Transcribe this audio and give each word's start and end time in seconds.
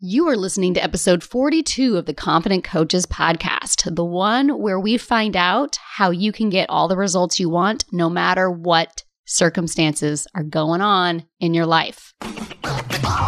You 0.00 0.28
are 0.28 0.36
listening 0.36 0.74
to 0.74 0.82
episode 0.84 1.24
42 1.24 1.96
of 1.96 2.06
the 2.06 2.14
Confident 2.14 2.62
Coaches 2.62 3.04
podcast, 3.04 3.92
the 3.96 4.04
one 4.04 4.60
where 4.60 4.78
we 4.78 4.96
find 4.96 5.34
out 5.34 5.76
how 5.96 6.12
you 6.12 6.30
can 6.30 6.50
get 6.50 6.70
all 6.70 6.86
the 6.86 6.96
results 6.96 7.40
you 7.40 7.50
want 7.50 7.84
no 7.90 8.08
matter 8.08 8.48
what 8.48 9.02
circumstances 9.24 10.28
are 10.36 10.44
going 10.44 10.82
on 10.82 11.24
in 11.40 11.52
your 11.52 11.66
life. 11.66 12.14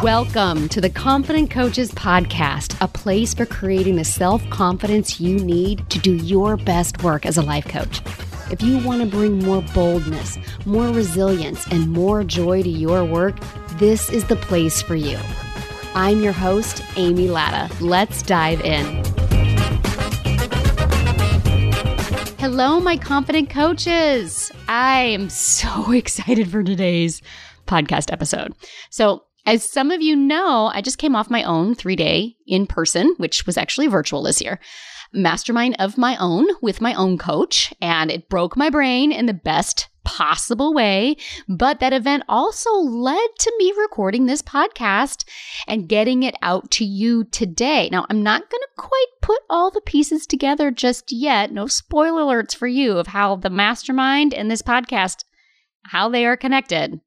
Welcome 0.00 0.68
to 0.68 0.80
the 0.80 0.90
Confident 0.90 1.50
Coaches 1.50 1.90
podcast, 1.90 2.80
a 2.80 2.86
place 2.86 3.34
for 3.34 3.46
creating 3.46 3.96
the 3.96 4.04
self 4.04 4.48
confidence 4.48 5.18
you 5.18 5.40
need 5.40 5.90
to 5.90 5.98
do 5.98 6.14
your 6.14 6.56
best 6.56 7.02
work 7.02 7.26
as 7.26 7.36
a 7.36 7.42
life 7.42 7.66
coach. 7.66 8.00
If 8.52 8.62
you 8.62 8.78
want 8.86 9.00
to 9.00 9.08
bring 9.08 9.40
more 9.40 9.62
boldness, 9.74 10.38
more 10.66 10.86
resilience, 10.90 11.66
and 11.66 11.90
more 11.90 12.22
joy 12.22 12.62
to 12.62 12.70
your 12.70 13.04
work, 13.04 13.40
this 13.80 14.08
is 14.08 14.24
the 14.26 14.36
place 14.36 14.80
for 14.80 14.94
you. 14.94 15.18
I'm 15.94 16.20
your 16.20 16.32
host, 16.32 16.84
Amy 16.94 17.28
Latta. 17.28 17.68
Let's 17.82 18.22
dive 18.22 18.60
in. 18.60 18.84
Hello, 22.38 22.78
my 22.78 22.96
confident 22.96 23.50
coaches. 23.50 24.52
I 24.68 25.00
am 25.00 25.28
so 25.28 25.90
excited 25.92 26.48
for 26.48 26.62
today's 26.62 27.22
podcast 27.66 28.12
episode. 28.12 28.54
So, 28.90 29.24
as 29.46 29.68
some 29.68 29.90
of 29.90 30.00
you 30.00 30.14
know, 30.14 30.70
I 30.72 30.80
just 30.80 30.98
came 30.98 31.16
off 31.16 31.28
my 31.28 31.42
own 31.42 31.74
three 31.74 31.96
day 31.96 32.36
in 32.46 32.68
person, 32.68 33.14
which 33.16 33.44
was 33.44 33.56
actually 33.56 33.88
virtual 33.88 34.22
this 34.22 34.40
year 34.40 34.60
mastermind 35.12 35.74
of 35.80 35.98
my 35.98 36.16
own 36.18 36.46
with 36.62 36.80
my 36.80 36.94
own 36.94 37.18
coach, 37.18 37.74
and 37.82 38.12
it 38.12 38.28
broke 38.28 38.56
my 38.56 38.70
brain 38.70 39.10
in 39.10 39.26
the 39.26 39.34
best 39.34 39.88
possible 40.04 40.74
way. 40.74 41.16
But 41.48 41.80
that 41.80 41.92
event 41.92 42.24
also 42.28 42.72
led 42.74 43.28
to 43.38 43.52
me 43.58 43.72
recording 43.78 44.26
this 44.26 44.42
podcast 44.42 45.24
and 45.66 45.88
getting 45.88 46.22
it 46.22 46.34
out 46.42 46.70
to 46.72 46.84
you 46.84 47.24
today. 47.24 47.88
Now, 47.90 48.06
I'm 48.10 48.22
not 48.22 48.50
going 48.50 48.60
to 48.60 48.68
quite 48.76 49.06
put 49.22 49.40
all 49.48 49.70
the 49.70 49.80
pieces 49.80 50.26
together 50.26 50.70
just 50.70 51.12
yet. 51.12 51.52
No 51.52 51.66
spoiler 51.66 52.22
alerts 52.22 52.54
for 52.54 52.66
you 52.66 52.98
of 52.98 53.08
how 53.08 53.36
the 53.36 53.50
mastermind 53.50 54.34
and 54.34 54.50
this 54.50 54.62
podcast 54.62 55.24
how 55.84 56.08
they 56.08 56.26
are 56.26 56.36
connected. 56.36 57.00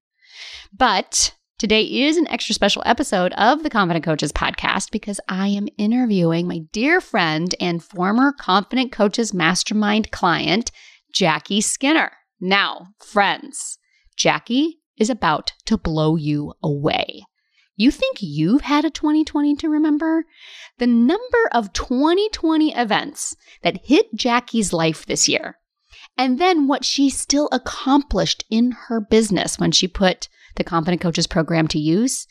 But 0.71 1.35
Today 1.63 1.83
is 1.83 2.17
an 2.17 2.27
extra 2.27 2.53
special 2.53 2.83
episode 2.85 3.31
of 3.33 3.63
the 3.63 3.69
Confident 3.69 4.03
Coaches 4.03 4.33
podcast 4.33 4.91
because 4.91 5.21
I 5.29 5.47
am 5.47 5.69
interviewing 5.77 6.45
my 6.45 6.57
dear 6.73 6.99
friend 6.99 7.55
and 7.57 7.81
former 7.81 8.33
Confident 8.33 8.91
Coaches 8.91 9.33
Mastermind 9.33 10.11
client, 10.11 10.71
Jackie 11.13 11.61
Skinner. 11.61 12.11
Now, 12.45 12.87
friends, 12.99 13.77
Jackie 14.17 14.81
is 14.97 15.09
about 15.09 15.53
to 15.63 15.77
blow 15.77 16.17
you 16.17 16.51
away. 16.61 17.23
You 17.77 17.89
think 17.89 18.17
you've 18.19 18.63
had 18.63 18.83
a 18.83 18.89
2020 18.89 19.55
to 19.55 19.69
remember? 19.69 20.25
The 20.77 20.85
number 20.85 21.47
of 21.53 21.71
2020 21.71 22.75
events 22.75 23.37
that 23.61 23.85
hit 23.85 24.13
Jackie's 24.13 24.73
life 24.73 25.05
this 25.05 25.29
year, 25.29 25.57
and 26.17 26.37
then 26.37 26.67
what 26.67 26.83
she 26.83 27.09
still 27.09 27.47
accomplished 27.53 28.43
in 28.49 28.71
her 28.87 28.99
business 28.99 29.57
when 29.57 29.71
she 29.71 29.87
put 29.87 30.27
the 30.57 30.65
Confident 30.65 31.01
Coaches 31.01 31.27
program 31.27 31.69
to 31.69 31.79
use 31.79 32.27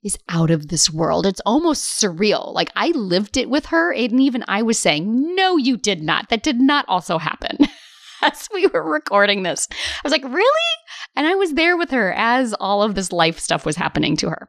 is 0.00 0.16
out 0.28 0.52
of 0.52 0.68
this 0.68 0.92
world. 0.92 1.26
It's 1.26 1.42
almost 1.44 2.00
surreal. 2.00 2.54
Like 2.54 2.70
I 2.76 2.90
lived 2.90 3.36
it 3.36 3.50
with 3.50 3.66
her, 3.66 3.92
and 3.92 4.20
even 4.20 4.44
I 4.46 4.62
was 4.62 4.78
saying, 4.78 5.34
No, 5.34 5.56
you 5.56 5.76
did 5.76 6.02
not. 6.02 6.28
That 6.28 6.44
did 6.44 6.60
not 6.60 6.84
also 6.86 7.18
happen. 7.18 7.58
as 8.22 8.48
we 8.52 8.66
were 8.66 8.82
recording 8.82 9.42
this, 9.42 9.68
I 9.70 10.00
was 10.04 10.12
like, 10.12 10.24
Really? 10.24 10.70
And 11.14 11.26
I 11.26 11.34
was 11.34 11.54
there 11.54 11.76
with 11.76 11.90
her 11.90 12.12
as 12.12 12.54
all 12.54 12.82
of 12.82 12.94
this 12.94 13.12
life 13.12 13.38
stuff 13.38 13.64
was 13.64 13.76
happening 13.76 14.16
to 14.18 14.28
her. 14.28 14.48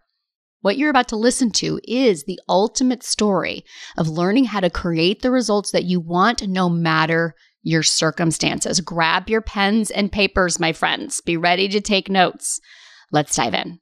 What 0.61 0.77
you're 0.77 0.89
about 0.89 1.07
to 1.09 1.15
listen 1.15 1.51
to 1.51 1.79
is 1.83 2.23
the 2.23 2.39
ultimate 2.49 3.03
story 3.03 3.63
of 3.95 4.09
learning 4.09 4.45
how 4.45 4.59
to 4.59 4.69
create 4.69 5.21
the 5.21 5.31
results 5.31 5.71
that 5.71 5.85
you 5.85 5.99
want 5.99 6.47
no 6.47 6.67
matter 6.67 7.35
your 7.61 7.83
circumstances. 7.83 8.81
Grab 8.81 9.29
your 9.29 9.41
pens 9.41 9.91
and 9.91 10.11
papers, 10.11 10.59
my 10.59 10.73
friends. 10.73 11.21
Be 11.21 11.37
ready 11.37 11.67
to 11.69 11.79
take 11.79 12.09
notes. 12.09 12.59
Let's 13.11 13.35
dive 13.35 13.53
in. 13.53 13.79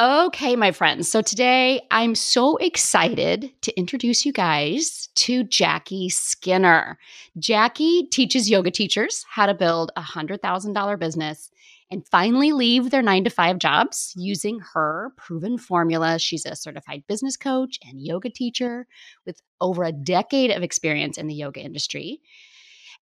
Okay, 0.00 0.56
my 0.56 0.72
friends. 0.72 1.08
So 1.08 1.22
today 1.22 1.80
I'm 1.92 2.16
so 2.16 2.56
excited 2.56 3.52
to 3.62 3.78
introduce 3.78 4.26
you 4.26 4.32
guys 4.32 5.08
to 5.14 5.44
Jackie 5.44 6.08
Skinner. 6.08 6.98
Jackie 7.38 8.08
teaches 8.10 8.50
yoga 8.50 8.72
teachers 8.72 9.24
how 9.30 9.46
to 9.46 9.54
build 9.54 9.92
a 9.94 10.02
$100,000 10.02 10.98
business 10.98 11.48
and 11.92 12.08
finally 12.08 12.50
leave 12.50 12.90
their 12.90 13.02
nine 13.02 13.22
to 13.22 13.30
five 13.30 13.58
jobs 13.58 14.12
using 14.16 14.58
her 14.72 15.12
proven 15.16 15.58
formula. 15.58 16.18
She's 16.18 16.44
a 16.44 16.56
certified 16.56 17.04
business 17.06 17.36
coach 17.36 17.78
and 17.86 18.04
yoga 18.04 18.30
teacher 18.30 18.88
with 19.24 19.40
over 19.60 19.84
a 19.84 19.92
decade 19.92 20.50
of 20.50 20.64
experience 20.64 21.18
in 21.18 21.28
the 21.28 21.36
yoga 21.36 21.60
industry. 21.60 22.20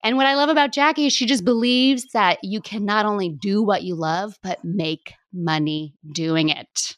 And 0.05 0.19
what 0.19 0.27
I 0.27 0.35
love 0.35 0.51
about 0.51 0.73
Jackie 0.73 1.07
is 1.07 1.15
she 1.15 1.25
just 1.25 1.47
believes 1.47 2.13
that 2.13 2.41
you 2.43 2.61
can 2.61 2.85
not 2.85 3.07
only 3.07 3.31
do 3.31 3.63
what 3.63 3.83
you 3.83 3.95
love, 3.95 4.39
but 4.43 4.63
make 4.63 5.15
money 5.33 5.95
doing 6.13 6.49
it. 6.49 6.97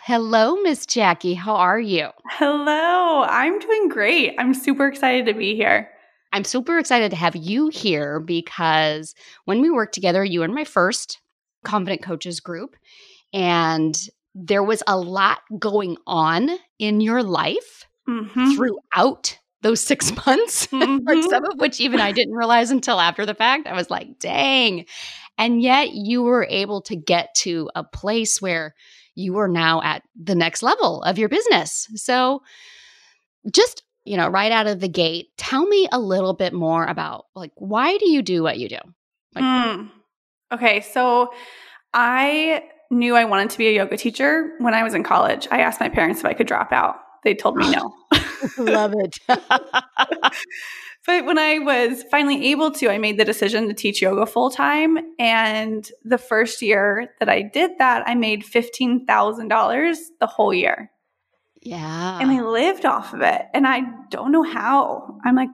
Hello, 0.00 0.56
Miss 0.62 0.86
Jackie. 0.86 1.34
How 1.34 1.56
are 1.56 1.80
you? 1.80 2.08
Hello. 2.30 3.24
I'm 3.24 3.58
doing 3.58 3.88
great. 3.88 4.34
I'm 4.38 4.54
super 4.54 4.86
excited 4.86 5.26
to 5.26 5.34
be 5.34 5.54
here. 5.54 5.90
I'm 6.32 6.44
super 6.44 6.78
excited 6.78 7.10
to 7.10 7.16
have 7.16 7.36
you 7.36 7.68
here 7.68 8.20
because 8.20 9.14
when 9.44 9.60
we 9.60 9.70
worked 9.70 9.94
together, 9.94 10.24
you 10.24 10.40
were 10.40 10.48
my 10.48 10.64
first 10.64 11.20
Confident 11.64 12.02
Coaches 12.02 12.40
group, 12.40 12.76
and 13.32 13.96
there 14.34 14.62
was 14.62 14.82
a 14.86 14.98
lot 14.98 15.40
going 15.58 15.96
on 16.06 16.50
in 16.78 17.00
your 17.00 17.22
life 17.22 17.86
mm-hmm. 18.08 18.52
throughout 18.52 19.38
those 19.62 19.80
six 19.80 20.14
months, 20.26 20.66
mm-hmm. 20.68 21.28
some 21.28 21.44
of 21.44 21.58
which 21.58 21.80
even 21.80 22.00
I 22.00 22.12
didn't 22.12 22.34
realize 22.34 22.70
until 22.70 23.00
after 23.00 23.26
the 23.26 23.34
fact. 23.34 23.66
I 23.66 23.74
was 23.74 23.90
like, 23.90 24.18
dang. 24.18 24.86
And 25.38 25.62
yet 25.62 25.92
you 25.92 26.22
were 26.22 26.46
able 26.50 26.82
to 26.82 26.96
get 26.96 27.34
to 27.36 27.70
a 27.74 27.84
place 27.84 28.42
where 28.42 28.74
you 29.14 29.38
are 29.38 29.48
now 29.48 29.80
at 29.82 30.02
the 30.20 30.34
next 30.34 30.62
level 30.62 31.02
of 31.02 31.18
your 31.18 31.28
business. 31.28 31.88
So 31.94 32.42
just, 33.52 33.82
you 34.04 34.16
know, 34.16 34.28
right 34.28 34.52
out 34.52 34.66
of 34.66 34.80
the 34.80 34.88
gate, 34.88 35.28
tell 35.36 35.66
me 35.66 35.88
a 35.90 35.98
little 35.98 36.34
bit 36.34 36.52
more 36.52 36.84
about 36.84 37.26
like 37.34 37.52
why 37.54 37.96
do 37.96 38.10
you 38.10 38.22
do 38.22 38.42
what 38.42 38.58
you 38.58 38.68
do? 38.68 38.78
Like, 39.34 39.44
mm. 39.44 39.90
Okay, 40.52 40.80
so 40.80 41.32
I 41.92 42.64
knew 42.90 43.14
I 43.14 43.24
wanted 43.24 43.50
to 43.50 43.58
be 43.58 43.68
a 43.68 43.72
yoga 43.72 43.96
teacher 43.96 44.52
when 44.58 44.74
I 44.74 44.82
was 44.82 44.94
in 44.94 45.02
college. 45.02 45.46
I 45.50 45.60
asked 45.60 45.80
my 45.80 45.88
parents 45.88 46.20
if 46.20 46.26
I 46.26 46.32
could 46.32 46.46
drop 46.46 46.72
out. 46.72 46.96
They 47.24 47.34
told 47.34 47.56
me 47.56 47.70
no. 47.72 47.94
Love 48.58 48.94
it. 48.96 49.18
but 51.08 51.24
when 51.24 51.38
I 51.38 51.58
was 51.58 52.02
finally 52.10 52.50
able 52.50 52.70
to, 52.72 52.90
I 52.90 52.98
made 52.98 53.18
the 53.18 53.24
decision 53.24 53.66
to 53.68 53.72
teach 53.72 54.02
yoga 54.02 54.26
full 54.26 54.50
time. 54.50 54.98
And 55.18 55.90
the 56.04 56.18
first 56.18 56.60
year 56.60 57.14
that 57.18 57.30
I 57.30 57.40
did 57.40 57.78
that, 57.78 58.06
I 58.06 58.14
made 58.14 58.44
$15,000 58.44 59.96
the 60.20 60.26
whole 60.26 60.52
year. 60.52 60.90
Yeah. 61.62 62.18
And 62.20 62.30
I 62.30 62.42
lived 62.42 62.84
off 62.84 63.14
of 63.14 63.22
it. 63.22 63.40
And 63.54 63.66
I 63.66 63.84
don't 64.10 64.30
know 64.30 64.42
how. 64.42 65.18
I'm 65.24 65.34
like, 65.34 65.48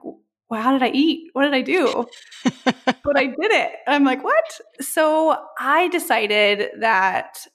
well, 0.49 0.61
how 0.61 0.73
did 0.73 0.83
I 0.83 0.89
eat? 0.89 1.29
What 1.31 1.45
did 1.45 1.53
I 1.53 1.61
do? 1.61 2.05
but 2.65 3.17
I 3.17 3.27
did 3.27 3.51
it. 3.51 3.71
I'm 3.87 4.03
like, 4.03 4.25
what? 4.25 4.59
So 4.81 5.37
I 5.57 5.87
decided 5.87 6.67
that 6.81 7.47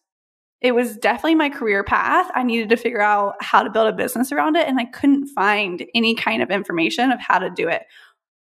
it 0.61 0.73
was 0.73 0.97
definitely 0.97 1.37
my 1.37 1.49
career 1.49 1.83
path. 1.83 2.31
I 2.35 2.43
needed 2.43 2.69
to 2.69 2.77
figure 2.77 3.01
out 3.01 3.35
how 3.41 3.63
to 3.63 3.71
build 3.71 3.89
a 3.89 3.93
business 3.93 4.31
around 4.31 4.57
it, 4.57 4.69
and 4.69 4.79
I 4.79 4.85
couldn't 4.85 5.29
find 5.29 5.85
any 5.95 6.15
kind 6.15 6.43
of 6.43 6.51
information 6.51 7.11
of 7.11 7.21
how 7.21 7.39
to 7.39 7.49
do 7.49 7.69
it. 7.69 7.83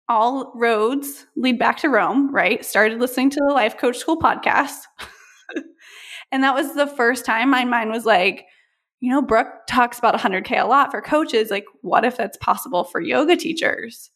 All 0.09 0.53
roads 0.55 1.27
lead 1.37 1.59
back 1.59 1.79
to 1.79 1.89
Rome, 1.89 2.33
right? 2.35 2.65
Started 2.65 3.01
listening 3.01 3.31
to 3.31 3.41
the 3.47 3.55
Life 3.55 3.79
Coach 3.79 3.97
School 3.97 4.19
podcast. 4.19 4.81
and 6.33 6.45
that 6.45 6.55
was 6.55 6.75
the 6.75 6.87
first 6.87 7.25
time 7.25 7.49
my 7.49 7.65
mind 7.65 7.91
was 7.91 8.05
like, 8.05 8.45
you 9.01 9.11
know, 9.11 9.23
Brooke 9.23 9.67
talks 9.67 9.99
about 9.99 10.15
100K 10.15 10.61
a 10.61 10.67
lot 10.67 10.91
for 10.91 11.01
coaches. 11.01 11.51
Like, 11.51 11.65
what 11.81 12.05
if 12.05 12.17
that's 12.17 12.37
possible 12.37 12.85
for 12.85 13.01
yoga 13.01 13.37
teachers? 13.37 14.11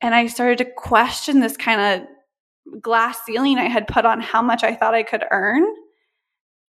And 0.00 0.14
I 0.14 0.28
started 0.28 0.58
to 0.58 0.64
question 0.64 1.40
this 1.40 1.56
kind 1.56 2.02
of 2.02 2.80
glass 2.80 3.18
ceiling 3.26 3.58
I 3.58 3.68
had 3.68 3.88
put 3.88 4.06
on 4.06 4.20
how 4.20 4.42
much 4.42 4.62
I 4.62 4.74
thought 4.74 4.94
I 4.94 5.02
could 5.02 5.24
earn 5.30 5.64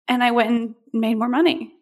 and 0.08 0.24
I 0.24 0.32
went 0.32 0.50
and 0.50 0.76
made 0.94 1.16
more 1.16 1.30
money. 1.30 1.74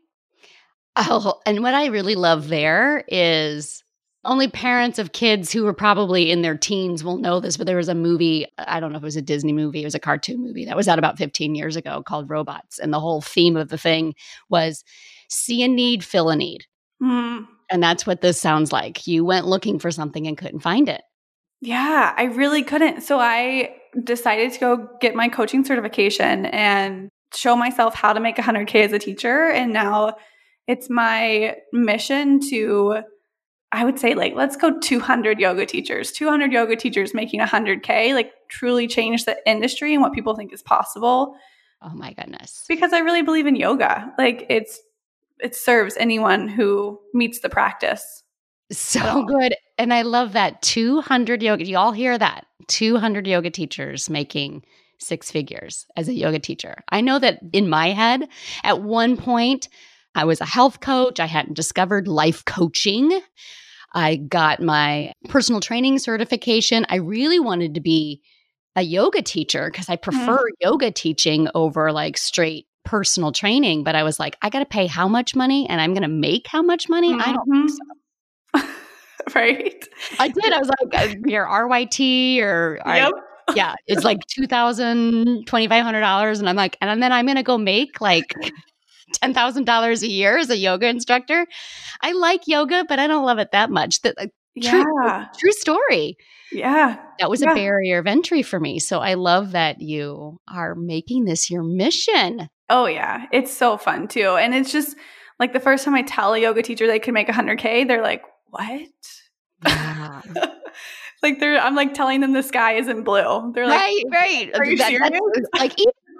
Oh, 0.95 1.39
and 1.45 1.61
what 1.61 1.73
I 1.73 1.87
really 1.87 2.15
love 2.15 2.49
there 2.49 3.03
is 3.07 3.83
only 4.25 4.49
parents 4.49 4.99
of 4.99 5.13
kids 5.13 5.51
who 5.51 5.63
were 5.63 5.73
probably 5.73 6.29
in 6.29 6.41
their 6.41 6.57
teens 6.57 7.03
will 7.03 7.17
know 7.17 7.39
this, 7.39 7.55
but 7.55 7.65
there 7.67 7.77
was 7.77 7.87
a 7.87 7.95
movie, 7.95 8.45
I 8.57 8.79
don't 8.79 8.91
know 8.91 8.97
if 8.97 9.03
it 9.03 9.05
was 9.05 9.15
a 9.15 9.21
Disney 9.21 9.53
movie, 9.53 9.81
it 9.81 9.85
was 9.85 9.95
a 9.95 9.99
cartoon 9.99 10.43
movie 10.43 10.65
that 10.65 10.75
was 10.75 10.89
out 10.89 10.99
about 10.99 11.17
15 11.17 11.55
years 11.55 11.77
ago 11.77 12.03
called 12.03 12.29
Robots. 12.29 12.79
And 12.79 12.93
the 12.93 12.99
whole 12.99 13.21
theme 13.21 13.55
of 13.55 13.69
the 13.69 13.77
thing 13.77 14.13
was 14.49 14.83
see 15.29 15.63
a 15.63 15.67
need, 15.67 16.03
fill 16.03 16.29
a 16.29 16.35
need. 16.35 16.65
Mm. 17.01 17.47
And 17.71 17.81
that's 17.81 18.05
what 18.05 18.21
this 18.21 18.41
sounds 18.41 18.73
like. 18.73 19.07
You 19.07 19.23
went 19.23 19.47
looking 19.47 19.79
for 19.79 19.91
something 19.91 20.27
and 20.27 20.37
couldn't 20.37 20.59
find 20.59 20.89
it. 20.89 21.01
Yeah, 21.61 22.13
I 22.17 22.23
really 22.23 22.63
couldn't. 22.63 23.01
So 23.01 23.19
I 23.19 23.75
decided 24.03 24.51
to 24.53 24.59
go 24.59 24.89
get 24.99 25.15
my 25.15 25.29
coaching 25.29 25.63
certification 25.63 26.45
and 26.47 27.09
show 27.33 27.55
myself 27.55 27.95
how 27.95 28.13
to 28.13 28.19
make 28.19 28.37
100K 28.37 28.85
as 28.85 28.93
a 28.93 28.99
teacher. 28.99 29.49
And 29.49 29.73
now 29.73 30.15
it's 30.67 30.89
my 30.89 31.57
mission 31.71 32.39
to, 32.49 33.01
I 33.71 33.85
would 33.85 33.99
say, 33.99 34.15
like, 34.15 34.33
let's 34.35 34.55
go 34.55 34.79
200 34.79 35.39
yoga 35.39 35.65
teachers, 35.65 36.11
200 36.11 36.51
yoga 36.51 36.75
teachers 36.75 37.13
making 37.13 37.39
100K, 37.39 38.13
like, 38.13 38.31
truly 38.49 38.87
change 38.87 39.25
the 39.25 39.37
industry 39.49 39.93
and 39.93 40.01
what 40.01 40.13
people 40.13 40.35
think 40.35 40.53
is 40.53 40.63
possible. 40.63 41.35
Oh 41.81 41.93
my 41.93 42.13
goodness. 42.13 42.65
Because 42.67 42.93
I 42.93 42.99
really 42.99 43.21
believe 43.21 43.47
in 43.47 43.55
yoga. 43.55 44.13
Like, 44.17 44.45
it's, 44.49 44.81
it 45.39 45.55
serves 45.55 45.95
anyone 45.97 46.47
who 46.47 46.99
meets 47.13 47.39
the 47.39 47.49
practice. 47.49 48.23
So 48.71 49.23
good. 49.23 49.55
And 49.77 49.93
I 49.93 50.01
love 50.03 50.33
that 50.33 50.61
200 50.61 51.41
yoga. 51.41 51.65
You 51.65 51.77
all 51.77 51.91
hear 51.91 52.17
that? 52.17 52.45
200 52.67 53.25
yoga 53.25 53.49
teachers 53.49 54.09
making 54.09 54.63
six 54.99 55.31
figures 55.31 55.85
as 55.95 56.07
a 56.07 56.13
yoga 56.13 56.39
teacher. 56.39 56.83
I 56.89 57.01
know 57.01 57.19
that 57.19 57.39
in 57.53 57.69
my 57.69 57.89
head, 57.89 58.27
at 58.63 58.81
one 58.81 59.17
point, 59.17 59.69
I 60.15 60.25
was 60.25 60.41
a 60.41 60.45
health 60.45 60.79
coach. 60.79 61.19
I 61.19 61.25
hadn't 61.25 61.55
discovered 61.55 62.07
life 62.07 62.45
coaching. 62.45 63.19
I 63.93 64.17
got 64.17 64.61
my 64.61 65.13
personal 65.29 65.61
training 65.61 65.99
certification. 65.99 66.85
I 66.89 66.97
really 66.97 67.39
wanted 67.39 67.75
to 67.75 67.81
be 67.81 68.21
a 68.75 68.81
yoga 68.81 69.21
teacher 69.21 69.69
because 69.71 69.89
I 69.89 69.95
prefer 69.95 70.37
mm-hmm. 70.37 70.67
yoga 70.67 70.91
teaching 70.91 71.47
over 71.55 71.91
like 71.91 72.17
straight 72.17 72.67
personal 72.85 73.31
training. 73.31 73.83
But 73.83 73.95
I 73.95 74.03
was 74.03 74.19
like, 74.19 74.37
I 74.41 74.49
got 74.49 74.59
to 74.59 74.65
pay 74.65 74.87
how 74.87 75.07
much 75.07 75.35
money 75.35 75.67
and 75.67 75.81
I'm 75.81 75.93
going 75.93 76.03
to 76.03 76.07
make 76.07 76.47
how 76.47 76.61
much 76.61 76.87
money? 76.87 77.11
Mm-hmm. 77.11 77.29
I 77.29 77.33
don't 77.33 77.49
think 77.49 77.71
so. 77.71 78.67
right? 79.35 79.87
I 80.19 80.27
did. 80.27 80.53
I 80.53 80.59
was 80.59 80.69
like, 80.69 81.09
uh, 81.09 81.15
your 81.25 81.45
RYT 81.45 82.41
or 82.41 82.79
yep 82.85 83.11
yeah, 83.55 83.75
it's 83.87 84.03
like 84.03 84.19
two 84.27 84.47
thousand 84.47 85.45
twenty 85.45 85.67
five 85.67 85.83
hundred 85.83 86.01
dollars, 86.01 86.39
and 86.39 86.49
I'm 86.49 86.55
like, 86.55 86.77
and 86.81 87.01
then 87.01 87.11
I'm 87.11 87.25
gonna 87.25 87.43
go 87.43 87.57
make 87.57 88.01
like 88.01 88.33
ten 89.13 89.33
thousand 89.33 89.65
dollars 89.65 90.03
a 90.03 90.07
year 90.07 90.37
as 90.37 90.49
a 90.49 90.57
yoga 90.57 90.87
instructor. 90.87 91.45
I 92.01 92.13
like 92.13 92.47
yoga, 92.47 92.85
but 92.87 92.99
I 92.99 93.07
don't 93.07 93.25
love 93.25 93.39
it 93.39 93.51
that 93.51 93.69
much. 93.69 94.01
That 94.01 94.17
like, 94.17 94.31
yeah. 94.55 94.71
true, 94.71 95.25
true 95.39 95.51
story. 95.51 96.17
Yeah, 96.51 96.97
that 97.19 97.29
was 97.29 97.41
yeah. 97.41 97.51
a 97.51 97.55
barrier 97.55 97.99
of 97.99 98.07
entry 98.07 98.41
for 98.41 98.59
me. 98.59 98.79
So 98.79 98.99
I 98.99 99.13
love 99.13 99.51
that 99.51 99.81
you 99.81 100.39
are 100.47 100.75
making 100.75 101.25
this 101.25 101.49
your 101.49 101.63
mission. 101.63 102.49
Oh 102.69 102.85
yeah, 102.85 103.25
it's 103.31 103.55
so 103.55 103.77
fun 103.77 104.07
too, 104.07 104.35
and 104.35 104.53
it's 104.53 104.71
just 104.71 104.95
like 105.39 105.53
the 105.53 105.59
first 105.59 105.85
time 105.85 105.95
I 105.95 106.01
tell 106.01 106.33
a 106.33 106.39
yoga 106.39 106.61
teacher 106.61 106.87
they 106.87 106.99
can 106.99 107.13
make 107.13 107.27
100k, 107.27 107.87
they're 107.87 108.01
like, 108.01 108.23
"What?" 108.47 108.87
Yeah. 109.65 110.21
like 111.21 111.39
they're 111.39 111.59
I'm 111.59 111.75
like 111.75 111.93
telling 111.93 112.21
them 112.21 112.33
the 112.33 112.43
sky 112.43 112.73
isn't 112.73 113.03
blue. 113.03 113.51
They're 113.53 113.67
like, 113.67 113.79
right, 113.79 114.03
right. 114.11 114.51
Are 114.55 114.65
you 114.65 114.77
that, 114.77 114.89
serious? 114.89 115.19
Like 115.57 115.73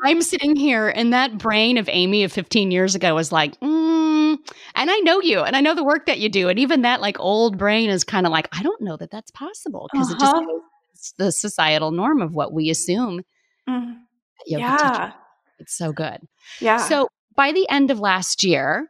I'm 0.04 0.22
sitting 0.22 0.56
here, 0.56 0.90
and 0.90 1.14
that 1.14 1.38
brain 1.38 1.78
of 1.78 1.90
Amy 1.92 2.24
of 2.24 2.32
15 2.32 2.72
years 2.72 2.96
ago 2.96 3.16
was 3.16 3.32
like, 3.32 3.60
mm, 3.60 4.38
and 4.76 4.92
I 4.92 5.00
know 5.00 5.22
you, 5.22 5.40
and 5.42 5.56
I 5.56 5.62
know 5.62 5.76
the 5.76 5.84
work 5.84 6.06
that 6.06 6.20
you 6.20 6.30
do, 6.30 6.50
and 6.50 6.58
even 6.60 6.84
that 6.84 7.02
like 7.02 7.20
old 7.20 7.58
brain 7.58 7.90
is 7.90 8.04
kind 8.04 8.26
of 8.26 8.32
like, 8.32 8.48
I 8.52 8.64
don't 8.64 8.82
know 8.82 8.98
that 8.98 9.12
that's 9.12 9.32
possible 9.32 9.90
because 9.92 10.12
uh-huh. 10.14 10.42
it 10.42 10.48
just 10.96 11.18
the 11.18 11.32
societal 11.32 11.92
norm 11.92 12.22
of 12.22 12.34
what 12.34 12.54
we 12.54 12.70
assume. 12.70 13.24
Mm. 13.68 13.98
Yeah, 14.46 14.78
teacher. 14.78 15.14
it's 15.60 15.78
so 15.78 15.92
good. 15.92 16.20
Yeah. 16.62 16.78
So 16.78 17.10
by 17.36 17.52
the 17.52 17.68
end 17.70 17.92
of 17.92 18.00
last 18.00 18.44
year, 18.44 18.90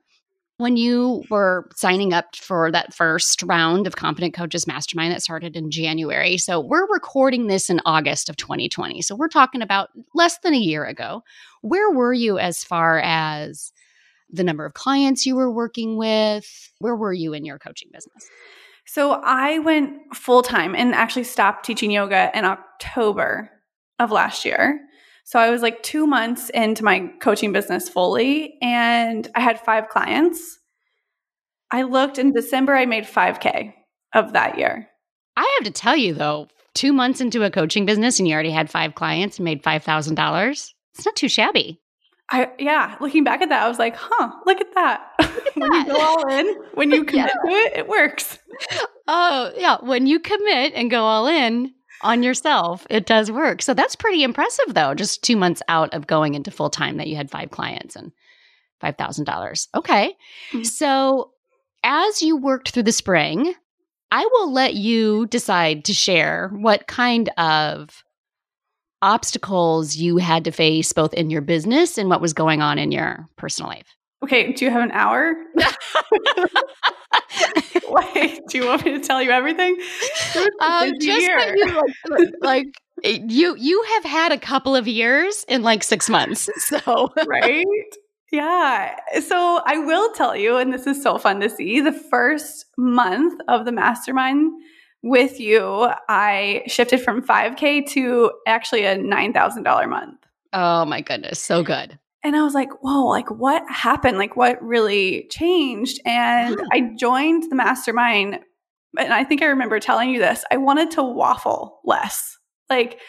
when 0.60 0.76
you 0.76 1.24
were 1.30 1.70
signing 1.74 2.12
up 2.12 2.36
for 2.36 2.70
that 2.70 2.94
first 2.94 3.42
round 3.44 3.88
of 3.88 3.96
Confident 3.96 4.34
Coaches 4.34 4.68
Mastermind 4.68 5.14
that 5.14 5.22
started 5.22 5.56
in 5.56 5.72
January. 5.72 6.38
So 6.38 6.60
we're 6.60 6.86
recording 6.92 7.48
this 7.48 7.70
in 7.70 7.80
August 7.86 8.28
of 8.28 8.36
2020. 8.36 9.02
So 9.02 9.16
we're 9.16 9.30
talking 9.30 9.62
about 9.62 9.90
less 10.14 10.38
than 10.40 10.54
a 10.54 10.58
year 10.58 10.84
ago. 10.84 11.24
Where 11.62 11.90
were 11.92 12.12
you 12.12 12.40
as 12.40 12.62
far 12.62 13.00
as 13.00 13.72
the 14.30 14.44
number 14.44 14.66
of 14.66 14.74
clients 14.74 15.26
you 15.26 15.38
were 15.38 15.50
working 15.50 15.96
with? 15.96 16.74
Where 16.80 16.96
were 16.96 17.14
you 17.14 17.34
in 17.34 17.46
your 17.46 17.58
coaching 17.58 17.88
business? 17.94 18.28
So 18.86 19.14
I 19.24 19.60
went 19.60 20.14
full 20.14 20.42
time 20.42 20.76
and 20.76 20.94
actually 20.94 21.24
stopped 21.24 21.66
teaching 21.66 21.90
yoga 21.90 22.32
in 22.38 22.44
October 22.44 23.50
of 23.98 24.12
last 24.12 24.44
year. 24.44 24.82
So 25.30 25.38
I 25.38 25.52
was 25.52 25.62
like 25.62 25.84
two 25.84 26.08
months 26.08 26.50
into 26.50 26.84
my 26.84 27.12
coaching 27.22 27.54
business 27.54 27.88
fully, 27.88 28.58
and 28.64 29.30
I 29.36 29.42
had 29.42 29.64
five 29.64 29.88
clients. 29.88 30.58
I 31.70 31.84
looked 31.84 32.18
in 32.18 32.34
December, 32.34 32.76
I 32.76 32.88
made 32.88 33.04
5K 33.04 33.76
of 34.16 34.34
that 34.34 34.58
year. 34.58 34.90
I 35.38 35.58
have 35.60 35.66
to 35.66 35.72
tell 35.72 35.96
you 35.96 36.16
though, 36.16 36.48
two 36.74 36.92
months 36.94 37.22
into 37.22 37.44
a 37.44 37.52
coaching 37.52 37.86
business 37.86 38.18
and 38.18 38.28
you 38.28 38.34
already 38.34 38.50
had 38.50 38.72
five 38.72 38.96
clients 38.96 39.38
and 39.38 39.46
made 39.46 39.62
$5,000, 39.62 40.50
it's 40.96 41.06
not 41.06 41.16
too 41.16 41.30
shabby. 41.30 41.80
I, 42.32 42.50
yeah, 42.58 42.96
looking 43.00 43.24
back 43.24 43.44
at 43.44 43.50
that, 43.50 43.62
I 43.62 43.68
was 43.68 43.78
like, 43.78 43.96
huh, 43.96 44.32
look 44.48 44.60
at 44.60 44.74
that. 44.74 45.12
Look 45.22 45.46
at 45.46 45.56
when 45.56 45.70
that. 45.70 45.88
you 45.88 45.94
go 45.94 46.02
all 46.02 46.28
in, 46.28 46.56
when 46.74 46.90
you 46.90 47.04
commit 47.06 47.32
yeah. 47.46 47.52
to 47.52 47.56
it, 47.56 47.78
it 47.78 47.88
works. 47.88 48.40
Oh, 49.08 49.52
yeah. 49.56 49.78
When 49.80 50.08
you 50.08 50.20
commit 50.20 50.74
and 50.74 50.90
go 50.90 51.04
all 51.04 51.28
in, 51.28 51.72
on 52.02 52.24
yourself, 52.24 52.86
it 52.90 53.06
does 53.06 53.32
work. 53.32 53.62
So 53.62 53.74
that's 53.74 53.96
pretty 53.96 54.24
impressive, 54.24 54.74
though. 54.74 54.94
Just 54.94 55.24
two 55.24 55.36
months 55.36 55.62
out 55.68 55.94
of 55.94 56.08
going 56.08 56.36
into 56.36 56.52
full 56.52 56.70
time, 56.70 56.98
that 56.98 57.08
you 57.08 57.16
had 57.16 57.30
five 57.30 57.52
clients 57.52 57.96
and 57.96 58.12
five 58.80 58.98
thousand 58.98 59.26
dollars. 59.26 59.68
Okay, 59.76 60.16
mm-hmm. 60.52 60.64
so 60.64 61.32
as 61.84 62.22
you 62.22 62.38
worked 62.38 62.72
through 62.72 62.84
the 62.84 62.92
spring, 62.92 63.54
I 64.12 64.26
will 64.26 64.52
let 64.52 64.74
you 64.74 65.28
decide 65.28 65.86
to 65.86 65.94
share 65.94 66.50
what 66.54 66.88
kind 66.88 67.30
of 67.38 68.04
obstacles 69.02 69.96
you 69.96 70.18
had 70.18 70.46
to 70.46 70.52
face 70.52 70.92
both 70.92 71.14
in 71.14 71.30
your 71.30 71.42
business 71.42 71.98
and 71.98 72.10
what 72.10 72.22
was 72.22 72.34
going 72.34 72.62
on 72.62 72.78
in 72.78 72.92
your 72.92 73.28
personal 73.38 73.70
life. 73.70 73.96
Okay, 74.24 74.52
do 74.52 74.66
you 74.66 74.72
have 74.72 74.84
an 74.84 74.92
hour? 74.92 75.34
Wait, 78.16 78.42
do 78.48 78.58
you 78.58 78.68
want 78.68 78.86
me 78.86 78.92
to 78.92 79.00
tell 79.00 79.22
you 79.22 79.32
everything? 79.32 79.78
Um, 80.62 80.92
just 81.00 81.28
you, 81.28 81.82
like, 82.10 82.28
like 82.44 82.68
you 83.04 83.56
you 83.56 83.84
have 83.96 84.04
had 84.04 84.32
a 84.32 84.38
couple 84.38 84.76
of 84.76 84.88
years 84.88 85.46
in 85.48 85.64
like 85.64 85.84
six 85.84 86.10
months, 86.10 86.50
so 86.58 87.12
right. 87.26 87.66
Yeah. 88.32 88.96
So 89.22 89.62
I 89.66 89.80
will 89.80 90.12
tell 90.14 90.36
you, 90.36 90.58
and 90.58 90.72
this 90.72 90.86
is 90.86 91.02
so 91.02 91.18
fun 91.18 91.40
to 91.40 91.50
see, 91.50 91.82
the 91.82 91.92
first 91.92 92.66
month 92.78 93.42
of 93.48 93.66
the 93.66 93.72
mastermind 93.72 94.52
with 95.02 95.40
you, 95.40 95.90
I 96.10 96.64
shifted 96.68 97.02
from 97.02 97.24
5K 97.24 97.88
to 97.94 98.32
actually 98.46 98.86
a 98.86 98.98
$9,000 98.98 99.90
month. 99.90 100.18
Oh 100.54 100.86
my 100.86 101.02
goodness. 101.02 101.40
So 101.40 101.64
good. 101.64 101.98
And 102.24 102.36
I 102.36 102.44
was 102.44 102.54
like, 102.54 102.70
whoa, 102.82 103.06
like 103.06 103.30
what 103.30 103.64
happened? 103.70 104.18
Like 104.18 104.36
what 104.36 104.62
really 104.62 105.28
changed? 105.30 106.02
And 106.06 106.60
I 106.72 106.92
joined 106.98 107.50
the 107.50 107.56
mastermind. 107.56 108.40
And 108.98 109.14
I 109.14 109.24
think 109.24 109.42
I 109.42 109.48
remember 109.48 109.80
telling 109.80 110.10
you 110.10 110.20
this. 110.20 110.44
I 110.52 110.58
wanted 110.58 110.92
to 110.92 111.04
waffle 111.04 111.80
less. 111.86 112.38
Like 112.70 113.00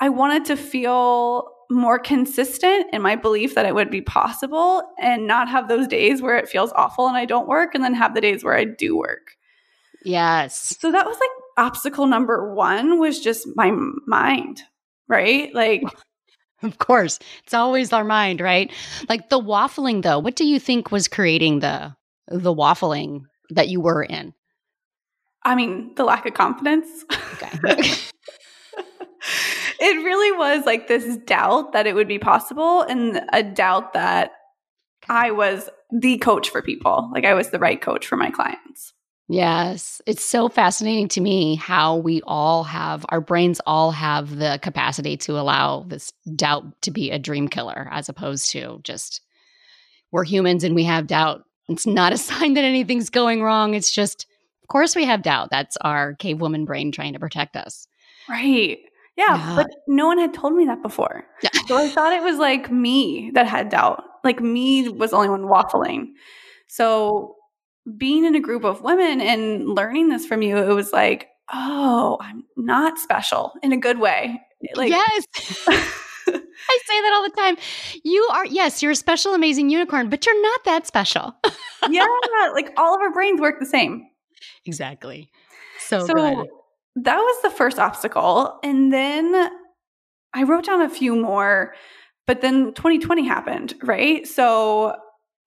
I 0.00 0.08
wanted 0.08 0.46
to 0.46 0.56
feel 0.56 1.48
more 1.70 2.00
consistent 2.00 2.86
in 2.92 3.00
my 3.00 3.14
belief 3.14 3.54
that 3.54 3.66
it 3.66 3.74
would 3.74 3.90
be 3.90 4.00
possible 4.00 4.82
and 4.98 5.28
not 5.28 5.48
have 5.48 5.68
those 5.68 5.86
days 5.86 6.20
where 6.20 6.36
it 6.36 6.48
feels 6.48 6.72
awful 6.72 7.06
and 7.06 7.16
I 7.16 7.26
don't 7.26 7.46
work 7.46 7.76
and 7.76 7.84
then 7.84 7.94
have 7.94 8.14
the 8.14 8.20
days 8.20 8.42
where 8.42 8.56
I 8.56 8.64
do 8.64 8.96
work. 8.96 9.36
Yes. 10.04 10.76
So 10.80 10.90
that 10.90 11.06
was 11.06 11.18
like 11.20 11.30
obstacle 11.66 12.06
number 12.06 12.52
1 12.52 12.98
was 12.98 13.20
just 13.20 13.46
my 13.54 13.70
mind, 14.06 14.62
right? 15.06 15.54
Like 15.54 15.82
Of 16.62 16.76
course. 16.78 17.18
It's 17.44 17.54
always 17.54 17.90
our 17.92 18.04
mind, 18.04 18.40
right? 18.40 18.70
Like 19.08 19.30
the 19.30 19.40
waffling 19.40 20.02
though, 20.02 20.18
what 20.18 20.36
do 20.36 20.46
you 20.46 20.60
think 20.60 20.92
was 20.92 21.08
creating 21.08 21.60
the 21.60 21.96
the 22.28 22.54
waffling 22.54 23.22
that 23.48 23.68
you 23.68 23.80
were 23.80 24.02
in? 24.02 24.34
I 25.42 25.54
mean, 25.54 25.94
the 25.96 26.04
lack 26.04 26.26
of 26.26 26.34
confidence. 26.34 26.86
Okay. 27.34 27.48
it 29.80 30.04
really 30.04 30.36
was 30.36 30.66
like 30.66 30.86
this 30.86 31.16
doubt 31.18 31.72
that 31.72 31.86
it 31.86 31.94
would 31.94 32.08
be 32.08 32.18
possible 32.18 32.82
and 32.82 33.22
a 33.32 33.42
doubt 33.42 33.94
that 33.94 34.32
I 35.08 35.30
was 35.30 35.70
the 35.90 36.18
coach 36.18 36.50
for 36.50 36.60
people. 36.60 37.10
Like 37.12 37.24
I 37.24 37.34
was 37.34 37.48
the 37.50 37.58
right 37.58 37.80
coach 37.80 38.06
for 38.06 38.16
my 38.16 38.30
clients. 38.30 38.92
Yes. 39.30 40.02
It's 40.06 40.24
so 40.24 40.48
fascinating 40.48 41.06
to 41.10 41.20
me 41.20 41.54
how 41.54 41.94
we 41.94 42.20
all 42.26 42.64
have, 42.64 43.06
our 43.10 43.20
brains 43.20 43.60
all 43.64 43.92
have 43.92 44.34
the 44.36 44.58
capacity 44.60 45.16
to 45.18 45.38
allow 45.38 45.84
this 45.86 46.12
doubt 46.34 46.82
to 46.82 46.90
be 46.90 47.12
a 47.12 47.18
dream 47.18 47.46
killer 47.46 47.86
as 47.92 48.08
opposed 48.08 48.50
to 48.50 48.80
just 48.82 49.20
we're 50.10 50.24
humans 50.24 50.64
and 50.64 50.74
we 50.74 50.82
have 50.82 51.06
doubt. 51.06 51.44
It's 51.68 51.86
not 51.86 52.12
a 52.12 52.18
sign 52.18 52.54
that 52.54 52.64
anything's 52.64 53.08
going 53.08 53.40
wrong. 53.40 53.74
It's 53.74 53.92
just, 53.92 54.26
of 54.64 54.68
course, 54.68 54.96
we 54.96 55.04
have 55.04 55.22
doubt. 55.22 55.50
That's 55.52 55.76
our 55.76 56.14
cave 56.14 56.40
woman 56.40 56.64
brain 56.64 56.90
trying 56.90 57.12
to 57.12 57.20
protect 57.20 57.54
us. 57.54 57.86
Right. 58.28 58.80
Yeah, 59.16 59.36
yeah. 59.36 59.54
But 59.54 59.70
no 59.86 60.08
one 60.08 60.18
had 60.18 60.34
told 60.34 60.54
me 60.54 60.64
that 60.66 60.82
before. 60.82 61.24
Yeah. 61.44 61.50
So 61.68 61.76
I 61.76 61.88
thought 61.88 62.12
it 62.12 62.24
was 62.24 62.38
like 62.38 62.68
me 62.72 63.30
that 63.34 63.46
had 63.46 63.68
doubt. 63.68 64.02
Like 64.24 64.40
me 64.40 64.88
was 64.88 65.10
the 65.10 65.16
only 65.18 65.28
one 65.28 65.44
waffling. 65.44 66.14
So 66.66 67.36
being 67.96 68.24
in 68.24 68.34
a 68.34 68.40
group 68.40 68.64
of 68.64 68.82
women 68.82 69.20
and 69.20 69.68
learning 69.68 70.08
this 70.08 70.26
from 70.26 70.42
you, 70.42 70.56
it 70.56 70.72
was 70.72 70.92
like, 70.92 71.28
oh, 71.52 72.18
I'm 72.20 72.44
not 72.56 72.98
special 72.98 73.52
in 73.62 73.72
a 73.72 73.76
good 73.76 73.98
way. 73.98 74.40
Like, 74.74 74.90
yes. 74.90 75.26
I 76.28 76.78
say 76.86 77.00
that 77.00 77.12
all 77.14 77.22
the 77.22 77.36
time. 77.36 77.56
You 78.04 78.28
are, 78.32 78.46
yes, 78.46 78.82
you're 78.82 78.92
a 78.92 78.96
special, 78.96 79.34
amazing 79.34 79.70
unicorn, 79.70 80.08
but 80.08 80.24
you're 80.26 80.42
not 80.42 80.64
that 80.64 80.86
special. 80.86 81.34
yeah, 81.90 82.06
like 82.52 82.72
all 82.76 82.94
of 82.94 83.00
our 83.00 83.12
brains 83.12 83.40
work 83.40 83.58
the 83.58 83.66
same. 83.66 84.06
Exactly. 84.66 85.30
So, 85.78 86.06
so 86.06 86.14
good. 86.14 86.46
that 86.96 87.16
was 87.18 87.42
the 87.42 87.50
first 87.50 87.78
obstacle. 87.78 88.58
And 88.62 88.92
then 88.92 89.50
I 90.34 90.42
wrote 90.44 90.66
down 90.66 90.82
a 90.82 90.88
few 90.90 91.16
more, 91.16 91.74
but 92.26 92.40
then 92.42 92.74
2020 92.74 93.26
happened, 93.26 93.74
right? 93.82 94.26
So 94.26 94.96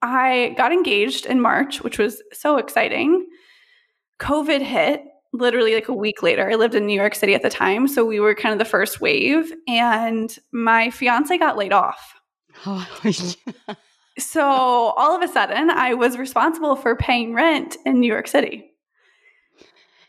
I 0.03 0.53
got 0.57 0.73
engaged 0.73 1.25
in 1.25 1.39
March, 1.39 1.81
which 1.81 1.97
was 1.97 2.21
so 2.33 2.57
exciting. 2.57 3.25
COVID 4.19 4.61
hit 4.61 5.01
literally 5.31 5.73
like 5.73 5.87
a 5.87 5.93
week 5.93 6.21
later. 6.21 6.49
I 6.49 6.55
lived 6.55 6.75
in 6.75 6.85
New 6.85 6.99
York 6.99 7.15
City 7.15 7.33
at 7.33 7.41
the 7.41 7.49
time. 7.49 7.87
So 7.87 8.05
we 8.05 8.19
were 8.19 8.35
kind 8.35 8.51
of 8.53 8.59
the 8.59 8.69
first 8.69 9.01
wave, 9.01 9.51
and 9.67 10.37
my 10.51 10.89
fiance 10.91 11.35
got 11.37 11.57
laid 11.57 11.73
off. 11.73 12.13
Oh, 12.67 12.87
so 14.19 14.43
all 14.43 15.15
of 15.15 15.23
a 15.23 15.27
sudden, 15.27 15.71
I 15.71 15.95
was 15.95 16.19
responsible 16.19 16.75
for 16.75 16.95
paying 16.95 17.33
rent 17.33 17.77
in 17.83 17.99
New 17.99 18.07
York 18.07 18.27
City. 18.27 18.72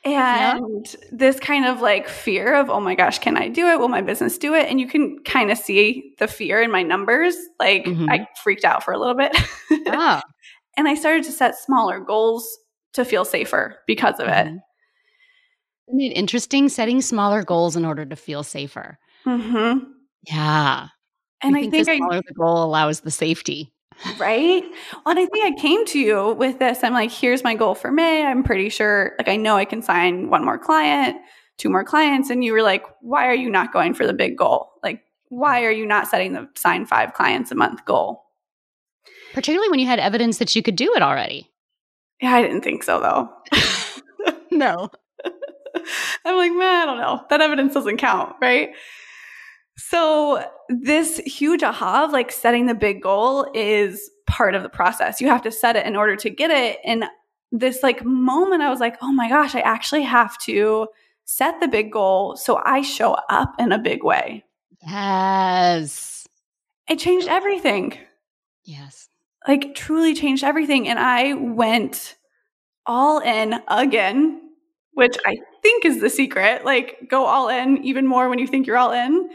And 0.05 0.87
yep. 0.87 1.03
this 1.13 1.41
kind 1.41 1.65
of 1.65 1.81
like 1.81 2.09
fear 2.09 2.55
of, 2.55 2.69
oh 2.69 2.81
my 2.81 2.95
gosh, 2.95 3.19
can 3.21 3.39
I 3.39 3.49
do 3.49 3.69
it? 3.69 3.79
Will 3.79 3.89
my 3.89 4.03
business 4.03 4.37
do 4.37 4.55
it? 4.55 4.69
And 4.69 4.79
you 4.79 4.87
can 4.87 5.19
kind 5.25 5.51
of 5.51 5.57
see 5.57 6.13
the 6.19 6.29
fear 6.29 6.61
in 6.61 6.71
my 6.71 6.83
numbers. 6.83 7.35
Like 7.59 7.85
mm-hmm. 7.85 8.11
I 8.11 8.27
freaked 8.43 8.65
out 8.65 8.83
for 8.83 8.93
a 8.93 8.99
little 8.99 9.15
bit. 9.15 9.35
Ah. 9.89 10.23
and 10.77 10.89
I 10.89 10.95
started 10.95 11.25
to 11.25 11.33
set 11.33 11.59
smaller 11.59 12.01
goals 12.01 12.47
to 12.93 13.05
feel 13.05 13.25
safer 13.25 13.79
because 13.87 14.21
of 14.21 14.27
mm-hmm. 14.27 14.57
it. 14.57 14.61
Isn't 15.89 16.01
it 16.01 16.17
interesting 16.17 16.69
setting 16.69 17.01
smaller 17.01 17.43
goals 17.43 17.77
in 17.77 17.85
order 17.85 18.05
to 18.05 18.17
feel 18.17 18.43
safer? 18.43 18.99
Mm-hmm. 19.27 19.91
Yeah. 20.29 20.89
And 21.43 21.57
I 21.57 21.61
think, 21.61 21.75
I 21.75 21.77
think 21.77 21.87
the 21.87 21.97
smaller 21.97 22.17
I, 22.17 22.23
the 22.27 22.35
goal 22.35 22.65
allows 22.65 23.01
the 23.01 23.11
safety. 23.11 23.74
Right. 24.19 24.65
Well, 25.05 25.17
and 25.17 25.19
I 25.19 25.27
think 25.27 25.45
I 25.45 25.61
came 25.61 25.85
to 25.87 25.99
you 25.99 26.33
with 26.33 26.59
this. 26.59 26.85
I'm 26.85 26.93
like, 26.93 27.11
here's 27.11 27.45
my 27.45 27.55
goal 27.55 27.75
for 27.75 27.91
May. 27.91 28.25
I'm 28.25 28.43
pretty 28.43 28.69
sure, 28.69 29.13
like, 29.19 29.29
I 29.29 29.37
know 29.37 29.57
I 29.57 29.65
can 29.65 29.83
sign 29.83 30.31
one 30.31 30.45
more 30.45 30.59
client, 30.59 31.17
two 31.59 31.71
more 31.71 31.85
clients. 31.85 32.31
And 32.31 32.45
you 32.45 32.53
were 32.53 32.63
like, 32.63 32.85
why 33.01 33.27
are 33.27 33.35
you 33.35 33.51
not 33.51 33.73
going 33.73 33.95
for 33.95 34.07
the 34.07 34.13
big 34.13 34.37
goal? 34.37 34.73
Like, 34.83 35.03
why 35.29 35.65
are 35.65 35.71
you 35.71 35.87
not 35.87 36.09
setting 36.09 36.33
the 36.33 36.49
sign 36.55 36.87
five 36.87 37.15
clients 37.15 37.51
a 37.51 37.55
month 37.55 37.85
goal? 37.85 38.25
Particularly 39.33 39.71
when 39.71 39.81
you 39.81 39.87
had 39.87 39.99
evidence 39.99 40.39
that 40.39 40.55
you 40.55 40.63
could 40.63 40.77
do 40.77 40.93
it 40.95 41.03
already. 41.03 41.51
Yeah, 42.21 42.35
I 42.35 42.43
didn't 42.43 42.63
think 42.63 42.83
so, 42.85 43.01
though. 43.01 43.31
no. 44.51 44.91
I'm 46.25 46.37
like, 46.37 46.53
man, 46.53 46.83
I 46.83 46.87
don't 46.87 46.99
know. 46.99 47.23
That 47.31 47.41
evidence 47.41 47.75
doesn't 47.75 47.97
count, 47.97 48.37
right? 48.41 48.71
So, 49.77 50.49
this 50.69 51.19
huge 51.19 51.63
aha 51.63 52.05
of 52.05 52.13
like 52.13 52.31
setting 52.31 52.67
the 52.67 52.75
big 52.75 53.03
goal 53.03 53.51
is 53.55 54.11
part 54.27 54.55
of 54.55 54.63
the 54.63 54.69
process. 54.69 55.21
You 55.21 55.29
have 55.29 55.43
to 55.43 55.51
set 55.51 55.77
it 55.77 55.87
in 55.87 55.97
order 55.97 56.17
to 56.17 56.31
get 56.31 56.51
it. 56.51 56.79
And 56.85 57.05
this 57.51 57.83
like 57.83 58.05
moment, 58.05 58.63
I 58.63 58.71
was 58.71 58.81
like, 58.81 58.97
oh 59.03 59.13
my 59.13 59.29
gosh, 59.29 59.55
I 59.55 59.61
actually 59.61 60.03
have 60.03 60.39
to 60.39 60.89
set 61.25 61.61
the 61.61 61.69
big 61.69 61.91
goal 61.93 62.37
so 62.37 62.61
I 62.65 62.83
show 62.83 63.17
up 63.31 63.55
in 63.59 63.73
a 63.73 63.79
big 63.79 64.05
way. 64.05 64.45
Yes. 64.83 66.29
It 66.89 66.99
changed 66.99 67.29
everything. 67.29 67.99
Yes. 68.65 69.09
Like, 69.47 69.75
truly 69.75 70.15
changed 70.15 70.45
everything. 70.45 70.89
And 70.89 70.99
I 70.99 71.35
went 71.35 72.17
all 72.87 73.21
in 73.21 73.61
again, 73.69 74.41
which 74.93 75.17
I 75.27 75.37
think 75.63 75.85
is 75.85 76.01
the 76.01 76.11
secret. 76.11 76.65
Like, 76.65 77.09
go 77.11 77.25
all 77.25 77.49
in 77.49 77.83
even 77.85 78.07
more 78.07 78.29
when 78.29 78.39
you 78.39 78.47
think 78.47 78.67
you're 78.67 78.79
all 78.79 78.93
in. 78.93 79.31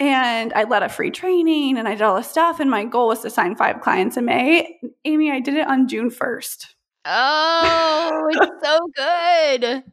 And 0.00 0.52
I 0.52 0.64
led 0.64 0.82
a 0.82 0.88
free 0.88 1.10
training 1.10 1.76
and 1.76 1.88
I 1.88 1.92
did 1.92 2.02
all 2.02 2.16
this 2.16 2.30
stuff. 2.30 2.60
And 2.60 2.70
my 2.70 2.84
goal 2.84 3.08
was 3.08 3.20
to 3.20 3.30
sign 3.30 3.56
five 3.56 3.80
clients 3.80 4.16
in 4.16 4.26
May. 4.26 4.78
Amy, 5.04 5.30
I 5.30 5.40
did 5.40 5.54
it 5.54 5.66
on 5.66 5.88
June 5.88 6.10
1st. 6.10 6.66
Oh, 7.04 8.28
it's 8.30 8.50
so 8.64 8.78
good. 8.94 9.84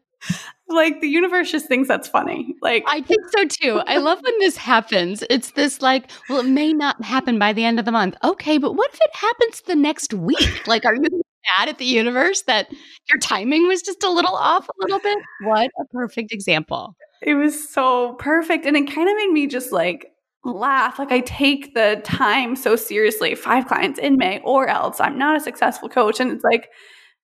Like 0.67 1.01
the 1.01 1.07
universe 1.07 1.51
just 1.51 1.67
thinks 1.67 1.87
that's 1.87 2.07
funny. 2.07 2.55
Like 2.61 2.83
I 2.87 3.01
think 3.01 3.21
so 3.35 3.45
too. 3.45 3.81
I 3.85 3.97
love 3.97 4.19
when 4.21 4.37
this 4.39 4.57
happens. 4.57 5.23
It's 5.29 5.51
this 5.51 5.81
like, 5.81 6.09
well, 6.29 6.39
it 6.39 6.47
may 6.47 6.73
not 6.73 7.03
happen 7.03 7.37
by 7.37 7.53
the 7.53 7.63
end 7.63 7.79
of 7.79 7.85
the 7.85 7.91
month. 7.91 8.15
Okay, 8.23 8.57
but 8.57 8.73
what 8.73 8.91
if 8.93 8.99
it 8.99 9.15
happens 9.15 9.61
the 9.61 9.75
next 9.75 10.13
week? 10.13 10.67
Like, 10.67 10.83
are 10.85 10.95
you 10.95 11.01
mad 11.01 11.69
at 11.69 11.77
the 11.77 11.85
universe 11.85 12.41
that 12.43 12.67
your 13.09 13.19
timing 13.19 13.67
was 13.67 13.81
just 13.83 14.03
a 14.03 14.09
little 14.09 14.35
off 14.35 14.67
a 14.67 14.73
little 14.79 14.99
bit? 14.99 15.19
What 15.43 15.69
a 15.79 15.85
perfect 15.93 16.31
example. 16.33 16.95
It 17.21 17.35
was 17.35 17.69
so 17.69 18.13
perfect. 18.13 18.65
And 18.65 18.75
it 18.75 18.91
kind 18.91 19.09
of 19.09 19.15
made 19.15 19.31
me 19.31 19.47
just 19.47 19.71
like 19.71 20.07
laugh. 20.43 20.99
Like 20.99 21.11
I 21.11 21.21
take 21.21 21.73
the 21.73 22.01
time 22.03 22.55
so 22.55 22.75
seriously. 22.75 23.35
Five 23.35 23.67
clients 23.67 23.99
in 23.99 24.17
May 24.17 24.41
or 24.43 24.67
else 24.67 24.99
I'm 24.99 25.17
not 25.17 25.35
a 25.35 25.39
successful 25.39 25.89
coach. 25.89 26.19
And 26.19 26.31
it's 26.31 26.43
like, 26.43 26.69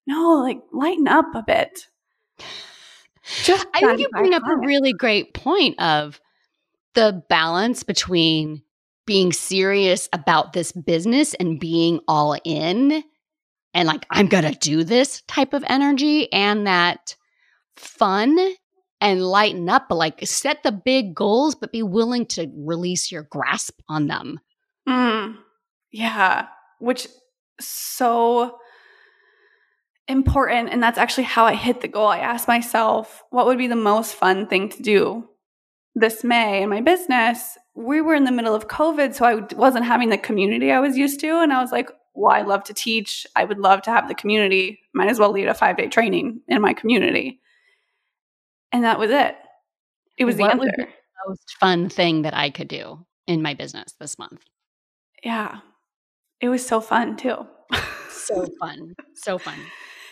no, 0.08 0.42
like 0.44 0.60
lighten 0.74 1.08
up 1.08 1.28
a 1.36 1.44
bit. 1.46 1.88
Just 3.44 3.68
I 3.74 3.82
think 3.82 4.00
you 4.00 4.10
bring 4.12 4.34
up 4.34 4.44
a 4.44 4.58
really 4.58 4.94
great 4.94 5.34
point 5.34 5.80
of 5.80 6.20
the 6.96 7.24
balance 7.30 7.84
between 7.84 8.64
being 9.06 9.32
serious 9.32 10.10
about 10.14 10.54
this 10.54 10.72
business 10.72 11.34
and 11.36 11.60
being 11.60 12.00
all 12.08 12.36
in 12.44 13.04
and 13.74 13.88
like 13.88 14.06
I'm 14.10 14.28
going 14.28 14.44
to 14.44 14.58
do 14.58 14.84
this 14.84 15.22
type 15.28 15.54
of 15.54 15.64
energy 15.68 16.32
and 16.32 16.68
that 16.68 17.16
fun 17.76 18.38
and 19.02 19.26
lighten 19.26 19.68
up, 19.68 19.90
but 19.90 19.96
like 19.96 20.26
set 20.26 20.62
the 20.64 20.72
big 20.72 21.16
goals, 21.16 21.56
but 21.56 21.72
be 21.72 21.84
willing 21.84 22.26
to 22.28 22.50
release 22.56 23.12
your 23.12 23.24
grasp 23.24 23.82
on 23.90 24.08
them. 24.08 24.40
Mm, 24.88 25.38
yeah, 25.92 26.48
which 26.80 27.08
so 27.60 28.58
important. 30.08 30.70
And 30.70 30.82
that's 30.82 30.98
actually 30.98 31.24
how 31.24 31.46
I 31.46 31.56
hit 31.56 31.82
the 31.82 31.88
goal. 31.88 32.08
I 32.08 32.20
asked 32.20 32.48
myself, 32.48 33.24
what 33.32 33.48
would 33.48 33.58
be 33.58 33.68
the 33.68 33.76
most 33.76 34.14
fun 34.14 34.48
thing 34.48 34.70
to 34.70 34.82
do 34.82 35.28
this 35.96 36.24
May 36.24 36.62
in 36.62 36.70
my 36.70 36.82
business? 36.82 37.58
We 37.74 38.02
were 38.02 38.16
in 38.16 38.26
the 38.26 38.32
middle 38.32 38.54
of 38.54 38.68
COVID, 38.68 39.16
so 39.16 39.26
I 39.26 39.56
wasn't 39.56 39.86
having 39.86 40.10
the 40.10 40.18
community 40.18 40.72
I 40.72 40.80
was 40.80 40.98
used 40.98 41.20
to. 41.22 41.42
And 41.42 41.52
I 41.52 41.62
was 41.62 41.72
like, 41.72 41.90
well, 42.14 42.36
I 42.36 42.42
love 42.42 42.64
to 42.66 42.74
teach. 42.74 43.26
I 43.36 43.46
would 43.46 43.60
love 43.60 43.82
to 43.84 43.92
have 43.92 44.08
the 44.08 44.16
community. 44.16 44.80
Might 44.94 45.10
as 45.10 45.18
well 45.18 45.32
lead 45.32 45.48
a 45.48 45.54
five 45.54 45.78
day 45.78 45.88
training 45.88 46.42
in 46.48 46.62
my 46.62 46.74
community. 46.74 47.40
And 48.72 48.84
that 48.84 49.00
was 49.00 49.12
it. 49.12 49.36
It 50.18 50.26
was 50.26 50.38
what 50.38 50.58
the 50.58 50.64
answer. 50.64 50.76
the 50.78 50.88
most 51.28 51.58
fun 51.60 51.90
thing 51.90 52.24
that 52.24 52.34
I 52.34 52.50
could 52.50 52.68
do 52.68 53.06
in 53.28 53.42
my 53.42 53.54
business 53.54 53.94
this 54.00 54.18
month. 54.18 54.44
Yeah. 55.24 55.60
It 56.40 56.50
was 56.50 56.66
so 56.66 56.82
fun 56.82 57.18
too. 57.18 57.46
so 58.10 58.48
fun. 58.60 58.96
So 59.16 59.38
fun. 59.38 59.58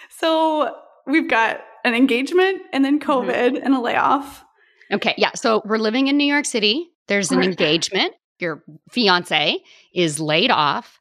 So 0.10 0.76
we've 1.06 1.30
got 1.30 1.62
an 1.84 1.94
engagement 1.94 2.62
and 2.74 2.84
then 2.84 3.00
mm-hmm. 3.00 3.10
COVID 3.10 3.56
mm-hmm. 3.56 3.66
and 3.66 3.74
a 3.74 3.80
layoff. 3.80 4.44
Okay. 4.92 5.14
Yeah. 5.18 5.32
So 5.36 5.62
we're 5.66 5.78
living 5.78 6.08
in 6.08 6.18
New 6.18 6.32
York 6.32 6.46
City. 6.46 6.90
There's 7.08 7.32
an 7.32 7.44
engagement. 7.44 8.14
Your 8.40 8.64
fiance 8.90 9.58
is 9.94 10.20
laid 10.20 10.52
off. 10.52 11.00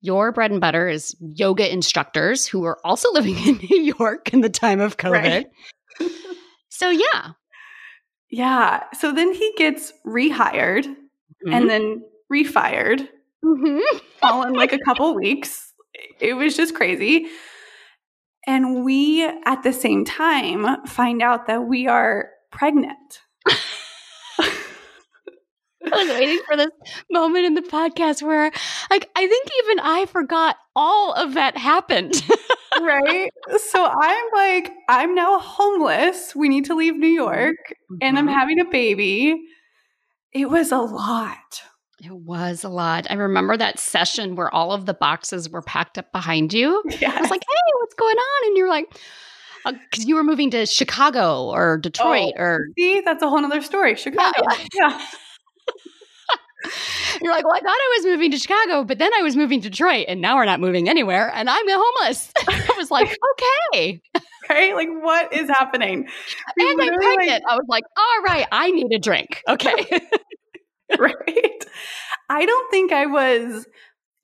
Your 0.00 0.32
bread 0.32 0.50
and 0.50 0.60
butter 0.60 0.88
is 0.88 1.16
yoga 1.20 1.70
instructors 1.70 2.46
who 2.46 2.64
are 2.64 2.78
also 2.84 3.12
living 3.14 3.36
in 3.38 3.58
New 3.70 3.94
York 3.98 4.32
in 4.32 4.40
the 4.40 4.48
time 4.48 4.80
of 4.80 4.96
COVID. 4.96 5.12
Right. 5.12 5.46
So 6.76 6.90
yeah. 6.90 7.32
Yeah. 8.30 8.84
So 8.98 9.12
then 9.12 9.32
he 9.32 9.52
gets 9.56 9.92
rehired 10.06 10.84
mm-hmm. 10.84 11.52
and 11.52 11.70
then 11.70 12.02
refired 12.32 13.08
mm-hmm. 13.44 13.78
all 14.22 14.42
in 14.42 14.52
like 14.52 14.72
a 14.74 14.78
couple 14.80 15.14
weeks. 15.14 15.72
It 16.20 16.34
was 16.34 16.54
just 16.54 16.74
crazy. 16.74 17.28
And 18.46 18.84
we 18.84 19.24
at 19.24 19.62
the 19.62 19.72
same 19.72 20.04
time 20.04 20.84
find 20.86 21.22
out 21.22 21.46
that 21.46 21.64
we 21.64 21.88
are 21.88 22.28
pregnant. 22.52 23.20
I 25.92 26.04
was 26.04 26.08
waiting 26.08 26.40
for 26.46 26.56
this 26.56 26.70
moment 27.10 27.46
in 27.46 27.54
the 27.54 27.62
podcast 27.62 28.22
where, 28.22 28.50
like, 28.90 29.08
I 29.14 29.26
think 29.26 29.48
even 29.64 29.80
I 29.80 30.06
forgot 30.06 30.56
all 30.74 31.12
of 31.12 31.34
that 31.34 31.56
happened. 31.56 32.14
right? 32.82 33.30
So 33.58 33.84
I'm 33.84 34.26
like, 34.34 34.72
I'm 34.88 35.14
now 35.14 35.38
homeless. 35.38 36.34
We 36.34 36.48
need 36.48 36.64
to 36.66 36.74
leave 36.74 36.96
New 36.96 37.06
York, 37.06 37.56
mm-hmm. 37.68 37.96
and 38.02 38.18
I'm 38.18 38.26
mm-hmm. 38.26 38.34
having 38.34 38.60
a 38.60 38.64
baby. 38.64 39.42
It 40.32 40.50
was 40.50 40.72
a 40.72 40.78
lot. 40.78 41.62
It 42.02 42.12
was 42.12 42.62
a 42.62 42.68
lot. 42.68 43.06
I 43.08 43.14
remember 43.14 43.56
that 43.56 43.78
session 43.78 44.36
where 44.36 44.54
all 44.54 44.72
of 44.72 44.84
the 44.84 44.92
boxes 44.92 45.48
were 45.48 45.62
packed 45.62 45.96
up 45.96 46.12
behind 46.12 46.52
you. 46.52 46.82
Yes. 47.00 47.16
I 47.16 47.20
was 47.22 47.30
like, 47.30 47.42
hey, 47.42 47.72
what's 47.80 47.94
going 47.94 48.16
on? 48.16 48.48
And 48.48 48.56
you're 48.56 48.68
like, 48.68 48.86
because 49.64 50.04
uh, 50.04 50.08
you 50.08 50.14
were 50.14 50.24
moving 50.24 50.50
to 50.50 50.66
Chicago 50.66 51.46
or 51.46 51.78
Detroit 51.78 52.34
oh, 52.36 52.42
or. 52.42 52.68
See, 52.78 53.00
that's 53.00 53.22
a 53.22 53.30
whole 53.30 53.42
other 53.42 53.62
story. 53.62 53.96
Chicago. 53.96 54.42
yeah. 54.48 54.66
yeah. 54.74 55.06
You're 57.22 57.32
like, 57.32 57.44
well, 57.44 57.54
I 57.54 57.60
thought 57.60 57.68
I 57.68 57.94
was 57.98 58.06
moving 58.06 58.30
to 58.30 58.38
Chicago, 58.38 58.84
but 58.84 58.98
then 58.98 59.12
I 59.18 59.22
was 59.22 59.36
moving 59.36 59.60
to 59.62 59.70
Detroit, 59.70 60.06
and 60.08 60.20
now 60.20 60.36
we're 60.36 60.44
not 60.44 60.60
moving 60.60 60.88
anywhere, 60.88 61.30
and 61.34 61.48
I'm 61.48 61.66
homeless. 61.68 62.30
I 62.48 62.74
was 62.76 62.90
like, 62.90 63.06
okay. 63.72 64.00
Right? 64.48 64.74
Like, 64.74 64.88
what 64.90 65.32
is 65.32 65.48
happening? 65.48 66.08
We 66.56 66.70
and 66.70 66.80
I'm 66.80 66.94
pregnant. 66.94 67.28
Like- 67.28 67.42
I 67.48 67.56
was 67.56 67.66
like, 67.68 67.84
all 67.96 68.22
right, 68.24 68.46
I 68.52 68.70
need 68.70 68.92
a 68.92 68.98
drink. 68.98 69.42
Okay. 69.48 69.74
right. 70.98 71.64
I 72.28 72.46
don't 72.46 72.70
think 72.70 72.92
I 72.92 73.06
was 73.06 73.66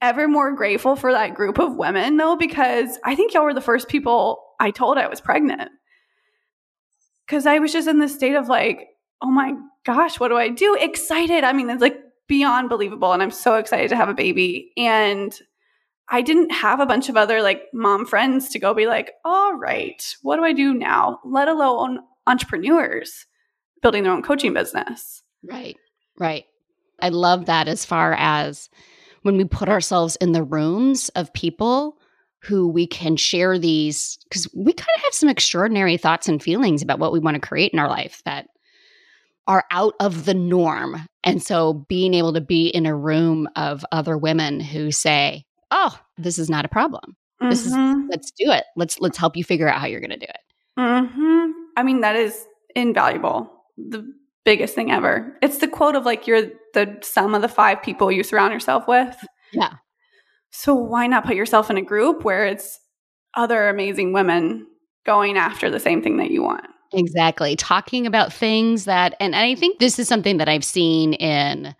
ever 0.01 0.27
more 0.27 0.53
grateful 0.55 0.97
for 0.97 1.13
that 1.13 1.35
group 1.35 1.59
of 1.59 1.77
women 1.77 2.17
though, 2.17 2.37
because 2.37 2.99
I 3.05 3.15
think 3.15 3.35
y'all 3.35 3.45
were 3.45 3.55
the 3.55 3.61
first 3.61 3.89
people 3.89 4.43
I 4.59 4.71
told 4.71 4.99
I 4.99 5.07
was 5.09 5.21
pregnant. 5.21 5.71
Cause 7.29 7.47
I 7.47 7.61
was 7.61 7.73
just 7.73 7.89
in 7.89 7.99
this 7.99 8.15
state 8.15 8.35
of 8.35 8.49
like, 8.49 8.89
oh 9.23 9.31
my 9.31 9.55
gosh, 9.87 10.19
what 10.21 10.29
do 10.29 10.37
I 10.37 10.49
do? 10.49 10.77
Excited. 10.79 11.45
I 11.45 11.53
mean, 11.53 11.71
it's 11.71 11.81
like 11.81 11.99
beyond 12.33 12.71
believable. 12.71 13.12
And 13.12 13.23
I'm 13.23 13.31
so 13.31 13.57
excited 13.57 13.91
to 13.91 13.97
have 13.97 14.09
a 14.09 14.15
baby. 14.15 14.73
And 14.79 15.39
I 16.09 16.23
didn't 16.23 16.51
have 16.51 16.81
a 16.81 16.87
bunch 16.87 17.11
of 17.11 17.17
other 17.19 17.43
like 17.43 17.65
mom 17.75 18.07
friends 18.07 18.49
to 18.51 18.59
go 18.59 18.73
be 18.73 18.87
like, 18.87 19.12
all 19.23 19.55
right, 19.55 20.03
what 20.23 20.37
do 20.37 20.45
I 20.45 20.55
do 20.55 20.73
now? 20.73 21.21
Let 21.27 21.49
alone 21.49 21.99
entrepreneurs 22.27 23.27
building 23.83 24.03
their 24.03 24.12
own 24.12 24.23
coaching 24.23 24.55
business. 24.55 25.23
Right. 25.43 25.77
Right. 26.19 26.47
I 27.03 27.11
love 27.11 27.45
that 27.47 27.69
as 27.69 27.85
far 27.85 28.15
as 28.15 28.71
when 29.21 29.37
we 29.37 29.45
put 29.45 29.69
ourselves 29.69 30.17
in 30.17 30.33
the 30.33 30.43
rooms 30.43 31.11
of 31.11 31.35
people 31.35 31.99
who 32.45 32.67
we 32.67 32.87
can 32.87 33.19
share 33.19 33.59
these 33.59 34.17
because 34.25 34.49
we 34.55 34.73
kind 34.73 34.89
of 34.97 35.03
have 35.03 35.12
some 35.12 35.29
extraordinary 35.29 35.99
thoughts 35.99 36.31
and 36.31 36.43
feelings 36.43 36.81
about 36.81 36.99
what 36.99 37.12
we 37.12 37.19
want 37.19 37.35
to 37.35 37.47
create 37.47 37.75
in 37.75 37.79
our 37.79 37.91
life 37.91 38.23
that 38.25 38.47
are 39.47 39.65
out 39.71 39.93
of 40.01 40.25
the 40.25 40.33
norm. 40.33 41.07
And 41.25 41.43
so 41.43 41.85
being 41.88 42.14
able 42.14 42.33
to 42.33 42.41
be 42.41 42.69
in 42.69 42.87
a 42.87 42.97
room 42.97 43.49
of 43.57 43.85
other 43.93 44.17
women 44.19 44.61
who 44.61 44.91
say, 44.91 45.45
"Oh, 45.71 45.99
this 46.19 46.38
is 46.38 46.50
not 46.50 46.64
a 46.64 46.69
problem. 46.69 47.17
Mm-hmm. 47.41 47.50
This 47.50 47.67
is 47.67 47.73
mm-hmm. 47.73 48.09
let's 48.11 48.31
do 48.33 48.50
it. 48.50 48.64
Let's 48.76 49.00
let's 49.00 49.19
help 49.19 49.37
you 49.37 49.45
figure 49.45 49.69
out 49.69 49.81
how 49.81 49.87
you're 49.87 50.00
going 50.00 50.11
to 50.11 50.17
do 50.17 50.26
it." 50.26 50.41
hmm 50.79 51.50
I 51.76 51.83
mean, 51.83 52.00
that 52.00 52.17
is 52.17 52.47
invaluable. 52.75 53.50
The 53.76 54.07
biggest 54.45 54.75
thing 54.75 54.91
ever. 54.91 55.37
It's 55.43 55.59
the 55.59 55.69
quote 55.69 55.95
of 55.95 56.05
like 56.05 56.26
you're 56.26 56.50
the 56.75 56.99
sum 57.02 57.35
of 57.35 57.43
the 57.43 57.49
five 57.49 57.83
people 57.83 58.11
you 58.11 58.23
surround 58.23 58.52
yourself 58.52 58.87
with. 58.88 59.17
Yeah. 59.52 59.75
So 60.50 60.75
why 60.75 61.07
not 61.07 61.25
put 61.25 61.37
yourself 61.37 61.71
in 61.71 61.79
a 61.79 61.83
group 61.83 62.25
where 62.25 62.47
it's 62.47 62.79
other 63.35 63.69
amazing 63.69 64.12
women 64.12 64.67
going 65.07 65.37
after 65.37 65.71
the 65.71 65.81
same 65.81 66.02
thing 66.02 66.19
that 66.19 66.31
you 66.31 66.43
want? 66.43 66.67
Exactly. 66.95 67.57
Talking 67.57 68.07
about 68.07 68.33
things 68.33 68.85
that 68.85 69.15
and, 69.21 69.35
I 69.35 69.55
think 69.55 69.79
this 69.79 69.99
is 69.99 70.09
something 70.09 70.37
that 70.39 70.49
I've 70.49 70.65
seen 70.65 71.15
in 71.15 71.75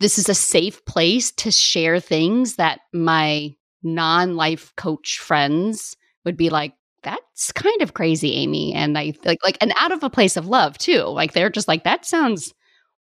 this 0.00 0.18
is 0.18 0.28
a 0.28 0.34
safe 0.34 0.84
place 0.86 1.32
to 1.32 1.50
share 1.52 2.00
things 2.00 2.56
that 2.56 2.80
my 2.94 3.54
non-life 3.82 4.72
coach 4.76 5.18
friends 5.20 5.96
would 6.24 6.36
be 6.36 6.50
like 6.50 6.74
that's 7.04 7.52
kind 7.52 7.82
of 7.82 7.94
crazy, 7.94 8.34
Amy. 8.34 8.74
And 8.74 8.98
I 8.98 9.14
like 9.24 9.38
like 9.44 9.58
and 9.62 9.72
out 9.78 9.92
of 9.92 10.02
a 10.04 10.10
place 10.10 10.36
of 10.36 10.48
love 10.48 10.78
too. 10.78 11.02
Like 11.04 11.32
they're 11.34 11.50
just 11.50 11.68
like, 11.68 11.84
that 11.84 12.06
sounds 12.06 12.54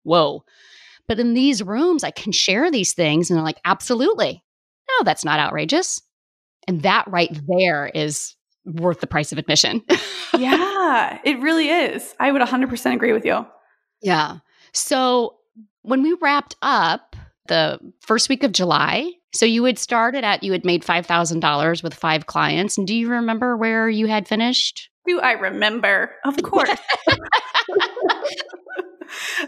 whoa. 0.03 0.43
But 1.07 1.19
in 1.19 1.35
these 1.35 1.63
rooms, 1.63 2.03
I 2.05 2.11
can 2.11 2.33
share 2.33 2.71
these 2.71 2.93
things 2.93 3.29
and 3.31 3.37
they're 3.37 3.45
like, 3.45 3.61
absolutely. 3.65 4.43
No, 4.89 5.05
that's 5.05 5.25
not 5.25 5.39
outrageous. 5.41 6.01
And 6.67 6.83
that 6.83 7.05
right 7.09 7.31
there 7.47 7.91
is 7.95 8.36
worth 8.67 8.99
the 8.99 9.07
price 9.07 9.31
of 9.31 9.37
admission. 9.37 9.83
yeah, 10.37 11.19
it 11.23 11.39
really 11.39 11.69
is. 11.69 12.13
I 12.19 12.31
would 12.31 12.41
100% 12.41 12.93
agree 12.93 13.13
with 13.13 13.25
you. 13.25 13.45
Yeah. 14.01 14.39
So 14.73 15.35
when 15.81 16.03
we 16.03 16.15
wrapped 16.21 16.55
up 16.61 17.15
the 17.47 17.79
first 18.01 18.29
week 18.29 18.43
of 18.43 18.51
July, 18.51 19.11
so 19.33 19.45
you 19.45 19.63
had 19.63 19.79
started 19.79 20.23
at, 20.23 20.43
you 20.43 20.51
had 20.51 20.65
made 20.65 20.83
$5,000 20.83 21.83
with 21.83 21.93
five 21.93 22.25
clients. 22.25 22.77
And 22.77 22.87
do 22.87 22.95
you 22.95 23.09
remember 23.09 23.55
where 23.55 23.89
you 23.89 24.07
had 24.07 24.27
finished? 24.27 24.89
Do 25.05 25.19
I 25.19 25.33
remember? 25.33 26.15
Of 26.25 26.41
course. 26.43 26.77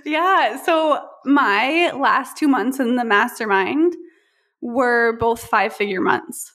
yeah. 0.05 0.61
So 0.63 1.05
my 1.25 1.91
last 1.91 2.37
two 2.37 2.47
months 2.47 2.79
in 2.79 2.95
the 2.95 3.03
mastermind 3.03 3.95
were 4.61 5.17
both 5.19 5.43
five 5.43 5.73
figure 5.73 6.01
months. 6.01 6.53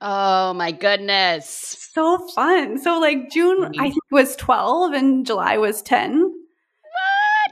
Oh 0.00 0.52
my 0.54 0.72
goodness. 0.72 1.88
So 1.92 2.26
fun. 2.28 2.78
So 2.78 2.98
like 3.00 3.30
June 3.30 3.72
I 3.78 3.90
think 3.90 4.02
was 4.10 4.36
12 4.36 4.92
and 4.92 5.26
July 5.26 5.58
was 5.58 5.82
10. 5.82 6.20
What? 6.20 6.32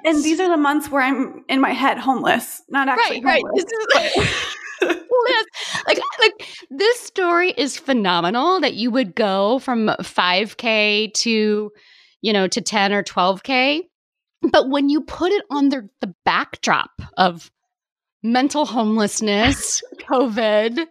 And 0.05 0.22
these 0.22 0.40
are 0.40 0.48
the 0.48 0.57
months 0.57 0.90
where 0.90 1.02
I'm 1.02 1.44
in 1.48 1.61
my 1.61 1.72
head 1.72 1.98
homeless, 1.98 2.62
not 2.68 2.88
actually 2.88 3.22
right, 3.22 3.42
homeless. 3.42 3.64
Right. 3.94 4.12
like 5.87 5.98
like 6.20 6.48
this 6.70 7.00
story 7.00 7.52
is 7.57 7.78
phenomenal 7.78 8.61
that 8.61 8.74
you 8.74 8.90
would 8.90 9.14
go 9.14 9.59
from 9.61 9.87
5k 10.00 11.12
to 11.14 11.70
you 12.20 12.33
know 12.33 12.48
to 12.48 12.61
10 12.61 12.92
or 12.92 13.02
12k 13.02 13.83
but 14.50 14.68
when 14.68 14.88
you 14.88 15.02
put 15.02 15.31
it 15.33 15.44
on 15.50 15.68
the 15.68 15.88
the 16.00 16.12
backdrop 16.24 16.90
of 17.16 17.50
mental 18.22 18.66
homelessness 18.66 19.83
covid 20.00 20.87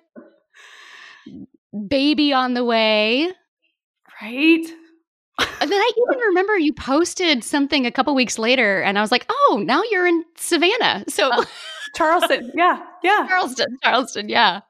baby 1.87 2.33
on 2.33 2.53
the 2.53 2.63
way 2.63 3.31
right 4.21 4.65
and 5.59 5.71
then 5.71 5.79
I 5.79 5.91
even 5.97 6.19
remember 6.27 6.57
you 6.57 6.73
posted 6.73 7.43
something 7.43 7.85
a 7.85 7.91
couple 7.91 8.13
weeks 8.13 8.37
later, 8.37 8.81
and 8.81 8.97
I 8.99 9.01
was 9.01 9.11
like, 9.11 9.25
"Oh, 9.29 9.61
now 9.65 9.81
you're 9.89 10.05
in 10.05 10.23
Savannah." 10.35 11.03
So 11.07 11.31
uh, 11.31 11.45
Charleston. 11.95 12.51
Yeah. 12.55 12.81
Yeah. 13.03 13.25
Charleston. 13.27 13.77
Charleston. 13.83 14.29
Yeah. 14.29 14.61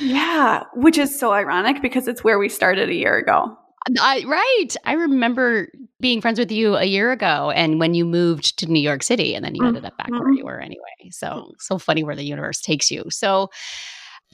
Yeah. 0.00 0.64
Which 0.74 0.98
is 0.98 1.18
so 1.18 1.32
ironic 1.32 1.82
because 1.82 2.08
it's 2.08 2.24
where 2.24 2.38
we 2.38 2.48
started 2.48 2.88
a 2.88 2.94
year 2.94 3.16
ago. 3.16 3.56
I, 4.00 4.24
right. 4.26 4.76
I 4.84 4.92
remember 4.92 5.68
being 6.00 6.20
friends 6.20 6.38
with 6.38 6.52
you 6.52 6.76
a 6.76 6.84
year 6.84 7.10
ago 7.10 7.50
and 7.50 7.80
when 7.80 7.94
you 7.94 8.04
moved 8.04 8.58
to 8.58 8.66
New 8.66 8.80
York 8.80 9.02
City 9.02 9.34
and 9.34 9.44
then 9.44 9.56
you 9.56 9.60
mm-hmm. 9.60 9.68
ended 9.76 9.84
up 9.84 9.96
back 9.98 10.10
where 10.10 10.32
you 10.32 10.44
were 10.44 10.60
anyway. 10.60 11.10
So, 11.10 11.52
so 11.58 11.78
funny 11.78 12.04
where 12.04 12.14
the 12.14 12.24
universe 12.24 12.60
takes 12.60 12.92
you. 12.92 13.04
So, 13.10 13.50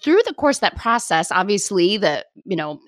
through 0.03 0.21
the 0.27 0.35
course 0.35 0.59
that 0.59 0.77
process, 0.77 1.31
obviously, 1.33 1.97
the, 1.97 2.25
you 2.45 2.57
know, 2.57 2.81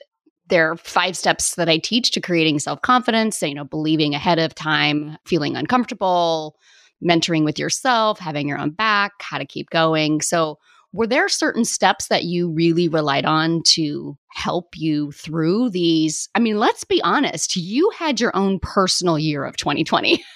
there 0.49 0.71
are 0.71 0.77
five 0.77 1.17
steps 1.17 1.55
that 1.55 1.69
I 1.69 1.79
teach 1.79 2.11
to 2.13 2.21
creating 2.21 2.59
self 2.59 2.83
confidence, 2.83 3.41
you 3.41 3.55
know, 3.55 3.65
believing 3.65 4.15
ahead 4.15 4.39
of 4.39 4.55
time, 4.55 5.17
feeling 5.25 5.57
uncomfortable, 5.57 6.57
mentoring 7.03 7.45
with 7.45 7.59
yourself, 7.59 8.19
having 8.19 8.49
your 8.49 8.59
own 8.59 8.71
back, 8.71 9.13
how 9.21 9.39
to 9.39 9.47
keep 9.47 9.71
going. 9.71 10.21
So, 10.21 10.59
were 10.93 11.07
there 11.07 11.29
certain 11.29 11.65
steps 11.65 12.09
that 12.09 12.25
you 12.25 12.51
really 12.51 12.89
relied 12.89 13.25
on 13.25 13.63
to 13.63 14.19
help 14.33 14.77
you 14.77 15.13
through 15.13 15.71
these? 15.71 16.29
I 16.35 16.41
mean, 16.41 16.59
let's 16.59 16.83
be 16.83 17.01
honest, 17.03 17.55
you 17.55 17.91
had 17.97 18.21
your 18.21 18.37
own 18.37 18.59
personal 18.59 19.19
year 19.19 19.45
of 19.45 19.57
2020. 19.57 20.23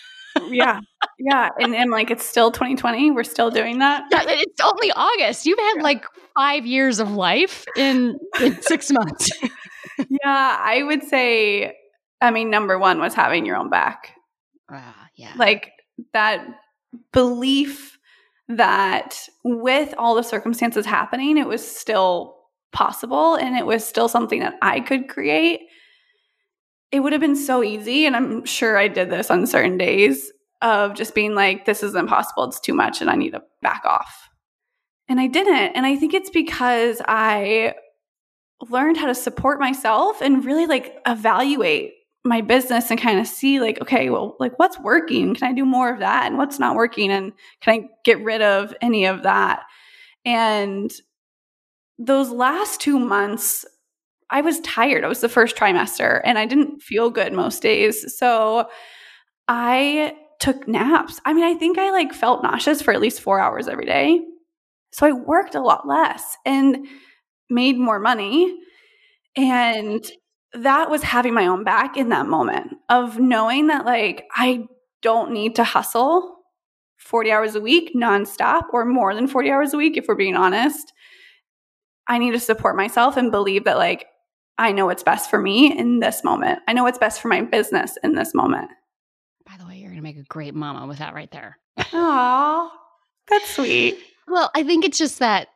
yeah. 0.48 0.80
Yeah. 1.18 1.50
And, 1.58 1.74
and 1.74 1.90
like, 1.90 2.10
it's 2.10 2.24
still 2.24 2.50
2020. 2.50 3.10
We're 3.10 3.24
still 3.24 3.50
doing 3.50 3.78
that. 3.78 4.04
Yeah, 4.10 4.22
it's 4.26 4.60
only 4.60 4.90
August. 4.92 5.46
You've 5.46 5.58
had 5.58 5.82
like 5.82 6.04
five 6.36 6.66
years 6.66 7.00
of 7.00 7.12
life 7.12 7.64
in, 7.76 8.18
in 8.40 8.60
six 8.62 8.90
months. 8.90 9.28
yeah. 10.08 10.58
I 10.60 10.82
would 10.82 11.02
say, 11.04 11.76
I 12.20 12.30
mean, 12.30 12.50
number 12.50 12.78
one 12.78 13.00
was 13.00 13.14
having 13.14 13.46
your 13.46 13.56
own 13.56 13.70
back. 13.70 14.14
Uh, 14.72 14.80
yeah. 15.16 15.32
Like, 15.36 15.72
that 16.12 16.46
belief 17.12 17.98
that 18.48 19.28
with 19.42 19.94
all 19.96 20.14
the 20.14 20.22
circumstances 20.22 20.84
happening, 20.86 21.38
it 21.38 21.46
was 21.46 21.66
still 21.66 22.36
possible 22.72 23.36
and 23.36 23.56
it 23.56 23.64
was 23.64 23.86
still 23.86 24.08
something 24.08 24.40
that 24.40 24.54
I 24.60 24.80
could 24.80 25.08
create. 25.08 25.60
It 26.94 27.00
would 27.00 27.10
have 27.10 27.20
been 27.20 27.34
so 27.34 27.64
easy. 27.64 28.06
And 28.06 28.14
I'm 28.14 28.44
sure 28.44 28.78
I 28.78 28.86
did 28.86 29.10
this 29.10 29.28
on 29.28 29.48
certain 29.48 29.76
days 29.76 30.30
of 30.62 30.94
just 30.94 31.12
being 31.12 31.34
like, 31.34 31.64
this 31.64 31.82
is 31.82 31.96
impossible. 31.96 32.44
It's 32.44 32.60
too 32.60 32.72
much 32.72 33.00
and 33.00 33.10
I 33.10 33.16
need 33.16 33.32
to 33.32 33.42
back 33.62 33.82
off. 33.84 34.30
And 35.08 35.18
I 35.18 35.26
didn't. 35.26 35.72
And 35.74 35.86
I 35.86 35.96
think 35.96 36.14
it's 36.14 36.30
because 36.30 37.02
I 37.08 37.74
learned 38.70 38.96
how 38.96 39.08
to 39.08 39.14
support 39.14 39.58
myself 39.58 40.20
and 40.20 40.44
really 40.44 40.66
like 40.66 41.00
evaluate 41.04 41.94
my 42.24 42.40
business 42.42 42.92
and 42.92 43.00
kind 43.00 43.18
of 43.18 43.26
see 43.26 43.60
like 43.60 43.82
okay 43.82 44.08
well 44.08 44.34
like 44.40 44.58
what's 44.58 44.78
working 44.78 45.34
can 45.34 45.46
i 45.46 45.52
do 45.52 45.66
more 45.66 45.92
of 45.92 45.98
that 45.98 46.26
and 46.26 46.38
what's 46.38 46.58
not 46.58 46.74
working 46.74 47.10
and 47.10 47.32
can 47.60 47.74
i 47.74 47.88
get 48.02 48.18
rid 48.24 48.40
of 48.40 48.74
any 48.80 49.04
of 49.04 49.24
that 49.24 49.64
and 50.24 50.90
those 51.98 52.30
last 52.30 52.80
two 52.80 52.98
months 52.98 53.66
i 54.34 54.40
was 54.40 54.60
tired. 54.60 55.04
It 55.04 55.08
was 55.08 55.20
the 55.20 55.28
first 55.28 55.56
trimester 55.56 56.20
and 56.24 56.38
i 56.38 56.44
didn't 56.44 56.82
feel 56.82 57.08
good 57.08 57.32
most 57.32 57.62
days. 57.62 58.18
So 58.18 58.68
i 59.48 60.14
took 60.40 60.68
naps. 60.68 61.20
I 61.24 61.32
mean 61.32 61.44
i 61.44 61.54
think 61.54 61.78
i 61.78 61.90
like 61.90 62.12
felt 62.12 62.42
nauseous 62.42 62.82
for 62.82 62.92
at 62.92 63.00
least 63.00 63.20
four 63.20 63.40
hours 63.40 63.68
every 63.68 63.86
day. 63.86 64.20
So 64.92 65.06
i 65.06 65.12
worked 65.12 65.54
a 65.54 65.62
lot 65.62 65.86
less 65.86 66.36
and 66.44 66.86
made 67.48 67.78
more 67.78 68.00
money. 68.00 68.54
And 69.36 70.04
that 70.52 70.90
was 70.90 71.02
having 71.02 71.34
my 71.34 71.46
own 71.46 71.64
back 71.64 71.96
in 71.96 72.08
that 72.10 72.26
moment 72.26 72.72
of 72.88 73.18
knowing 73.18 73.68
that 73.68 73.86
like 73.86 74.24
I 74.34 74.66
don't 75.00 75.32
need 75.32 75.54
to 75.56 75.64
hustle 75.64 76.38
40 76.98 77.30
hours 77.30 77.54
a 77.54 77.60
week 77.60 77.92
nonstop 77.94 78.62
or 78.72 78.84
more 78.84 79.14
than 79.14 79.28
40 79.28 79.50
hours 79.50 79.74
a 79.74 79.76
week 79.76 79.96
if 79.96 80.06
we're 80.08 80.14
being 80.16 80.36
honest. 80.36 80.92
I 82.08 82.18
need 82.18 82.32
to 82.32 82.40
support 82.40 82.76
myself 82.76 83.16
and 83.16 83.30
believe 83.30 83.64
that 83.64 83.76
like 83.76 84.06
I 84.58 84.72
know 84.72 84.86
what's 84.86 85.02
best 85.02 85.30
for 85.30 85.38
me 85.38 85.76
in 85.76 86.00
this 86.00 86.22
moment. 86.22 86.60
I 86.68 86.72
know 86.72 86.84
what's 86.84 86.98
best 86.98 87.20
for 87.20 87.28
my 87.28 87.42
business 87.42 87.98
in 88.02 88.14
this 88.14 88.34
moment. 88.34 88.70
By 89.46 89.56
the 89.58 89.66
way, 89.66 89.76
you're 89.76 89.90
going 89.90 89.98
to 89.98 90.02
make 90.02 90.16
a 90.16 90.22
great 90.22 90.54
mama 90.54 90.86
with 90.86 90.98
that 90.98 91.14
right 91.14 91.30
there. 91.30 91.58
Aww. 91.78 92.70
That's 93.28 93.54
sweet. 93.54 93.98
Well, 94.28 94.50
I 94.54 94.62
think 94.62 94.84
it's 94.84 94.98
just 94.98 95.18
that 95.18 95.48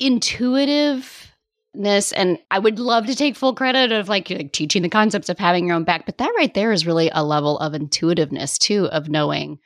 intuitiveness 0.00 2.12
and 2.12 2.38
I 2.50 2.58
would 2.58 2.78
love 2.78 3.06
to 3.06 3.14
take 3.14 3.36
full 3.36 3.54
credit 3.54 3.92
of 3.92 4.08
like, 4.08 4.28
like 4.30 4.52
teaching 4.52 4.82
the 4.82 4.88
concepts 4.88 5.28
of 5.28 5.38
having 5.38 5.66
your 5.66 5.76
own 5.76 5.84
back, 5.84 6.06
but 6.06 6.18
that 6.18 6.32
right 6.36 6.52
there 6.52 6.72
is 6.72 6.86
really 6.86 7.10
a 7.12 7.24
level 7.24 7.58
of 7.58 7.74
intuitiveness 7.74 8.58
too 8.58 8.86
of 8.86 9.08
knowing 9.08 9.58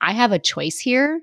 I 0.00 0.12
have 0.12 0.32
a 0.32 0.38
choice 0.38 0.78
here 0.78 1.20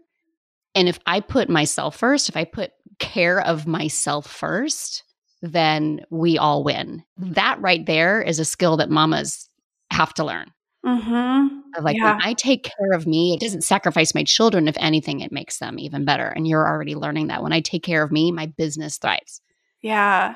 and 0.76 0.90
if 0.90 1.00
I 1.06 1.22
put 1.22 1.50
myself 1.50 1.96
first, 1.96 2.28
if 2.28 2.36
I 2.36 2.44
put 2.44 2.74
care 3.00 3.40
of 3.40 3.66
myself 3.66 4.28
first, 4.28 5.04
then 5.42 6.06
we 6.10 6.38
all 6.38 6.64
win. 6.64 7.04
That 7.18 7.60
right 7.62 7.86
there 7.86 8.22
is 8.22 8.40
a 8.40 8.46
skill 8.46 8.78
that 8.78 8.90
mamas 8.90 9.50
have 9.92 10.14
to 10.16 10.24
learn. 10.24 10.52
Mm-hmm. 10.86 11.84
Like 11.84 11.98
yeah. 11.98 12.14
when 12.14 12.22
I 12.22 12.34
take 12.34 12.64
care 12.64 12.94
of 12.94 13.08
me, 13.08 13.34
it 13.34 13.40
doesn't 13.40 13.64
sacrifice 13.64 14.14
my 14.14 14.24
children. 14.24 14.68
If 14.68 14.78
anything, 14.80 15.20
it 15.20 15.32
makes 15.32 15.58
them 15.58 15.80
even 15.80 16.06
better. 16.06 16.28
And 16.28 16.48
you're 16.48 16.68
already 16.68 16.96
learning 16.96 17.28
that. 17.28 17.42
When 17.42 17.54
I 17.54 17.62
take 17.62 17.84
care 17.84 18.04
of 18.04 18.12
me, 18.12 18.32
my 18.32 18.46
business 18.46 18.98
thrives. 18.98 19.42
Yeah. 19.82 20.36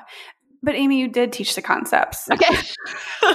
But 0.62 0.74
Amy, 0.74 0.98
you 0.98 1.08
did 1.08 1.32
teach 1.32 1.54
the 1.54 1.62
concepts. 1.62 2.28
Okay. 2.30 2.54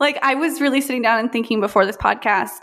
like 0.00 0.18
I 0.22 0.34
was 0.34 0.60
really 0.60 0.80
sitting 0.80 1.02
down 1.02 1.20
and 1.20 1.32
thinking 1.32 1.60
before 1.60 1.86
this 1.86 1.96
podcast, 1.96 2.62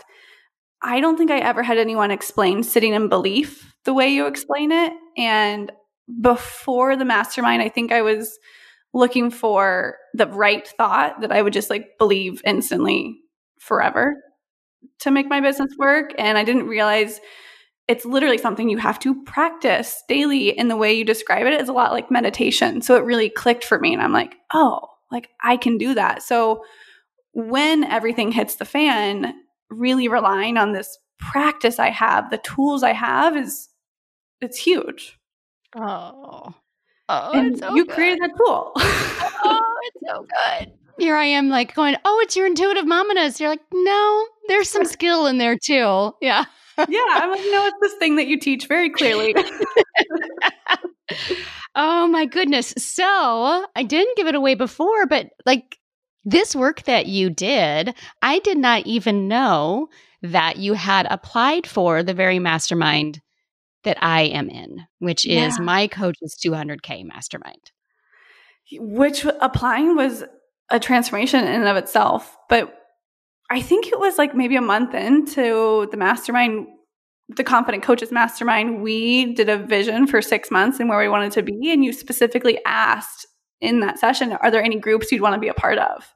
I 0.82 1.00
don't 1.00 1.16
think 1.16 1.30
I 1.30 1.38
ever 1.38 1.62
had 1.62 1.78
anyone 1.78 2.10
explain 2.10 2.62
sitting 2.62 2.92
in 2.92 3.08
belief 3.08 3.74
the 3.84 3.94
way 3.94 4.08
you 4.08 4.26
explain 4.26 4.72
it. 4.72 4.92
And 5.16 5.72
before 6.20 6.96
the 6.96 7.04
mastermind, 7.04 7.62
I 7.62 7.68
think 7.68 7.92
I 7.92 8.02
was 8.02 8.38
looking 8.92 9.30
for 9.30 9.96
the 10.14 10.26
right 10.26 10.66
thought 10.66 11.20
that 11.20 11.32
I 11.32 11.42
would 11.42 11.52
just 11.52 11.70
like 11.70 11.98
believe 11.98 12.40
instantly 12.44 13.16
forever 13.58 14.16
to 15.00 15.10
make 15.10 15.28
my 15.28 15.40
business 15.40 15.72
work. 15.78 16.12
And 16.18 16.38
I 16.38 16.44
didn't 16.44 16.68
realize 16.68 17.20
it's 17.88 18.04
literally 18.04 18.38
something 18.38 18.68
you 18.68 18.78
have 18.78 18.98
to 19.00 19.22
practice 19.24 20.02
daily. 20.08 20.56
And 20.56 20.70
the 20.70 20.76
way 20.76 20.94
you 20.94 21.04
describe 21.04 21.46
it 21.46 21.60
is 21.60 21.68
a 21.68 21.72
lot 21.72 21.92
like 21.92 22.10
meditation. 22.10 22.80
So 22.80 22.96
it 22.96 23.04
really 23.04 23.28
clicked 23.28 23.64
for 23.64 23.78
me. 23.78 23.92
And 23.92 24.02
I'm 24.02 24.12
like, 24.12 24.34
oh, 24.52 24.88
like 25.10 25.28
I 25.42 25.56
can 25.56 25.76
do 25.76 25.94
that. 25.94 26.22
So 26.22 26.64
when 27.32 27.84
everything 27.84 28.32
hits 28.32 28.56
the 28.56 28.64
fan, 28.64 29.34
really 29.70 30.08
relying 30.08 30.56
on 30.56 30.72
this 30.72 30.96
practice 31.18 31.78
I 31.78 31.90
have, 31.90 32.30
the 32.30 32.38
tools 32.38 32.82
I 32.82 32.92
have 32.92 33.36
is 33.36 33.68
it's 34.40 34.58
huge. 34.58 35.18
Oh. 35.76 36.54
Oh, 37.08 37.30
and 37.32 37.58
so 37.58 37.74
you 37.74 37.84
good. 37.84 37.94
created 37.94 38.20
that 38.22 38.36
tool. 38.36 38.72
oh, 38.76 39.74
it's 39.82 40.08
so 40.08 40.26
good. 40.26 40.72
Here 40.98 41.16
I 41.16 41.26
am, 41.26 41.48
like 41.48 41.74
going, 41.74 41.96
oh, 42.04 42.20
it's 42.22 42.36
your 42.36 42.46
intuitive 42.46 42.86
mominess. 42.86 43.40
You're 43.40 43.50
like, 43.50 43.60
no, 43.72 44.26
there's 44.48 44.70
some 44.70 44.84
skill 44.86 45.26
in 45.26 45.38
there 45.38 45.58
too. 45.58 46.12
Yeah. 46.20 46.44
yeah. 46.88 47.04
I'm 47.08 47.30
like, 47.30 47.44
no, 47.50 47.66
it's 47.66 47.76
this 47.82 47.94
thing 47.94 48.16
that 48.16 48.26
you 48.26 48.38
teach 48.38 48.68
very 48.68 48.90
clearly. 48.90 49.34
oh 51.74 52.06
my 52.06 52.24
goodness. 52.24 52.72
So 52.78 53.66
I 53.76 53.82
didn't 53.82 54.16
give 54.16 54.26
it 54.26 54.34
away 54.34 54.54
before, 54.54 55.06
but 55.06 55.28
like 55.44 55.76
this 56.24 56.56
work 56.56 56.84
that 56.84 57.06
you 57.06 57.28
did, 57.28 57.94
I 58.22 58.38
did 58.38 58.56
not 58.56 58.86
even 58.86 59.28
know 59.28 59.88
that 60.22 60.56
you 60.56 60.72
had 60.72 61.06
applied 61.10 61.66
for 61.66 62.02
the 62.02 62.14
very 62.14 62.38
mastermind 62.38 63.20
that 63.84 64.02
I 64.02 64.22
am 64.22 64.50
in, 64.50 64.86
which 64.98 65.24
yeah. 65.24 65.46
is 65.46 65.58
my 65.60 65.86
coach's 65.86 66.36
200K 66.44 67.04
mastermind. 67.04 67.70
Which 68.72 69.24
applying 69.40 69.96
was 69.96 70.24
a 70.70 70.80
transformation 70.80 71.44
in 71.44 71.52
and 71.52 71.68
of 71.68 71.76
itself. 71.76 72.36
But 72.48 72.74
I 73.50 73.60
think 73.60 73.88
it 73.88 73.98
was 73.98 74.18
like 74.18 74.34
maybe 74.34 74.56
a 74.56 74.62
month 74.62 74.94
into 74.94 75.86
the 75.90 75.96
mastermind, 75.96 76.66
the 77.28 77.44
Confident 77.44 77.82
Coaches 77.82 78.10
Mastermind, 78.10 78.82
we 78.82 79.34
did 79.34 79.48
a 79.48 79.58
vision 79.58 80.06
for 80.06 80.20
six 80.20 80.50
months 80.50 80.80
and 80.80 80.88
where 80.88 80.98
we 80.98 81.08
wanted 81.08 81.32
to 81.32 81.42
be. 81.42 81.70
And 81.70 81.84
you 81.84 81.92
specifically 81.92 82.58
asked 82.66 83.26
in 83.60 83.80
that 83.80 83.98
session, 83.98 84.32
are 84.32 84.50
there 84.50 84.62
any 84.62 84.78
groups 84.78 85.12
you'd 85.12 85.22
want 85.22 85.34
to 85.34 85.40
be 85.40 85.48
a 85.48 85.54
part 85.54 85.78
of? 85.78 86.14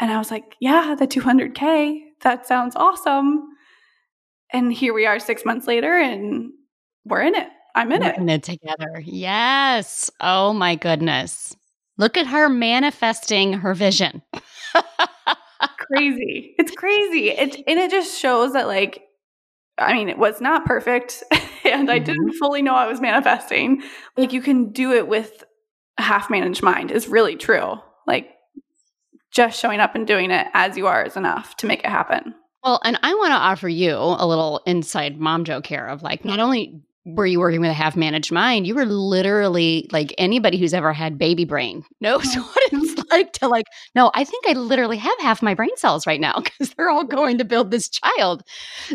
And 0.00 0.10
I 0.10 0.18
was 0.18 0.30
like, 0.30 0.56
yeah, 0.60 0.94
the 0.98 1.06
200K, 1.06 2.00
that 2.22 2.46
sounds 2.46 2.76
awesome. 2.76 3.48
And 4.52 4.72
here 4.72 4.94
we 4.94 5.06
are 5.06 5.18
six 5.18 5.44
months 5.44 5.66
later 5.66 5.96
and 5.96 6.50
we're 7.04 7.22
in 7.22 7.34
it. 7.34 7.48
I'm 7.74 7.92
in 7.92 8.00
we're 8.00 8.08
it. 8.08 8.16
In 8.16 8.28
it 8.28 8.42
together. 8.42 9.02
Yes. 9.04 10.10
Oh 10.20 10.52
my 10.52 10.74
goodness. 10.74 11.54
Look 11.96 12.16
at 12.16 12.26
her 12.28 12.48
manifesting 12.48 13.54
her 13.54 13.74
vision. 13.74 14.22
crazy. 15.92 16.54
It's 16.58 16.72
crazy. 16.72 17.30
It, 17.30 17.56
and 17.66 17.78
it 17.78 17.90
just 17.90 18.18
shows 18.18 18.52
that, 18.52 18.66
like, 18.66 19.02
I 19.78 19.92
mean, 19.92 20.08
it 20.08 20.18
was 20.18 20.40
not 20.40 20.64
perfect 20.64 21.22
and 21.64 21.90
I 21.90 21.96
mm-hmm. 21.96 22.04
didn't 22.04 22.32
fully 22.34 22.62
know 22.62 22.74
I 22.74 22.86
was 22.86 23.00
manifesting. 23.00 23.82
Like, 24.16 24.32
you 24.32 24.42
can 24.42 24.70
do 24.72 24.92
it 24.92 25.08
with 25.08 25.44
a 25.98 26.02
half 26.02 26.30
managed 26.30 26.62
mind, 26.62 26.90
is 26.90 27.08
really 27.08 27.36
true. 27.36 27.74
Like, 28.06 28.30
just 29.30 29.60
showing 29.60 29.80
up 29.80 29.94
and 29.94 30.06
doing 30.06 30.30
it 30.30 30.46
as 30.54 30.76
you 30.76 30.86
are 30.86 31.04
is 31.04 31.16
enough 31.16 31.56
to 31.56 31.66
make 31.66 31.80
it 31.80 31.90
happen. 31.90 32.34
Well, 32.64 32.80
and 32.84 32.98
I 33.02 33.14
want 33.14 33.30
to 33.30 33.36
offer 33.36 33.68
you 33.68 33.94
a 33.94 34.26
little 34.26 34.62
inside 34.66 35.18
mom 35.18 35.44
joke 35.44 35.66
here 35.66 35.86
of 35.86 36.02
like, 36.02 36.24
not 36.24 36.40
only 36.40 36.82
were 37.04 37.26
you 37.26 37.38
working 37.38 37.60
with 37.60 37.70
a 37.70 37.74
half 37.74 37.96
managed 37.96 38.30
mind, 38.32 38.66
you 38.66 38.74
were 38.74 38.84
literally 38.84 39.88
like 39.92 40.14
anybody 40.18 40.58
who's 40.58 40.74
ever 40.74 40.92
had 40.92 41.16
baby 41.16 41.44
brain 41.44 41.82
knows 42.00 42.34
what 42.34 42.72
it's 42.72 43.02
like 43.10 43.32
to 43.32 43.48
like, 43.48 43.66
no, 43.94 44.10
I 44.14 44.24
think 44.24 44.46
I 44.46 44.52
literally 44.52 44.98
have 44.98 45.18
half 45.20 45.42
my 45.42 45.54
brain 45.54 45.74
cells 45.76 46.06
right 46.06 46.20
now 46.20 46.40
because 46.44 46.74
they're 46.74 46.90
all 46.90 47.04
going 47.04 47.38
to 47.38 47.44
build 47.44 47.70
this 47.70 47.88
child. 47.88 48.42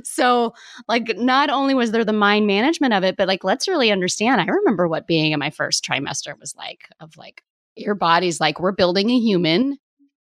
So, 0.03 0.53
like, 0.87 1.17
not 1.17 1.49
only 1.49 1.73
was 1.73 1.91
there 1.91 2.05
the 2.05 2.13
mind 2.13 2.45
management 2.45 2.93
of 2.93 3.03
it, 3.03 3.17
but 3.17 3.27
like, 3.27 3.43
let's 3.43 3.67
really 3.67 3.91
understand. 3.91 4.41
I 4.41 4.45
remember 4.45 4.87
what 4.87 5.07
being 5.07 5.31
in 5.31 5.39
my 5.39 5.49
first 5.49 5.83
trimester 5.83 6.37
was 6.39 6.55
like 6.55 6.89
of 6.99 7.17
like, 7.17 7.41
your 7.75 7.95
body's 7.95 8.39
like, 8.39 8.59
we're 8.59 8.71
building 8.71 9.09
a 9.09 9.19
human. 9.19 9.79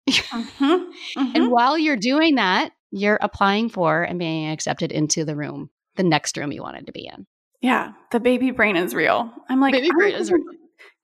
Mm-hmm, 0.08 0.64
mm-hmm. 0.64 1.36
and 1.36 1.50
while 1.50 1.78
you're 1.78 1.96
doing 1.96 2.36
that, 2.36 2.72
you're 2.90 3.18
applying 3.20 3.68
for 3.68 4.02
and 4.02 4.18
being 4.18 4.50
accepted 4.50 4.92
into 4.92 5.24
the 5.24 5.36
room, 5.36 5.70
the 5.96 6.02
next 6.02 6.36
room 6.36 6.52
you 6.52 6.62
wanted 6.62 6.86
to 6.86 6.92
be 6.92 7.06
in. 7.06 7.26
Yeah, 7.60 7.92
the 8.12 8.20
baby 8.20 8.50
brain 8.50 8.76
is 8.76 8.94
real. 8.94 9.32
I'm 9.48 9.60
like, 9.60 9.72
baby 9.72 9.90
brain 9.96 10.14
is 10.14 10.30
real. 10.30 10.44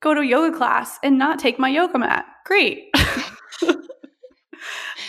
Go 0.01 0.13
to 0.13 0.21
yoga 0.21 0.55
class 0.55 0.99
and 1.03 1.17
not 1.17 1.39
take 1.39 1.59
my 1.59 1.69
yoga 1.69 1.97
mat. 1.99 2.25
Great. 2.45 2.89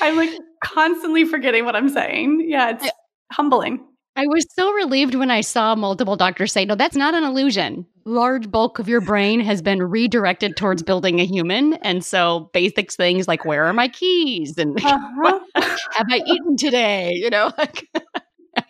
I'm 0.00 0.16
like 0.16 0.30
constantly 0.64 1.24
forgetting 1.24 1.64
what 1.64 1.76
I'm 1.76 1.88
saying. 1.88 2.46
Yeah, 2.48 2.70
it's 2.70 2.88
humbling. 3.32 3.84
I 4.16 4.26
was 4.26 4.46
so 4.54 4.72
relieved 4.72 5.14
when 5.14 5.30
I 5.30 5.42
saw 5.42 5.74
multiple 5.74 6.16
doctors 6.16 6.52
say, 6.52 6.64
no, 6.64 6.74
that's 6.74 6.96
not 6.96 7.14
an 7.14 7.24
illusion. 7.24 7.86
Large 8.06 8.52
bulk 8.52 8.78
of 8.78 8.88
your 8.88 9.00
brain 9.00 9.40
has 9.40 9.60
been 9.60 9.82
redirected 9.82 10.56
towards 10.56 10.84
building 10.84 11.18
a 11.18 11.26
human. 11.26 11.74
And 11.74 12.04
so 12.04 12.50
basic 12.52 12.92
things 12.92 13.26
like, 13.26 13.44
where 13.44 13.64
are 13.64 13.72
my 13.72 13.88
keys? 13.88 14.56
And 14.56 14.78
uh-huh. 14.84 15.40
have 15.54 16.06
I 16.08 16.22
eaten 16.24 16.56
today? 16.56 17.10
You 17.14 17.30
know, 17.30 17.52
like, 17.58 17.88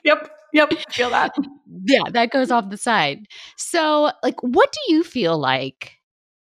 yep, 0.05 0.31
yep, 0.55 0.73
feel 0.91 1.11
that. 1.11 1.37
Yeah, 1.85 2.05
that 2.13 2.31
goes 2.31 2.51
off 2.51 2.71
the 2.71 2.79
side. 2.79 3.27
So, 3.59 4.11
like, 4.23 4.43
what 4.43 4.73
do 4.73 4.95
you 4.95 5.05
feel 5.05 5.39
like 5.39 5.93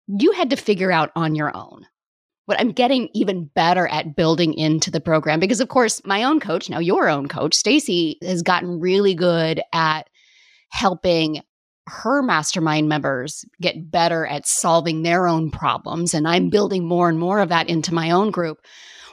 you 0.07 0.31
had 0.33 0.51
to 0.51 0.55
figure 0.55 0.91
out 0.91 1.11
on 1.15 1.33
your 1.33 1.51
own? 1.57 1.87
What 2.45 2.59
I'm 2.59 2.73
getting 2.73 3.09
even 3.15 3.45
better 3.55 3.87
at 3.87 4.15
building 4.15 4.53
into 4.53 4.91
the 4.91 5.01
program 5.01 5.39
because 5.39 5.61
of 5.61 5.69
course 5.69 5.99
my 6.05 6.23
own 6.23 6.39
coach, 6.39 6.69
now 6.69 6.77
your 6.77 7.09
own 7.09 7.27
coach, 7.27 7.55
Stacy 7.55 8.19
has 8.21 8.43
gotten 8.43 8.79
really 8.79 9.15
good 9.15 9.61
at 9.71 10.09
helping 10.69 11.41
her 11.87 12.21
mastermind 12.21 12.87
members 12.87 13.43
get 13.61 13.91
better 13.91 14.25
at 14.25 14.47
solving 14.47 15.03
their 15.03 15.27
own 15.27 15.51
problems 15.51 16.13
and 16.13 16.27
I'm 16.27 16.49
building 16.49 16.87
more 16.87 17.09
and 17.09 17.19
more 17.19 17.39
of 17.39 17.49
that 17.49 17.69
into 17.69 17.93
my 17.93 18.11
own 18.11 18.31
group. 18.31 18.59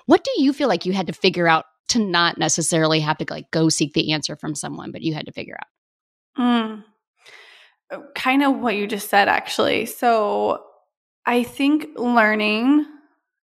What 0.07 0.25
do 0.25 0.31
you 0.43 0.53
feel 0.53 0.69
like 0.69 0.87
you 0.87 0.93
had 0.93 1.09
to 1.09 1.13
figure 1.13 1.49
out 1.49 1.65
to 1.89 1.99
not 1.99 2.39
necessarily 2.39 3.01
have 3.01 3.19
to 3.19 3.27
like 3.29 3.51
go 3.51 3.69
seek 3.69 3.93
the 3.93 4.13
answer 4.13 4.37
from 4.37 4.55
someone, 4.55 4.93
but 4.93 5.03
you 5.03 5.15
had 5.15 5.27
to 5.27 5.33
figure 5.33 5.59
out? 5.59 6.41
Mm. 6.41 6.85
Kind 8.15 8.45
of 8.45 8.59
what 8.59 8.77
you 8.77 8.87
just 8.87 9.11
said 9.11 9.29
actually. 9.29 9.87
So 9.87 10.63
I 11.27 11.43
think 11.43 11.89
learning 11.97 12.87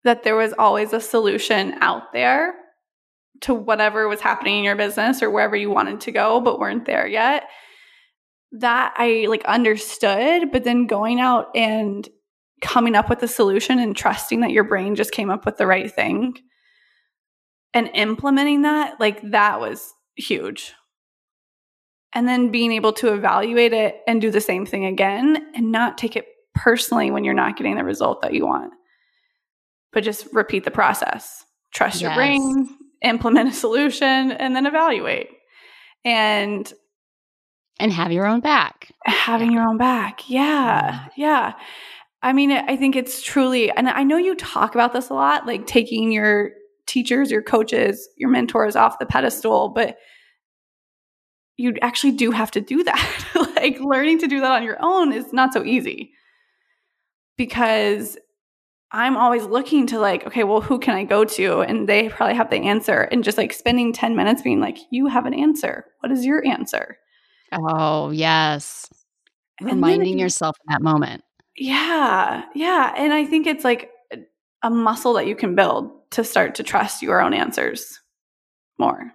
that 0.03 0.23
there 0.23 0.35
was 0.35 0.53
always 0.57 0.93
a 0.93 1.01
solution 1.01 1.73
out 1.81 2.13
there 2.13 2.53
to 3.41 3.53
whatever 3.53 4.07
was 4.07 4.21
happening 4.21 4.59
in 4.59 4.63
your 4.63 4.75
business 4.75 5.21
or 5.23 5.31
wherever 5.31 5.55
you 5.55 5.69
wanted 5.69 5.99
to 6.01 6.11
go 6.11 6.39
but 6.39 6.59
weren't 6.59 6.85
there 6.85 7.05
yet 7.05 7.43
that 8.59 8.93
i 8.97 9.25
like 9.29 9.43
understood 9.45 10.51
but 10.51 10.63
then 10.63 10.87
going 10.87 11.19
out 11.19 11.47
and 11.55 12.09
coming 12.61 12.95
up 12.95 13.09
with 13.09 13.21
a 13.21 13.27
solution 13.27 13.79
and 13.79 13.95
trusting 13.95 14.39
that 14.39 14.51
your 14.51 14.63
brain 14.63 14.95
just 14.95 15.11
came 15.11 15.29
up 15.29 15.45
with 15.45 15.57
the 15.57 15.67
right 15.67 15.91
thing 15.91 16.33
and 17.73 17.89
implementing 17.93 18.61
that 18.63 18.99
like 18.99 19.21
that 19.31 19.59
was 19.59 19.93
huge 20.15 20.73
and 22.13 22.27
then 22.27 22.49
being 22.49 22.71
able 22.71 22.93
to 22.93 23.13
evaluate 23.13 23.73
it 23.73 23.97
and 24.07 24.21
do 24.21 24.31
the 24.31 24.39
same 24.39 24.65
thing 24.65 24.85
again 24.85 25.45
and 25.53 25.71
not 25.71 25.97
take 25.97 26.15
it 26.15 26.25
personally 26.53 27.11
when 27.11 27.25
you're 27.25 27.33
not 27.33 27.57
getting 27.57 27.75
the 27.75 27.83
result 27.83 28.21
that 28.21 28.33
you 28.33 28.45
want 28.45 28.71
but 29.95 30.03
just 30.03 30.27
repeat 30.33 30.65
the 30.65 30.71
process. 30.71 31.45
Trust 31.73 32.01
yes. 32.01 32.01
your 32.01 32.13
brain, 32.13 32.69
implement 33.01 33.49
a 33.49 33.53
solution, 33.53 34.33
and 34.33 34.55
then 34.55 34.67
evaluate. 34.67 35.29
And 36.03 36.71
And 37.79 37.91
have 37.91 38.11
your 38.11 38.25
own 38.25 38.39
back. 38.39 38.91
Having 39.05 39.51
your 39.51 39.67
own 39.67 39.77
back. 39.77 40.29
Yeah. 40.29 41.07
Yeah. 41.17 41.53
I 42.21 42.33
mean, 42.33 42.51
I 42.51 42.75
think 42.75 42.95
it's 42.95 43.21
truly, 43.21 43.69
and 43.69 43.89
I 43.89 44.03
know 44.03 44.17
you 44.17 44.35
talk 44.35 44.73
about 44.73 44.93
this 44.93 45.09
a 45.09 45.13
lot, 45.13 45.45
like 45.45 45.67
taking 45.67 46.11
your 46.11 46.51
teachers, 46.87 47.29
your 47.29 47.43
coaches, 47.43 48.07
your 48.17 48.29
mentors 48.29 48.75
off 48.75 48.99
the 48.99 49.05
pedestal, 49.05 49.69
but 49.69 49.97
you 51.57 51.75
actually 51.81 52.13
do 52.13 52.31
have 52.31 52.51
to 52.51 52.61
do 52.61 52.83
that. 52.83 53.25
like 53.55 53.79
learning 53.79 54.19
to 54.19 54.27
do 54.27 54.39
that 54.39 54.51
on 54.51 54.63
your 54.63 54.77
own 54.79 55.13
is 55.13 55.31
not 55.33 55.53
so 55.53 55.63
easy 55.63 56.11
because 57.37 58.17
I'm 58.91 59.17
always 59.17 59.43
looking 59.43 59.87
to 59.87 59.99
like, 59.99 60.25
okay, 60.25 60.43
well, 60.43 60.61
who 60.61 60.79
can 60.79 60.95
I 60.95 61.03
go 61.03 61.25
to? 61.25 61.61
And 61.61 61.87
they 61.87 62.09
probably 62.09 62.35
have 62.35 62.49
the 62.49 62.57
answer. 62.57 63.01
And 63.11 63.23
just 63.23 63.37
like 63.37 63.51
spending 63.51 63.93
10 63.93 64.15
minutes 64.15 64.41
being 64.41 64.61
like, 64.61 64.77
you 64.89 65.07
have 65.07 65.25
an 65.25 65.33
answer. 65.33 65.85
What 65.99 66.11
is 66.11 66.25
your 66.25 66.45
answer? 66.45 66.97
Oh, 67.51 68.11
yes. 68.11 68.89
Reminding 69.61 70.19
yourself 70.19 70.57
in 70.67 70.73
that 70.73 70.81
moment. 70.81 71.23
Yeah. 71.55 72.43
Yeah. 72.53 72.93
And 72.97 73.13
I 73.13 73.25
think 73.25 73.47
it's 73.47 73.63
like 73.63 73.91
a 74.61 74.69
muscle 74.69 75.13
that 75.13 75.27
you 75.27 75.35
can 75.35 75.55
build 75.55 75.91
to 76.11 76.23
start 76.23 76.55
to 76.55 76.63
trust 76.63 77.01
your 77.01 77.21
own 77.21 77.33
answers 77.33 78.01
more. 78.77 79.13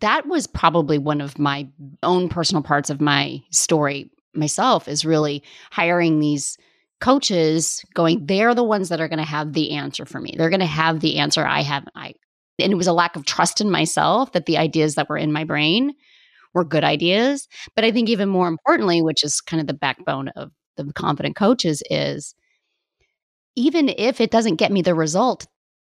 That 0.00 0.26
was 0.26 0.46
probably 0.46 0.98
one 0.98 1.20
of 1.20 1.38
my 1.38 1.68
own 2.02 2.28
personal 2.28 2.62
parts 2.62 2.90
of 2.90 3.00
my 3.00 3.42
story 3.50 4.10
myself 4.34 4.88
is 4.88 5.04
really 5.04 5.42
hiring 5.70 6.20
these 6.20 6.56
coaches 7.00 7.84
going 7.94 8.26
they're 8.26 8.54
the 8.54 8.62
ones 8.62 8.90
that 8.90 9.00
are 9.00 9.08
going 9.08 9.18
to 9.18 9.24
have 9.24 9.52
the 9.52 9.72
answer 9.72 10.04
for 10.04 10.20
me. 10.20 10.34
They're 10.36 10.50
going 10.50 10.60
to 10.60 10.66
have 10.66 11.00
the 11.00 11.18
answer 11.18 11.44
I 11.44 11.62
have 11.62 11.84
I 11.94 12.14
and 12.58 12.72
it 12.72 12.76
was 12.76 12.86
a 12.86 12.92
lack 12.92 13.16
of 13.16 13.24
trust 13.24 13.60
in 13.60 13.70
myself 13.70 14.32
that 14.32 14.46
the 14.46 14.58
ideas 14.58 14.96
that 14.96 15.08
were 15.08 15.16
in 15.16 15.32
my 15.32 15.44
brain 15.44 15.94
were 16.54 16.64
good 16.64 16.84
ideas. 16.84 17.48
But 17.74 17.84
I 17.84 17.90
think 17.90 18.08
even 18.08 18.28
more 18.28 18.48
importantly, 18.48 19.02
which 19.02 19.24
is 19.24 19.40
kind 19.40 19.60
of 19.60 19.66
the 19.66 19.74
backbone 19.74 20.28
of 20.36 20.50
the 20.76 20.92
confident 20.94 21.36
coaches, 21.36 21.82
is 21.90 22.34
even 23.56 23.88
if 23.96 24.20
it 24.20 24.30
doesn't 24.30 24.56
get 24.56 24.72
me 24.72 24.82
the 24.82 24.94
result, 24.94 25.46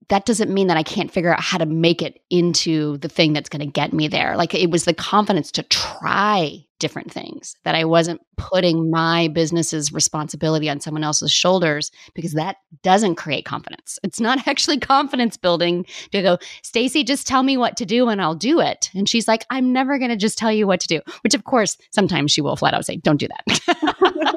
that 0.09 0.25
doesn't 0.25 0.53
mean 0.53 0.67
that 0.67 0.77
I 0.77 0.83
can't 0.83 1.11
figure 1.11 1.33
out 1.33 1.41
how 1.41 1.57
to 1.57 1.65
make 1.65 2.01
it 2.01 2.21
into 2.29 2.97
the 2.97 3.09
thing 3.09 3.33
that's 3.33 3.49
going 3.49 3.59
to 3.59 3.65
get 3.65 3.91
me 3.91 4.07
there. 4.07 4.37
Like 4.37 4.53
it 4.53 4.71
was 4.71 4.85
the 4.85 4.93
confidence 4.93 5.51
to 5.53 5.63
try 5.63 6.63
different 6.79 7.11
things 7.11 7.55
that 7.63 7.75
I 7.75 7.83
wasn't 7.85 8.21
putting 8.37 8.89
my 8.91 9.29
business's 9.29 9.91
responsibility 9.91 10.69
on 10.69 10.79
someone 10.79 11.03
else's 11.03 11.31
shoulders 11.31 11.91
because 12.13 12.33
that 12.33 12.57
doesn't 12.83 13.15
create 13.15 13.45
confidence. 13.45 13.97
It's 14.03 14.19
not 14.19 14.47
actually 14.47 14.79
confidence 14.79 15.37
building 15.37 15.85
to 16.11 16.21
go, 16.21 16.37
Stacy, 16.61 17.03
just 17.03 17.27
tell 17.27 17.43
me 17.43 17.57
what 17.57 17.75
to 17.77 17.85
do 17.85 18.09
and 18.09 18.21
I'll 18.21 18.35
do 18.35 18.59
it. 18.59 18.91
And 18.93 19.09
she's 19.09 19.27
like, 19.27 19.45
I'm 19.49 19.73
never 19.73 19.97
going 19.97 20.11
to 20.11 20.15
just 20.15 20.37
tell 20.37 20.51
you 20.51 20.67
what 20.67 20.79
to 20.81 20.87
do, 20.87 21.01
which 21.21 21.33
of 21.33 21.43
course, 21.43 21.77
sometimes 21.91 22.31
she 22.31 22.41
will 22.41 22.55
flat 22.55 22.73
out 22.73 22.85
say, 22.85 22.97
don't 22.97 23.19
do 23.19 23.27
that. 23.27 24.33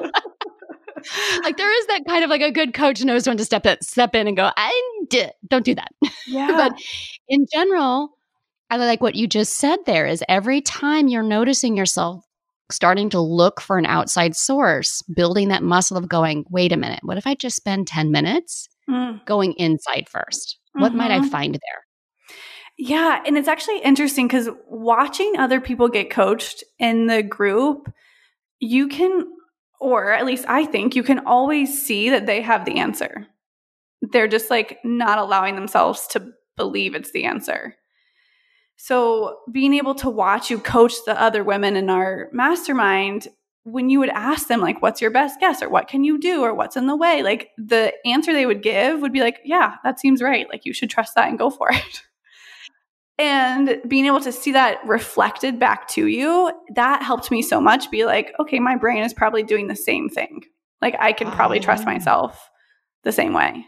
like 1.43 1.57
there 1.57 1.79
is 1.79 1.87
that 1.87 2.01
kind 2.07 2.23
of 2.23 2.29
like 2.29 2.41
a 2.41 2.51
good 2.51 2.73
coach 2.73 3.03
knows 3.03 3.27
when 3.27 3.37
to 3.37 3.45
step 3.45 3.65
in, 3.65 3.77
step 3.81 4.15
in 4.15 4.27
and 4.27 4.37
go, 4.37 4.49
I 4.55 4.99
don't 5.49 5.65
do 5.65 5.75
that. 5.75 5.91
Yeah. 6.27 6.51
but 6.55 6.73
in 7.27 7.45
general, 7.51 8.11
I 8.69 8.77
like 8.77 9.01
what 9.01 9.15
you 9.15 9.27
just 9.27 9.55
said 9.55 9.79
there 9.85 10.05
is 10.05 10.23
every 10.29 10.61
time 10.61 11.07
you're 11.07 11.23
noticing 11.23 11.75
yourself 11.75 12.25
starting 12.71 13.09
to 13.09 13.19
look 13.19 13.61
for 13.61 13.77
an 13.77 13.85
outside 13.85 14.35
source, 14.35 15.01
building 15.13 15.49
that 15.49 15.63
muscle 15.63 15.97
of 15.97 16.07
going, 16.07 16.45
wait 16.49 16.71
a 16.71 16.77
minute, 16.77 17.01
what 17.03 17.17
if 17.17 17.27
I 17.27 17.35
just 17.35 17.55
spend 17.55 17.87
10 17.87 18.11
minutes 18.11 18.69
mm. 18.89 19.23
going 19.25 19.53
inside 19.53 20.07
1st 20.13 20.15
mm-hmm. 20.23 20.81
What 20.81 20.93
might 20.93 21.11
I 21.11 21.19
mm-hmm. 21.19 21.27
find 21.27 21.53
there? 21.53 22.35
Yeah. 22.77 23.21
And 23.25 23.37
it's 23.37 23.47
actually 23.47 23.79
interesting 23.79 24.27
because 24.27 24.49
watching 24.67 25.33
other 25.37 25.61
people 25.61 25.89
get 25.89 26.09
coached 26.09 26.63
in 26.79 27.07
the 27.07 27.21
group, 27.21 27.91
you 28.59 28.87
can 28.87 29.25
or 29.81 30.11
at 30.11 30.25
least 30.25 30.45
I 30.47 30.65
think 30.65 30.95
you 30.95 31.03
can 31.03 31.25
always 31.25 31.81
see 31.85 32.11
that 32.11 32.27
they 32.27 32.41
have 32.41 32.63
the 32.63 32.77
answer. 32.77 33.27
They're 34.01 34.27
just 34.27 34.49
like 34.49 34.79
not 34.83 35.17
allowing 35.17 35.55
themselves 35.55 36.07
to 36.11 36.31
believe 36.55 36.95
it's 36.95 37.11
the 37.11 37.25
answer. 37.25 37.75
So, 38.77 39.37
being 39.51 39.73
able 39.75 39.93
to 39.95 40.09
watch 40.09 40.49
you 40.49 40.57
coach 40.57 40.93
the 41.05 41.19
other 41.19 41.43
women 41.43 41.75
in 41.75 41.89
our 41.89 42.29
mastermind, 42.31 43.27
when 43.63 43.91
you 43.91 43.99
would 43.99 44.09
ask 44.09 44.47
them, 44.47 44.59
like, 44.59 44.81
what's 44.81 45.01
your 45.01 45.11
best 45.11 45.39
guess, 45.39 45.61
or 45.61 45.69
what 45.69 45.87
can 45.87 46.03
you 46.03 46.17
do, 46.19 46.41
or 46.41 46.55
what's 46.55 46.75
in 46.75 46.87
the 46.87 46.95
way, 46.95 47.21
like 47.21 47.49
the 47.59 47.93
answer 48.07 48.33
they 48.33 48.47
would 48.47 48.63
give 48.63 49.01
would 49.01 49.13
be 49.13 49.19
like, 49.21 49.37
yeah, 49.45 49.75
that 49.83 49.99
seems 49.99 50.21
right. 50.21 50.49
Like, 50.49 50.65
you 50.65 50.73
should 50.73 50.89
trust 50.89 51.13
that 51.13 51.29
and 51.29 51.37
go 51.37 51.49
for 51.51 51.71
it. 51.71 52.01
And 53.21 53.79
being 53.87 54.07
able 54.07 54.19
to 54.21 54.31
see 54.31 54.51
that 54.53 54.79
reflected 54.83 55.59
back 55.59 55.87
to 55.89 56.07
you, 56.07 56.51
that 56.73 57.03
helped 57.03 57.29
me 57.29 57.43
so 57.43 57.61
much 57.61 57.91
be 57.91 58.03
like, 58.03 58.33
okay, 58.39 58.57
my 58.59 58.75
brain 58.75 59.03
is 59.03 59.13
probably 59.13 59.43
doing 59.43 59.67
the 59.67 59.75
same 59.75 60.09
thing. 60.09 60.41
Like 60.81 60.95
I 60.99 61.13
can 61.13 61.29
probably 61.29 61.59
oh. 61.59 61.61
trust 61.61 61.83
ah. 61.83 61.91
myself 61.91 62.49
the 63.03 63.11
same 63.11 63.33
way. 63.33 63.63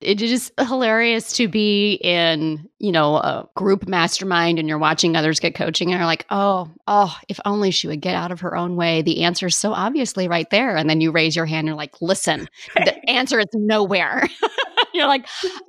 It 0.00 0.22
is 0.22 0.52
hilarious 0.60 1.32
to 1.38 1.48
be 1.48 1.94
in, 1.94 2.68
you 2.78 2.92
know, 2.92 3.16
a 3.16 3.48
group 3.56 3.88
mastermind 3.88 4.60
and 4.60 4.68
you're 4.68 4.78
watching 4.78 5.16
others 5.16 5.40
get 5.40 5.56
coaching 5.56 5.90
and 5.90 5.98
you're 5.98 6.06
like, 6.06 6.24
oh, 6.30 6.70
oh, 6.86 7.16
if 7.28 7.40
only 7.44 7.72
she 7.72 7.88
would 7.88 8.00
get 8.00 8.14
out 8.14 8.30
of 8.30 8.38
her 8.42 8.56
own 8.56 8.76
way. 8.76 9.02
The 9.02 9.24
answer 9.24 9.48
is 9.48 9.56
so 9.56 9.72
obviously 9.72 10.28
right 10.28 10.48
there. 10.50 10.76
And 10.76 10.88
then 10.88 11.00
you 11.00 11.10
raise 11.10 11.34
your 11.34 11.46
hand 11.46 11.66
and 11.66 11.66
you're 11.66 11.76
like, 11.76 12.00
listen, 12.00 12.48
the 12.76 13.10
answer 13.10 13.40
is 13.40 13.48
nowhere. 13.54 14.28
you're 14.94 15.08
like, 15.08 15.26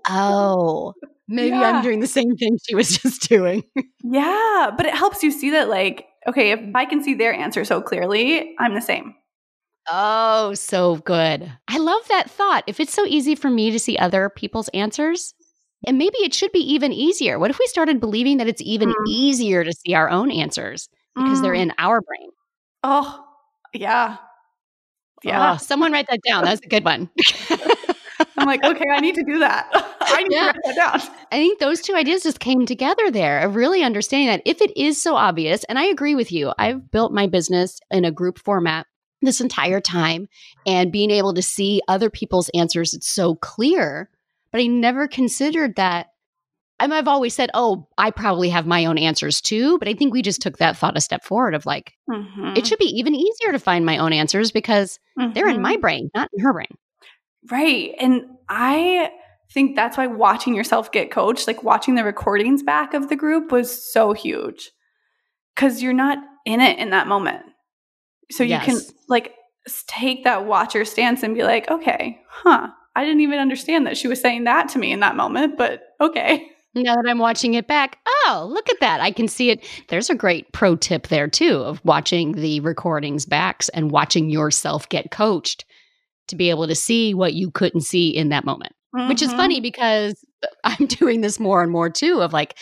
oh, 0.07 0.93
maybe 1.29 1.55
yeah. 1.55 1.71
I'm 1.71 1.83
doing 1.83 1.99
the 1.99 2.07
same 2.07 2.35
thing 2.35 2.57
she 2.67 2.75
was 2.75 2.97
just 2.97 3.29
doing. 3.29 3.63
yeah, 4.03 4.71
but 4.75 4.85
it 4.85 4.93
helps 4.93 5.23
you 5.23 5.31
see 5.31 5.51
that, 5.51 5.69
like, 5.69 6.07
okay, 6.27 6.51
if 6.51 6.59
I 6.75 6.85
can 6.85 7.03
see 7.03 7.13
their 7.13 7.33
answer 7.33 7.63
so 7.63 7.81
clearly, 7.81 8.55
I'm 8.59 8.73
the 8.73 8.81
same. 8.81 9.15
Oh, 9.89 10.53
so 10.53 10.97
good. 10.97 11.51
I 11.67 11.77
love 11.77 12.07
that 12.09 12.29
thought. 12.29 12.63
If 12.67 12.79
it's 12.79 12.93
so 12.93 13.05
easy 13.05 13.35
for 13.35 13.49
me 13.49 13.71
to 13.71 13.79
see 13.79 13.97
other 13.97 14.29
people's 14.29 14.67
answers, 14.69 15.33
and 15.87 15.97
maybe 15.97 16.17
it 16.17 16.33
should 16.33 16.51
be 16.51 16.73
even 16.73 16.91
easier. 16.91 17.39
What 17.39 17.49
if 17.49 17.59
we 17.59 17.65
started 17.67 17.99
believing 17.99 18.37
that 18.37 18.47
it's 18.47 18.61
even 18.61 18.89
mm. 18.89 19.07
easier 19.07 19.63
to 19.63 19.71
see 19.71 19.93
our 19.93 20.09
own 20.09 20.29
answers 20.29 20.89
because 21.15 21.39
mm. 21.39 21.41
they're 21.41 21.53
in 21.53 21.73
our 21.77 22.01
brain? 22.01 22.29
Oh, 22.83 23.25
yeah. 23.73 24.17
Yeah. 25.23 25.53
Oh, 25.53 25.57
someone 25.57 25.91
write 25.91 26.07
that 26.09 26.21
down. 26.25 26.43
That's 26.43 26.61
a 26.63 26.67
good 26.67 26.83
one. 26.83 27.09
I'm 28.37 28.47
like, 28.47 28.63
okay, 28.63 28.85
I 28.91 28.99
need 28.99 29.15
to 29.15 29.23
do 29.23 29.39
that. 29.39 29.69
I 30.01 30.23
need 30.23 30.31
yeah. 30.31 30.51
to 30.51 30.59
write 30.65 30.75
that 30.75 30.75
down. 30.75 31.15
I 31.31 31.37
think 31.37 31.59
those 31.59 31.81
two 31.81 31.95
ideas 31.95 32.23
just 32.23 32.39
came 32.39 32.65
together 32.65 33.11
there 33.11 33.39
of 33.39 33.55
really 33.55 33.83
understanding 33.83 34.27
that 34.27 34.41
if 34.45 34.61
it 34.61 34.75
is 34.77 35.01
so 35.01 35.15
obvious, 35.15 35.63
and 35.65 35.77
I 35.79 35.85
agree 35.85 36.15
with 36.15 36.31
you, 36.31 36.53
I've 36.57 36.91
built 36.91 37.13
my 37.13 37.27
business 37.27 37.79
in 37.91 38.05
a 38.05 38.11
group 38.11 38.39
format 38.39 38.87
this 39.21 39.41
entire 39.41 39.81
time 39.81 40.27
and 40.65 40.91
being 40.91 41.11
able 41.11 41.33
to 41.33 41.41
see 41.41 41.81
other 41.87 42.09
people's 42.09 42.49
answers, 42.53 42.93
it's 42.93 43.09
so 43.09 43.35
clear. 43.35 44.09
But 44.51 44.61
I 44.61 44.67
never 44.67 45.07
considered 45.07 45.75
that. 45.75 46.07
I 46.79 46.87
mean, 46.87 46.93
I've 46.93 47.09
always 47.09 47.35
said, 47.35 47.51
oh, 47.53 47.87
I 47.97 48.09
probably 48.11 48.49
have 48.49 48.65
my 48.65 48.85
own 48.85 48.97
answers 48.97 49.41
too. 49.41 49.77
But 49.79 49.89
I 49.89 49.93
think 49.93 50.13
we 50.13 50.21
just 50.21 50.41
took 50.41 50.57
that 50.57 50.77
thought 50.77 50.97
a 50.97 51.01
step 51.01 51.25
forward 51.25 51.53
of 51.53 51.65
like, 51.65 51.93
mm-hmm. 52.09 52.53
it 52.55 52.65
should 52.65 52.79
be 52.79 52.85
even 52.85 53.13
easier 53.13 53.51
to 53.51 53.59
find 53.59 53.85
my 53.85 53.97
own 53.97 54.13
answers 54.13 54.51
because 54.51 54.97
mm-hmm. 55.19 55.33
they're 55.33 55.49
in 55.49 55.61
my 55.61 55.73
mm-hmm. 55.73 55.81
brain, 55.81 56.09
not 56.15 56.29
in 56.33 56.43
her 56.43 56.53
brain. 56.53 56.77
Right. 57.49 57.93
And 57.99 58.23
I 58.47 59.11
think 59.53 59.75
that's 59.75 59.97
why 59.97 60.07
watching 60.07 60.55
yourself 60.55 60.91
get 60.91 61.11
coached, 61.11 61.47
like 61.47 61.63
watching 61.63 61.95
the 61.95 62.03
recordings 62.03 62.63
back 62.63 62.93
of 62.93 63.09
the 63.09 63.15
group 63.15 63.51
was 63.51 63.91
so 63.91 64.13
huge 64.13 64.71
because 65.55 65.81
you're 65.81 65.93
not 65.93 66.19
in 66.45 66.61
it 66.61 66.77
in 66.79 66.91
that 66.91 67.07
moment. 67.07 67.43
So 68.31 68.43
you 68.43 68.49
yes. 68.49 68.65
can 68.65 68.79
like 69.07 69.33
take 69.87 70.23
that 70.23 70.45
watcher 70.45 70.85
stance 70.85 71.23
and 71.23 71.35
be 71.35 71.43
like, 71.43 71.69
okay, 71.69 72.19
huh, 72.29 72.67
I 72.95 73.03
didn't 73.03 73.21
even 73.21 73.39
understand 73.39 73.87
that 73.87 73.97
she 73.97 74.07
was 74.07 74.21
saying 74.21 74.43
that 74.43 74.69
to 74.69 74.79
me 74.79 74.91
in 74.91 74.99
that 74.99 75.15
moment, 75.15 75.57
but 75.57 75.81
okay. 75.99 76.47
Now 76.75 76.95
that 76.95 77.05
I'm 77.07 77.17
watching 77.17 77.55
it 77.55 77.67
back, 77.67 77.97
oh, 78.05 78.47
look 78.51 78.69
at 78.69 78.79
that. 78.79 79.01
I 79.01 79.11
can 79.11 79.27
see 79.27 79.49
it. 79.49 79.65
There's 79.87 80.09
a 80.09 80.15
great 80.15 80.51
pro 80.53 80.75
tip 80.75 81.07
there 81.07 81.27
too 81.27 81.55
of 81.55 81.83
watching 81.83 82.33
the 82.33 82.59
recordings 82.59 83.25
backs 83.25 83.69
and 83.69 83.89
watching 83.89 84.29
yourself 84.29 84.87
get 84.89 85.09
coached 85.09 85.65
to 86.29 86.35
be 86.35 86.49
able 86.49 86.67
to 86.67 86.75
see 86.75 87.13
what 87.13 87.33
you 87.33 87.51
couldn't 87.51 87.81
see 87.81 88.09
in 88.09 88.29
that 88.29 88.45
moment, 88.45 88.73
mm-hmm. 88.95 89.09
which 89.09 89.21
is 89.21 89.31
funny 89.33 89.57
mm-hmm. 89.57 89.63
because 89.63 90.25
I'm 90.63 90.85
doing 90.87 91.21
this 91.21 91.39
more 91.39 91.61
and 91.61 91.71
more 91.71 91.89
too 91.89 92.21
of 92.21 92.33
like, 92.33 92.57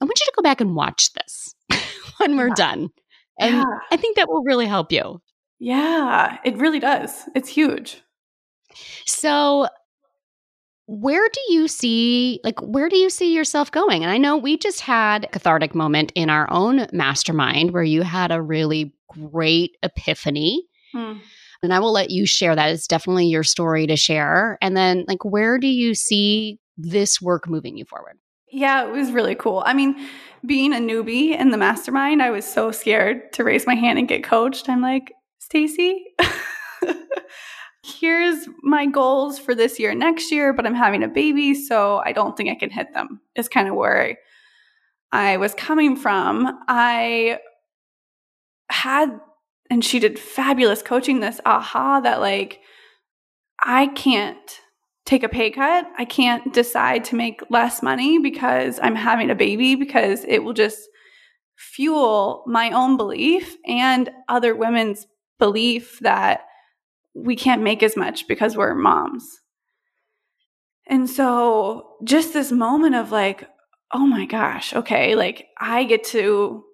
I 0.00 0.04
want 0.04 0.18
you 0.18 0.26
to 0.26 0.32
go 0.36 0.42
back 0.42 0.60
and 0.60 0.74
watch 0.74 1.12
this 1.14 1.54
when 2.18 2.36
we're 2.36 2.48
yeah. 2.48 2.54
done. 2.54 2.88
And 3.38 3.56
yeah. 3.56 3.64
I 3.90 3.96
think 3.96 4.16
that 4.16 4.28
will 4.28 4.42
really 4.44 4.66
help 4.66 4.92
you. 4.92 5.20
Yeah, 5.58 6.38
it 6.44 6.56
really 6.56 6.80
does. 6.80 7.28
It's 7.34 7.48
huge. 7.48 8.02
So, 9.06 9.68
where 10.86 11.28
do 11.32 11.40
you 11.52 11.66
see 11.66 12.40
like 12.44 12.60
where 12.60 12.88
do 12.88 12.96
you 12.96 13.10
see 13.10 13.34
yourself 13.34 13.72
going 13.72 14.04
and 14.04 14.10
i 14.12 14.16
know 14.16 14.36
we 14.36 14.56
just 14.56 14.80
had 14.80 15.24
a 15.24 15.28
cathartic 15.28 15.74
moment 15.74 16.12
in 16.14 16.30
our 16.30 16.48
own 16.50 16.86
mastermind 16.92 17.72
where 17.72 17.82
you 17.82 18.02
had 18.02 18.30
a 18.30 18.40
really 18.40 18.94
great 19.08 19.76
epiphany 19.82 20.64
hmm. 20.92 21.14
And 21.66 21.74
I 21.74 21.80
will 21.80 21.92
let 21.92 22.10
you 22.10 22.26
share 22.26 22.54
that. 22.54 22.70
It's 22.70 22.86
definitely 22.86 23.26
your 23.26 23.42
story 23.42 23.88
to 23.88 23.96
share. 23.96 24.56
And 24.62 24.76
then, 24.76 25.04
like, 25.08 25.24
where 25.24 25.58
do 25.58 25.66
you 25.66 25.96
see 25.96 26.60
this 26.78 27.20
work 27.20 27.48
moving 27.48 27.76
you 27.76 27.84
forward? 27.84 28.18
Yeah, 28.52 28.86
it 28.86 28.92
was 28.92 29.10
really 29.10 29.34
cool. 29.34 29.64
I 29.66 29.74
mean, 29.74 29.96
being 30.46 30.72
a 30.72 30.76
newbie 30.76 31.36
in 31.36 31.50
the 31.50 31.56
mastermind, 31.56 32.22
I 32.22 32.30
was 32.30 32.44
so 32.44 32.70
scared 32.70 33.32
to 33.32 33.42
raise 33.42 33.66
my 33.66 33.74
hand 33.74 33.98
and 33.98 34.06
get 34.06 34.22
coached. 34.22 34.68
I'm 34.68 34.80
like, 34.80 35.12
Stacy, 35.40 36.04
here's 37.82 38.48
my 38.62 38.86
goals 38.86 39.40
for 39.40 39.52
this 39.52 39.80
year, 39.80 39.92
next 39.92 40.30
year, 40.30 40.52
but 40.52 40.66
I'm 40.66 40.74
having 40.74 41.02
a 41.02 41.08
baby, 41.08 41.54
so 41.54 42.00
I 42.04 42.12
don't 42.12 42.36
think 42.36 42.48
I 42.48 42.54
can 42.54 42.70
hit 42.70 42.94
them. 42.94 43.20
Is 43.34 43.48
kind 43.48 43.68
of 43.68 43.74
where 43.74 44.16
I, 45.12 45.32
I 45.32 45.36
was 45.38 45.52
coming 45.54 45.96
from. 45.96 46.46
I 46.68 47.40
had, 48.70 49.18
and 49.70 49.84
she 49.84 49.98
did 49.98 50.18
fabulous 50.18 50.82
coaching 50.82 51.20
this 51.20 51.40
aha 51.44 52.00
that 52.00 52.20
like, 52.20 52.60
I 53.62 53.88
can't 53.88 54.60
take 55.04 55.22
a 55.22 55.28
pay 55.28 55.50
cut. 55.50 55.86
I 55.98 56.04
can't 56.04 56.52
decide 56.52 57.04
to 57.06 57.16
make 57.16 57.40
less 57.48 57.82
money 57.82 58.18
because 58.18 58.78
I'm 58.82 58.96
having 58.96 59.30
a 59.30 59.34
baby 59.34 59.74
because 59.74 60.24
it 60.26 60.40
will 60.40 60.52
just 60.52 60.80
fuel 61.56 62.44
my 62.46 62.70
own 62.70 62.96
belief 62.96 63.56
and 63.66 64.10
other 64.28 64.54
women's 64.54 65.06
belief 65.38 65.98
that 66.00 66.40
we 67.14 67.34
can't 67.36 67.62
make 67.62 67.82
as 67.82 67.96
much 67.96 68.28
because 68.28 68.56
we're 68.56 68.74
moms. 68.74 69.40
And 70.86 71.08
so 71.08 71.96
just 72.04 72.32
this 72.32 72.52
moment 72.52 72.94
of 72.94 73.10
like, 73.10 73.48
oh 73.92 74.06
my 74.06 74.26
gosh, 74.26 74.74
okay, 74.74 75.14
like 75.14 75.46
I 75.58 75.84
get 75.84 76.04
to 76.04 76.64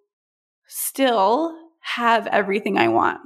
still 0.66 1.56
have 1.82 2.26
everything 2.28 2.78
I 2.78 2.88
want, 2.88 3.20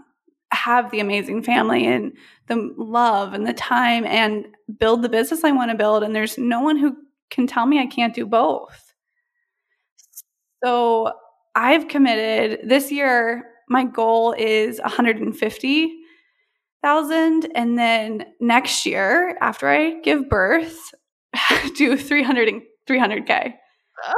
have 0.50 0.90
the 0.90 0.98
amazing 1.00 1.42
family 1.42 1.86
and 1.86 2.12
the 2.48 2.74
love 2.76 3.32
and 3.34 3.46
the 3.46 3.52
time 3.52 4.04
and 4.04 4.48
build 4.78 5.02
the 5.02 5.08
business 5.08 5.44
I 5.44 5.52
want 5.52 5.70
to 5.70 5.76
build. 5.76 6.02
And 6.02 6.16
there's 6.16 6.38
no 6.38 6.60
one 6.60 6.76
who 6.76 6.96
can 7.30 7.46
tell 7.46 7.66
me 7.66 7.78
I 7.78 7.86
can't 7.86 8.14
do 8.14 8.26
both. 8.26 8.94
So 10.64 11.12
I've 11.54 11.86
committed 11.88 12.68
this 12.68 12.90
year, 12.90 13.44
my 13.68 13.84
goal 13.84 14.32
is 14.32 14.80
150,000. 14.80 17.48
And 17.54 17.78
then 17.78 18.24
next 18.40 18.86
year, 18.86 19.36
after 19.40 19.68
I 19.68 20.00
give 20.00 20.28
birth, 20.28 20.92
do 21.76 21.96
300 21.96 22.48
and 22.48 22.62
300K. 22.88 23.54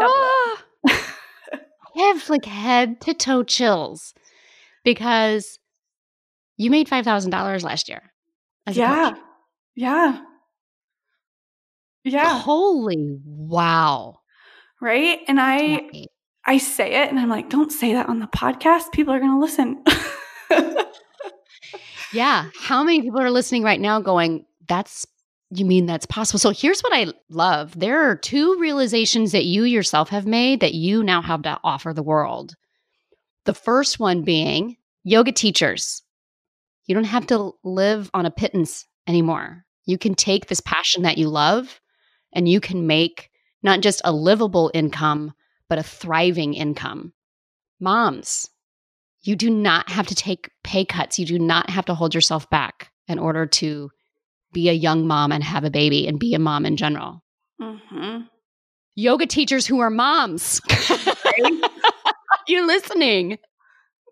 Oh, 0.00 0.58
ah! 0.88 1.14
I 1.96 2.02
have 2.12 2.28
like 2.30 2.44
head 2.44 3.00
to 3.02 3.14
toe 3.14 3.42
chills 3.42 4.14
because 4.84 5.58
you 6.56 6.70
made 6.70 6.88
$5,000 6.88 7.62
last 7.62 7.88
year. 7.88 8.02
yeah. 8.70 9.14
Yeah. 9.74 10.20
Yeah. 12.04 12.38
Holy 12.38 13.18
wow. 13.24 14.18
Right? 14.80 15.20
And 15.28 15.40
I 15.40 16.06
I 16.44 16.58
say 16.58 17.02
it 17.02 17.10
and 17.10 17.18
I'm 17.18 17.28
like, 17.28 17.50
don't 17.50 17.70
say 17.70 17.92
that 17.92 18.08
on 18.08 18.20
the 18.20 18.26
podcast. 18.26 18.92
People 18.92 19.12
are 19.12 19.20
going 19.20 19.32
to 19.32 19.38
listen. 19.38 19.84
yeah. 22.12 22.46
How 22.58 22.82
many 22.82 23.02
people 23.02 23.20
are 23.20 23.30
listening 23.30 23.62
right 23.62 23.80
now 23.80 24.00
going, 24.00 24.46
that's 24.66 25.06
you 25.50 25.64
mean 25.64 25.86
that's 25.86 26.06
possible? 26.06 26.38
So 26.38 26.50
here's 26.50 26.80
what 26.80 26.92
I 26.92 27.12
love. 27.30 27.78
There 27.78 28.10
are 28.10 28.16
two 28.16 28.58
realizations 28.58 29.32
that 29.32 29.44
you 29.44 29.64
yourself 29.64 30.08
have 30.10 30.26
made 30.26 30.60
that 30.60 30.74
you 30.74 31.02
now 31.02 31.22
have 31.22 31.42
to 31.42 31.58
offer 31.62 31.92
the 31.92 32.02
world. 32.02 32.54
The 33.48 33.54
first 33.54 33.98
one 33.98 34.24
being 34.24 34.76
yoga 35.04 35.32
teachers. 35.32 36.02
You 36.84 36.94
don't 36.94 37.04
have 37.04 37.26
to 37.28 37.52
live 37.64 38.10
on 38.12 38.26
a 38.26 38.30
pittance 38.30 38.84
anymore. 39.06 39.64
You 39.86 39.96
can 39.96 40.14
take 40.14 40.48
this 40.48 40.60
passion 40.60 41.04
that 41.04 41.16
you 41.16 41.30
love 41.30 41.80
and 42.34 42.46
you 42.46 42.60
can 42.60 42.86
make 42.86 43.30
not 43.62 43.80
just 43.80 44.02
a 44.04 44.12
livable 44.12 44.70
income, 44.74 45.32
but 45.66 45.78
a 45.78 45.82
thriving 45.82 46.52
income. 46.52 47.14
Moms, 47.80 48.50
you 49.22 49.34
do 49.34 49.48
not 49.48 49.88
have 49.88 50.08
to 50.08 50.14
take 50.14 50.50
pay 50.62 50.84
cuts. 50.84 51.18
You 51.18 51.24
do 51.24 51.38
not 51.38 51.70
have 51.70 51.86
to 51.86 51.94
hold 51.94 52.14
yourself 52.14 52.50
back 52.50 52.90
in 53.06 53.18
order 53.18 53.46
to 53.46 53.90
be 54.52 54.68
a 54.68 54.74
young 54.74 55.06
mom 55.06 55.32
and 55.32 55.42
have 55.42 55.64
a 55.64 55.70
baby 55.70 56.06
and 56.06 56.20
be 56.20 56.34
a 56.34 56.38
mom 56.38 56.66
in 56.66 56.76
general. 56.76 57.24
Mm-hmm. 57.58 58.24
Yoga 58.94 59.24
teachers 59.24 59.66
who 59.66 59.78
are 59.78 59.88
moms. 59.88 60.60
you 62.48 62.66
listening? 62.66 63.38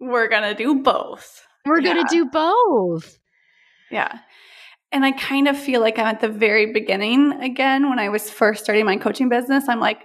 We're 0.00 0.28
going 0.28 0.42
to 0.42 0.54
do 0.54 0.82
both. 0.82 1.42
We're 1.64 1.80
yeah. 1.80 1.94
going 1.94 2.06
to 2.06 2.14
do 2.14 2.24
both. 2.26 3.18
Yeah. 3.90 4.18
And 4.92 5.04
I 5.04 5.12
kind 5.12 5.48
of 5.48 5.58
feel 5.58 5.80
like 5.80 5.98
I'm 5.98 6.06
at 6.06 6.20
the 6.20 6.28
very 6.28 6.72
beginning 6.72 7.32
again 7.42 7.88
when 7.88 7.98
I 7.98 8.08
was 8.08 8.30
first 8.30 8.64
starting 8.64 8.84
my 8.84 8.96
coaching 8.96 9.28
business. 9.28 9.68
I'm 9.68 9.80
like, 9.80 10.04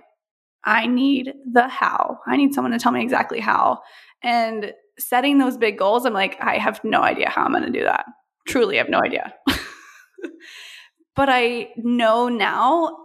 I 0.64 0.88
need 0.88 1.34
the 1.52 1.68
how. 1.68 2.20
I 2.28 2.38
need 2.38 2.54
someone 2.54 2.72
to 2.72 2.80
tell 2.80 2.92
me 2.92 3.02
exactly 3.02 3.40
how. 3.40 3.80
And 4.24 4.74
setting 5.00 5.38
those 5.38 5.58
big 5.58 5.78
goals, 5.78 6.06
I'm 6.06 6.14
like, 6.14 6.38
I 6.40 6.58
have 6.58 6.82
no 6.84 7.02
idea 7.02 7.30
how 7.30 7.44
I'm 7.44 7.52
going 7.52 7.64
to 7.64 7.72
do 7.72 7.84
that. 7.84 8.06
Truly, 8.48 8.78
I 8.78 8.84
have 8.84 8.90
no 8.90 9.00
idea. 9.00 9.34
but 11.16 11.30
I 11.30 11.70
know 11.78 12.30
now, 12.30 12.98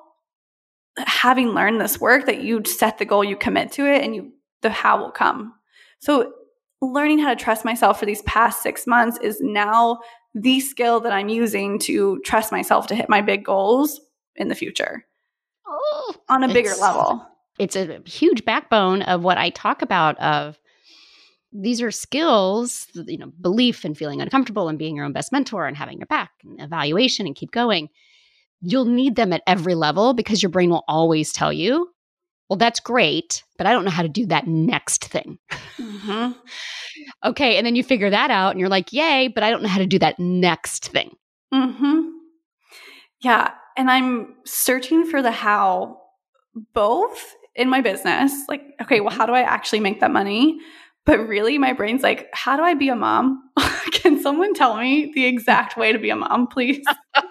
having 0.99 1.51
learned 1.51 1.81
this 1.81 2.01
work, 2.01 2.27
that 2.27 2.43
you 2.43 2.62
set 2.65 2.99
the 2.99 3.05
goal, 3.05 3.23
you 3.23 3.37
commit 3.37 3.73
to 3.73 3.87
it, 3.87 4.03
and 4.03 4.15
you 4.15 4.33
the 4.66 4.72
how 4.72 4.98
will 4.98 5.11
come. 5.11 5.55
So 6.00 6.33
learning 6.83 7.18
how 7.20 7.31
to 7.31 7.37
trust 7.37 7.64
myself 7.64 7.98
for 7.98 8.07
these 8.07 8.22
past 8.22 8.62
six 8.62 8.87
months 8.87 9.18
is 9.22 9.40
now 9.40 10.00
the 10.35 10.61
skill 10.61 11.00
that 11.00 11.12
I'm 11.12 11.29
using 11.29 11.79
to 11.81 12.20
trust 12.24 12.52
myself 12.52 12.87
to 12.88 12.94
hit 12.94 13.09
my 13.09 13.22
big 13.22 13.44
goals 13.44 14.00
in 14.35 14.48
the 14.48 14.55
future 14.55 15.07
oh, 15.66 16.14
on 16.29 16.42
a 16.42 16.52
bigger 16.52 16.74
level. 16.81 17.26
It's 17.59 17.76
a 17.76 18.02
huge 18.05 18.44
backbone 18.44 19.02
of 19.02 19.24
what 19.24 19.38
I 19.38 19.50
talk 19.50 19.81
about 19.81 20.18
of 20.18 20.59
these 21.52 21.81
are 21.81 21.90
skills, 21.90 22.87
you 22.94 23.16
know, 23.16 23.33
belief 23.40 23.85
and 23.85 23.96
feeling 23.96 24.20
uncomfortable 24.20 24.68
and 24.68 24.79
being 24.79 24.96
your 24.96 25.07
own 25.07 25.12
best 25.12 25.33
mentor 25.33 25.66
and 25.66 25.76
having 25.76 25.98
your 25.98 26.07
back 26.07 26.33
and 26.44 26.61
evaluation 26.61 27.26
and 27.26 27.35
keep 27.35 27.50
going. 27.50 27.88
You'll 28.61 28.85
need 28.85 29.16
them 29.16 29.33
at 29.33 29.42
every 29.46 29.74
level 29.74 30.12
because 30.12 30.42
your 30.42 30.50
brain 30.50 30.70
will 30.70 30.85
always 30.88 31.33
tell 31.33 31.52
you, 31.52 31.88
well, 32.49 32.57
that's 32.57 32.81
great, 32.81 33.43
but 33.59 33.67
I 33.67 33.73
don't 33.73 33.85
know 33.85 33.91
how 33.91 34.03
to 34.03 34.09
do 34.09 34.27
that 34.27 34.47
next 34.47 35.07
thing. 35.07 35.39
Mm-hmm. 35.79 36.33
okay. 37.25 37.57
And 37.57 37.67
then 37.67 37.77
you 37.77 37.83
figure 37.83 38.11
that 38.11 38.31
out 38.31 38.51
and 38.51 38.61
you're 38.61 38.69
like, 38.69 38.93
yay, 38.93 39.29
but 39.29 39.43
I 39.43 39.51
don't 39.51 39.63
know 39.63 39.69
how 39.69 39.79
to 39.79 39.87
do 39.87 39.99
that 39.99 40.19
next 40.19 40.89
thing. 40.89 41.17
Mm-hmm. 41.53 42.09
Yeah. 43.23 43.53
And 43.77 43.91
I'm 43.91 44.35
searching 44.45 45.05
for 45.07 45.23
the 45.23 45.33
how 45.33 46.01
both 46.73 47.35
in 47.57 47.69
my 47.69 47.81
business. 47.81 48.33
Like, 48.49 48.63
okay, 48.81 49.01
well, 49.01 49.15
how 49.15 49.27
do 49.27 49.33
I 49.33 49.43
actually 49.43 49.81
make 49.81 50.01
that 50.01 50.11
money? 50.11 50.59
But 51.05 51.27
really, 51.27 51.59
my 51.59 51.73
brain's 51.73 52.03
like, 52.03 52.29
how 52.33 52.57
do 52.57 52.63
I 52.63 52.75
be 52.75 52.89
a 52.89 52.97
mom? 52.97 53.43
Can 53.93 54.21
someone 54.21 54.55
tell 54.55 54.77
me 54.77 55.13
the 55.15 55.25
exact 55.25 55.77
way 55.77 55.93
to 55.93 55.99
be 55.99 56.11
a 56.11 56.17
mom, 56.17 56.47
please? 56.49 56.85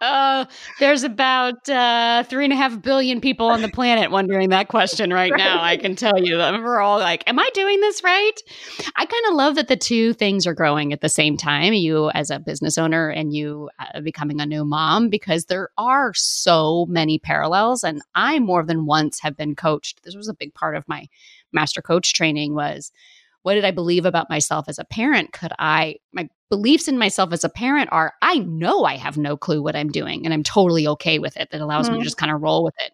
uh, 0.00 0.44
there's 0.80 1.02
about 1.02 1.68
uh, 1.68 2.22
three 2.24 2.44
and 2.44 2.52
a 2.52 2.56
half 2.56 2.80
billion 2.82 3.20
people 3.20 3.46
on 3.46 3.62
the 3.62 3.68
planet 3.68 4.10
wondering 4.10 4.50
that 4.50 4.68
question 4.68 5.12
right, 5.12 5.32
now. 5.36 5.62
I 5.62 5.76
can 5.76 5.96
tell 5.96 6.18
you 6.18 6.36
that 6.36 6.52
we're 6.54 6.80
all 6.80 6.98
like, 6.98 7.24
"Am 7.26 7.38
I 7.38 7.48
doing 7.54 7.80
this 7.80 8.02
right?" 8.02 8.42
I 8.96 9.06
kind 9.06 9.26
of 9.28 9.34
love 9.34 9.54
that 9.56 9.68
the 9.68 9.76
two 9.76 10.12
things 10.12 10.46
are 10.46 10.54
growing 10.54 10.92
at 10.92 11.00
the 11.00 11.08
same 11.08 11.36
time. 11.36 11.72
You 11.72 12.10
as 12.10 12.30
a 12.30 12.38
business 12.38 12.78
owner 12.78 13.08
and 13.08 13.34
you 13.34 13.70
uh, 13.78 14.00
becoming 14.00 14.40
a 14.40 14.46
new 14.46 14.64
mom, 14.64 15.08
because 15.08 15.46
there 15.46 15.70
are 15.78 16.12
so 16.14 16.86
many 16.86 17.18
parallels. 17.18 17.84
And 17.84 18.02
I 18.14 18.38
more 18.38 18.64
than 18.64 18.86
once 18.86 19.20
have 19.20 19.36
been 19.36 19.54
coached. 19.54 20.02
This 20.02 20.16
was 20.16 20.28
a 20.28 20.34
big 20.34 20.54
part 20.54 20.76
of 20.76 20.88
my 20.88 21.08
master 21.52 21.80
coach 21.80 22.12
training 22.12 22.54
was 22.54 22.92
what 23.44 23.54
did 23.54 23.64
I 23.66 23.70
believe 23.72 24.06
about 24.06 24.30
myself 24.30 24.68
as 24.68 24.78
a 24.78 24.86
parent? 24.86 25.32
Could 25.32 25.52
I, 25.58 25.96
my 26.14 26.30
beliefs 26.48 26.88
in 26.88 26.98
myself 26.98 27.30
as 27.30 27.44
a 27.44 27.50
parent 27.50 27.90
are, 27.92 28.14
I 28.22 28.38
know 28.38 28.84
I 28.84 28.96
have 28.96 29.18
no 29.18 29.36
clue 29.36 29.62
what 29.62 29.76
I'm 29.76 29.90
doing 29.90 30.24
and 30.24 30.32
I'm 30.32 30.42
totally 30.42 30.88
okay 30.88 31.18
with 31.18 31.36
it. 31.36 31.50
That 31.50 31.60
allows 31.60 31.84
mm-hmm. 31.84 31.92
me 31.92 31.98
to 31.98 32.00
mm-hmm. 32.00 32.04
just 32.06 32.16
kind 32.16 32.32
of 32.32 32.40
roll 32.40 32.64
with 32.64 32.74
it. 32.78 32.92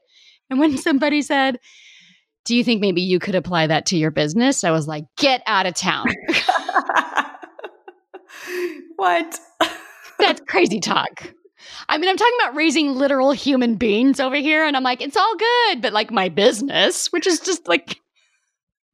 And 0.51 0.59
when 0.59 0.77
somebody 0.83 1.23
said, 1.23 1.61
do 2.45 2.57
you 2.57 2.65
think 2.65 2.81
maybe 2.81 3.01
you 3.01 3.21
could 3.21 3.37
apply 3.37 3.69
that 3.69 3.87
to 3.87 3.97
your 3.97 4.11
business? 4.11 4.65
I 4.65 4.73
was 4.73 4.89
like, 4.89 5.05
get 5.17 5.41
out 5.47 5.67
of 5.67 5.75
town. 5.75 6.07
what? 8.97 9.39
That's 10.19 10.41
crazy 10.49 10.81
talk. 10.81 11.33
I 11.89 11.97
mean, 11.97 12.11
I'm 12.11 12.17
talking 12.17 12.39
about 12.41 12.57
raising 12.57 12.97
literal 12.97 13.31
human 13.31 13.77
beings 13.77 14.19
over 14.19 14.35
here, 14.35 14.65
and 14.65 14.77
I'm 14.77 14.83
like, 14.83 15.01
it's 15.01 15.17
all 15.17 15.37
good, 15.37 15.83
but 15.83 15.93
like 15.93 16.11
my 16.11 16.29
business, 16.29 17.13
which 17.13 17.27
is 17.27 17.39
just 17.39 17.69
like 17.69 18.00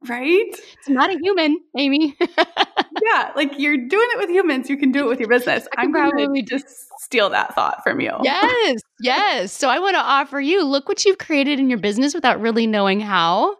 Right? 0.07 0.45
It's 0.49 0.89
not 0.89 1.09
a 1.09 1.17
human, 1.17 1.57
Amy. 1.77 2.15
yeah, 3.03 3.31
like 3.35 3.57
you're 3.57 3.77
doing 3.77 4.07
it 4.11 4.19
with 4.19 4.29
humans, 4.29 4.69
you 4.69 4.77
can 4.77 4.91
do 4.91 5.05
it 5.05 5.09
with 5.09 5.19
your 5.19 5.29
business. 5.29 5.67
I'm 5.77 5.91
probably 5.91 6.43
just 6.43 6.67
steal 6.99 7.29
that 7.29 7.55
thought 7.55 7.83
from 7.83 7.99
you. 7.99 8.11
Yes, 8.21 8.81
yes. 9.01 9.51
So 9.51 9.69
I 9.69 9.79
want 9.79 9.95
to 9.95 9.99
offer 9.99 10.39
you 10.39 10.63
look 10.63 10.87
what 10.87 11.03
you've 11.05 11.17
created 11.17 11.59
in 11.59 11.69
your 11.69 11.79
business 11.79 12.13
without 12.13 12.39
really 12.39 12.67
knowing 12.67 12.99
how. 12.99 13.57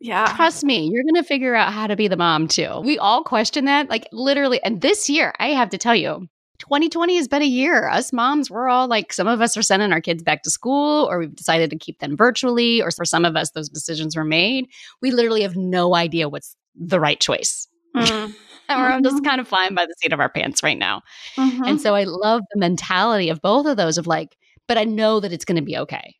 Yeah. 0.00 0.26
Trust 0.34 0.64
me, 0.64 0.90
you're 0.92 1.04
going 1.04 1.22
to 1.22 1.22
figure 1.22 1.54
out 1.54 1.72
how 1.72 1.86
to 1.86 1.94
be 1.94 2.08
the 2.08 2.16
mom 2.16 2.48
too. 2.48 2.80
We 2.84 2.98
all 2.98 3.22
question 3.22 3.66
that, 3.66 3.88
like 3.88 4.08
literally. 4.12 4.62
And 4.62 4.80
this 4.80 5.08
year, 5.08 5.32
I 5.38 5.48
have 5.48 5.70
to 5.70 5.78
tell 5.78 5.94
you, 5.94 6.28
2020 6.62 7.16
has 7.16 7.26
been 7.26 7.42
a 7.42 7.46
year. 7.46 7.88
Us 7.88 8.12
moms, 8.12 8.48
we're 8.48 8.68
all 8.68 8.86
like, 8.86 9.12
some 9.12 9.26
of 9.26 9.40
us 9.40 9.56
are 9.56 9.62
sending 9.62 9.92
our 9.92 10.00
kids 10.00 10.22
back 10.22 10.44
to 10.44 10.50
school, 10.50 11.08
or 11.10 11.18
we've 11.18 11.34
decided 11.34 11.70
to 11.70 11.76
keep 11.76 11.98
them 11.98 12.16
virtually, 12.16 12.80
or 12.80 12.92
for 12.92 13.04
some 13.04 13.24
of 13.24 13.34
us, 13.34 13.50
those 13.50 13.68
decisions 13.68 14.14
were 14.14 14.24
made. 14.24 14.68
We 15.00 15.10
literally 15.10 15.42
have 15.42 15.56
no 15.56 15.96
idea 15.96 16.28
what's 16.28 16.56
the 16.76 17.00
right 17.00 17.18
choice. 17.18 17.66
Mm. 17.96 18.32
and 18.68 18.80
we're 18.80 18.90
mm-hmm. 18.90 19.02
just 19.02 19.24
kind 19.24 19.40
of 19.40 19.48
flying 19.48 19.74
by 19.74 19.86
the 19.86 19.94
seat 20.00 20.12
of 20.12 20.20
our 20.20 20.28
pants 20.28 20.62
right 20.62 20.78
now. 20.78 21.02
Mm-hmm. 21.36 21.64
And 21.64 21.80
so 21.80 21.96
I 21.96 22.04
love 22.04 22.42
the 22.54 22.60
mentality 22.60 23.28
of 23.28 23.42
both 23.42 23.66
of 23.66 23.76
those 23.76 23.98
of 23.98 24.06
like, 24.06 24.36
but 24.68 24.78
I 24.78 24.84
know 24.84 25.18
that 25.18 25.32
it's 25.32 25.44
going 25.44 25.56
to 25.56 25.62
be 25.62 25.76
okay. 25.78 26.14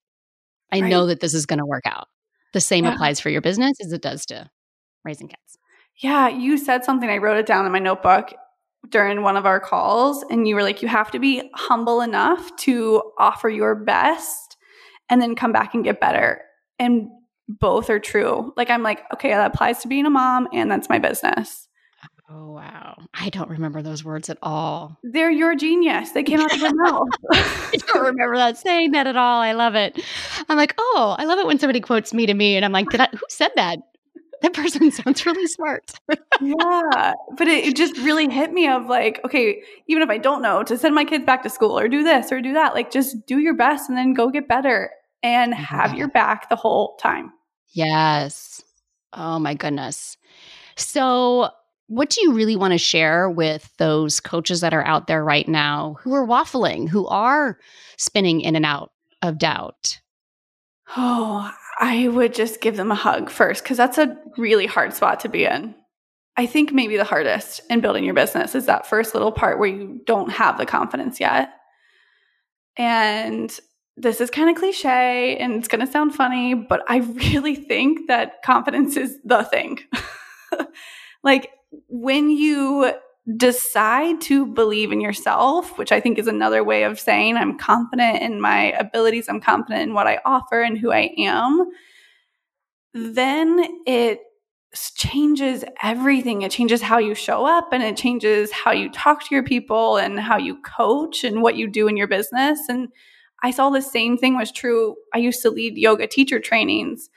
I 0.72 0.80
right. 0.80 0.90
know 0.90 1.06
that 1.06 1.20
this 1.20 1.34
is 1.34 1.46
going 1.46 1.60
to 1.60 1.66
work 1.66 1.84
out. 1.86 2.08
The 2.52 2.60
same 2.60 2.84
yeah. 2.84 2.94
applies 2.94 3.20
for 3.20 3.30
your 3.30 3.42
business 3.42 3.76
as 3.80 3.92
it 3.92 4.02
does 4.02 4.26
to 4.26 4.50
raising 5.04 5.28
kids. 5.28 5.58
Yeah, 5.98 6.28
you 6.28 6.58
said 6.58 6.84
something. 6.84 7.08
I 7.08 7.18
wrote 7.18 7.36
it 7.36 7.46
down 7.46 7.64
in 7.64 7.70
my 7.70 7.78
notebook 7.78 8.34
during 8.88 9.22
one 9.22 9.36
of 9.36 9.46
our 9.46 9.60
calls, 9.60 10.24
and 10.30 10.46
you 10.46 10.54
were 10.54 10.62
like, 10.62 10.82
you 10.82 10.88
have 10.88 11.10
to 11.12 11.18
be 11.18 11.50
humble 11.54 12.00
enough 12.00 12.54
to 12.56 13.02
offer 13.18 13.48
your 13.48 13.74
best 13.74 14.56
and 15.08 15.20
then 15.20 15.34
come 15.34 15.52
back 15.52 15.74
and 15.74 15.84
get 15.84 16.00
better. 16.00 16.42
And 16.78 17.08
both 17.48 17.90
are 17.90 18.00
true. 18.00 18.52
Like, 18.56 18.70
I'm 18.70 18.82
like, 18.82 19.02
okay, 19.14 19.30
that 19.30 19.52
applies 19.54 19.80
to 19.80 19.88
being 19.88 20.06
a 20.06 20.10
mom, 20.10 20.48
and 20.52 20.70
that's 20.70 20.88
my 20.88 20.98
business. 20.98 21.68
Oh, 22.34 22.52
wow. 22.52 22.96
I 23.12 23.28
don't 23.28 23.50
remember 23.50 23.82
those 23.82 24.04
words 24.04 24.30
at 24.30 24.38
all. 24.42 24.98
They're 25.02 25.30
your 25.30 25.54
genius. 25.54 26.12
They 26.12 26.22
came 26.22 26.40
out 26.40 26.52
of 26.52 26.60
your 26.60 26.74
mouth. 26.74 27.08
I 27.32 27.76
don't 27.88 28.04
remember 28.06 28.36
that 28.38 28.56
saying 28.56 28.92
that 28.92 29.06
at 29.06 29.16
all. 29.16 29.40
I 29.40 29.52
love 29.52 29.74
it. 29.74 30.00
I'm 30.48 30.56
like, 30.56 30.74
oh, 30.78 31.14
I 31.18 31.24
love 31.24 31.38
it 31.38 31.46
when 31.46 31.58
somebody 31.58 31.80
quotes 31.80 32.14
me 32.14 32.24
to 32.24 32.32
me. 32.32 32.56
And 32.56 32.64
I'm 32.64 32.72
like, 32.72 32.88
did 32.88 33.00
I, 33.00 33.08
who 33.12 33.20
said 33.28 33.50
that? 33.56 33.80
That 34.42 34.54
person 34.54 34.90
sounds 34.90 35.24
really 35.24 35.46
smart. 35.46 35.92
yeah. 36.40 37.14
But 37.36 37.48
it, 37.48 37.66
it 37.66 37.76
just 37.76 37.96
really 37.98 38.28
hit 38.28 38.52
me 38.52 38.68
of 38.68 38.86
like, 38.86 39.20
okay, 39.24 39.62
even 39.86 40.02
if 40.02 40.10
I 40.10 40.18
don't 40.18 40.42
know 40.42 40.62
to 40.64 40.76
send 40.76 40.94
my 40.94 41.04
kids 41.04 41.24
back 41.24 41.42
to 41.44 41.50
school 41.50 41.78
or 41.78 41.88
do 41.88 42.02
this 42.02 42.32
or 42.32 42.40
do 42.40 42.52
that, 42.52 42.74
like 42.74 42.90
just 42.90 43.26
do 43.26 43.38
your 43.38 43.54
best 43.54 43.88
and 43.88 43.96
then 43.96 44.14
go 44.14 44.30
get 44.30 44.48
better 44.48 44.90
and 45.22 45.54
have 45.54 45.94
your 45.94 46.08
back 46.08 46.48
the 46.48 46.56
whole 46.56 46.96
time. 46.96 47.32
Yes. 47.72 48.62
Oh 49.12 49.38
my 49.38 49.54
goodness. 49.54 50.16
So 50.76 51.50
what 51.86 52.10
do 52.10 52.22
you 52.22 52.32
really 52.32 52.56
want 52.56 52.72
to 52.72 52.78
share 52.78 53.28
with 53.30 53.70
those 53.76 54.18
coaches 54.18 54.60
that 54.62 54.74
are 54.74 54.84
out 54.84 55.06
there 55.06 55.22
right 55.22 55.46
now 55.46 55.96
who 56.00 56.14
are 56.14 56.26
waffling, 56.26 56.88
who 56.88 57.06
are 57.06 57.58
spinning 57.98 58.40
in 58.40 58.56
and 58.56 58.64
out 58.64 58.92
of 59.20 59.38
doubt? 59.38 60.00
Oh, 60.96 61.52
I 61.82 62.06
would 62.06 62.32
just 62.32 62.60
give 62.60 62.76
them 62.76 62.92
a 62.92 62.94
hug 62.94 63.28
first 63.28 63.64
because 63.64 63.76
that's 63.76 63.98
a 63.98 64.16
really 64.38 64.66
hard 64.66 64.94
spot 64.94 65.18
to 65.20 65.28
be 65.28 65.44
in. 65.44 65.74
I 66.36 66.46
think 66.46 66.72
maybe 66.72 66.96
the 66.96 67.02
hardest 67.02 67.60
in 67.68 67.80
building 67.80 68.04
your 68.04 68.14
business 68.14 68.54
is 68.54 68.66
that 68.66 68.86
first 68.86 69.14
little 69.14 69.32
part 69.32 69.58
where 69.58 69.68
you 69.68 70.00
don't 70.06 70.30
have 70.30 70.58
the 70.58 70.64
confidence 70.64 71.18
yet. 71.18 71.50
And 72.76 73.52
this 73.96 74.20
is 74.20 74.30
kind 74.30 74.48
of 74.48 74.54
cliche 74.54 75.36
and 75.36 75.54
it's 75.54 75.66
going 75.66 75.84
to 75.84 75.90
sound 75.90 76.14
funny, 76.14 76.54
but 76.54 76.82
I 76.86 76.98
really 77.32 77.56
think 77.56 78.06
that 78.06 78.42
confidence 78.44 78.96
is 78.96 79.18
the 79.24 79.42
thing. 79.42 79.80
like, 81.24 81.50
when 81.88 82.30
you 82.30 82.92
decide 83.36 84.20
to 84.22 84.46
believe 84.46 84.90
in 84.90 85.00
yourself, 85.00 85.78
which 85.78 85.92
I 85.92 86.00
think 86.00 86.18
is 86.18 86.26
another 86.26 86.64
way 86.64 86.82
of 86.82 86.98
saying 86.98 87.36
I'm 87.36 87.56
confident 87.56 88.20
in 88.20 88.40
my 88.40 88.72
abilities, 88.72 89.28
I'm 89.28 89.40
confident 89.40 89.82
in 89.82 89.94
what 89.94 90.08
I 90.08 90.20
offer 90.24 90.60
and 90.60 90.76
who 90.76 90.90
I 90.90 91.14
am, 91.18 91.70
then 92.94 93.64
it 93.86 94.20
changes 94.96 95.64
everything. 95.82 96.42
It 96.42 96.50
changes 96.50 96.82
how 96.82 96.98
you 96.98 97.14
show 97.14 97.44
up 97.44 97.68
and 97.72 97.82
it 97.82 97.96
changes 97.96 98.50
how 98.50 98.72
you 98.72 98.90
talk 98.90 99.22
to 99.24 99.34
your 99.34 99.44
people 99.44 99.98
and 99.98 100.18
how 100.18 100.38
you 100.38 100.60
coach 100.62 101.24
and 101.24 101.42
what 101.42 101.56
you 101.56 101.68
do 101.68 101.88
in 101.88 101.96
your 101.96 102.08
business. 102.08 102.60
And 102.68 102.88
I 103.42 103.50
saw 103.50 103.70
the 103.70 103.82
same 103.82 104.16
thing 104.16 104.36
was 104.36 104.50
true. 104.50 104.96
I 105.14 105.18
used 105.18 105.42
to 105.42 105.50
lead 105.50 105.76
yoga 105.76 106.06
teacher 106.06 106.40
trainings, 106.40 107.10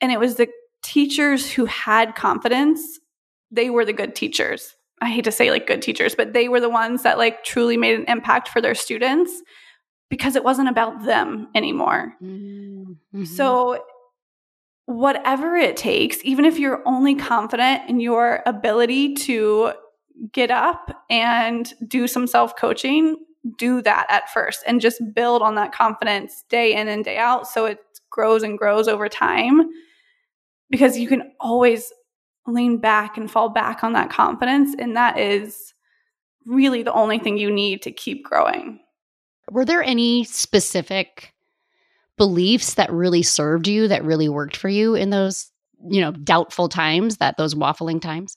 and 0.00 0.12
it 0.12 0.20
was 0.20 0.36
the 0.36 0.48
teachers 0.82 1.50
who 1.50 1.64
had 1.66 2.14
confidence 2.14 3.00
they 3.50 3.68
were 3.68 3.84
the 3.84 3.92
good 3.92 4.14
teachers. 4.14 4.76
I 5.02 5.10
hate 5.10 5.24
to 5.24 5.32
say 5.32 5.50
like 5.50 5.66
good 5.66 5.82
teachers, 5.82 6.14
but 6.14 6.32
they 6.32 6.48
were 6.48 6.60
the 6.60 6.70
ones 6.70 7.02
that 7.02 7.18
like 7.18 7.42
truly 7.44 7.76
made 7.76 7.98
an 7.98 8.04
impact 8.06 8.48
for 8.48 8.60
their 8.60 8.74
students 8.74 9.42
because 10.08 10.36
it 10.36 10.44
wasn't 10.44 10.68
about 10.68 11.04
them 11.04 11.48
anymore. 11.54 12.14
Mm-hmm. 12.22 13.24
So, 13.24 13.84
whatever 14.86 15.56
it 15.56 15.76
takes, 15.76 16.18
even 16.22 16.44
if 16.44 16.58
you're 16.58 16.82
only 16.86 17.14
confident 17.14 17.88
in 17.88 17.98
your 17.98 18.42
ability 18.46 19.14
to 19.14 19.72
get 20.32 20.50
up 20.50 21.04
and 21.10 21.72
do 21.88 22.06
some 22.06 22.26
self 22.26 22.54
coaching, 22.56 23.16
do 23.58 23.82
that 23.82 24.06
at 24.08 24.30
first 24.30 24.62
and 24.66 24.80
just 24.80 25.02
build 25.14 25.42
on 25.42 25.56
that 25.56 25.72
confidence 25.72 26.44
day 26.48 26.74
in 26.74 26.86
and 26.86 27.04
day 27.04 27.16
out 27.16 27.48
so 27.48 27.64
it 27.64 27.78
grows 28.08 28.44
and 28.44 28.56
grows 28.56 28.86
over 28.86 29.08
time 29.08 29.62
because 30.70 30.96
you 30.96 31.08
can 31.08 31.32
always 31.40 31.92
lean 32.46 32.78
back 32.78 33.16
and 33.16 33.30
fall 33.30 33.48
back 33.48 33.84
on 33.84 33.92
that 33.92 34.10
confidence. 34.10 34.74
And 34.78 34.96
that 34.96 35.18
is 35.18 35.74
really 36.46 36.82
the 36.82 36.92
only 36.92 37.18
thing 37.18 37.38
you 37.38 37.50
need 37.50 37.82
to 37.82 37.92
keep 37.92 38.24
growing. 38.24 38.80
Were 39.50 39.64
there 39.64 39.82
any 39.82 40.24
specific 40.24 41.34
beliefs 42.16 42.74
that 42.74 42.92
really 42.92 43.22
served 43.22 43.68
you, 43.68 43.88
that 43.88 44.04
really 44.04 44.28
worked 44.28 44.56
for 44.56 44.68
you 44.68 44.94
in 44.94 45.10
those, 45.10 45.50
you 45.88 46.00
know, 46.00 46.12
doubtful 46.12 46.68
times, 46.68 47.18
that 47.18 47.36
those 47.36 47.54
waffling 47.54 48.00
times? 48.00 48.36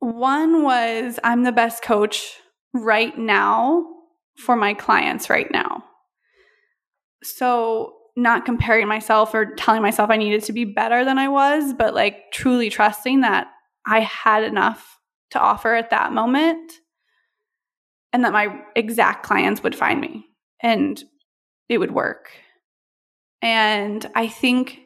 One 0.00 0.62
was 0.62 1.18
I'm 1.22 1.44
the 1.44 1.52
best 1.52 1.82
coach 1.82 2.34
right 2.72 3.16
now 3.16 3.86
for 4.36 4.56
my 4.56 4.74
clients 4.74 5.30
right 5.30 5.50
now. 5.50 5.84
So 7.22 7.94
not 8.16 8.44
comparing 8.44 8.88
myself 8.88 9.34
or 9.34 9.54
telling 9.54 9.82
myself 9.82 10.10
I 10.10 10.16
needed 10.16 10.44
to 10.44 10.52
be 10.52 10.64
better 10.64 11.04
than 11.04 11.18
I 11.18 11.28
was, 11.28 11.72
but 11.72 11.94
like 11.94 12.30
truly 12.32 12.68
trusting 12.68 13.22
that 13.22 13.48
I 13.86 14.00
had 14.00 14.44
enough 14.44 14.98
to 15.30 15.40
offer 15.40 15.74
at 15.74 15.90
that 15.90 16.12
moment 16.12 16.72
and 18.12 18.24
that 18.24 18.32
my 18.32 18.60
exact 18.76 19.24
clients 19.24 19.62
would 19.62 19.74
find 19.74 20.00
me 20.00 20.26
and 20.62 21.02
it 21.68 21.78
would 21.78 21.92
work. 21.92 22.30
And 23.40 24.04
I 24.14 24.28
think 24.28 24.80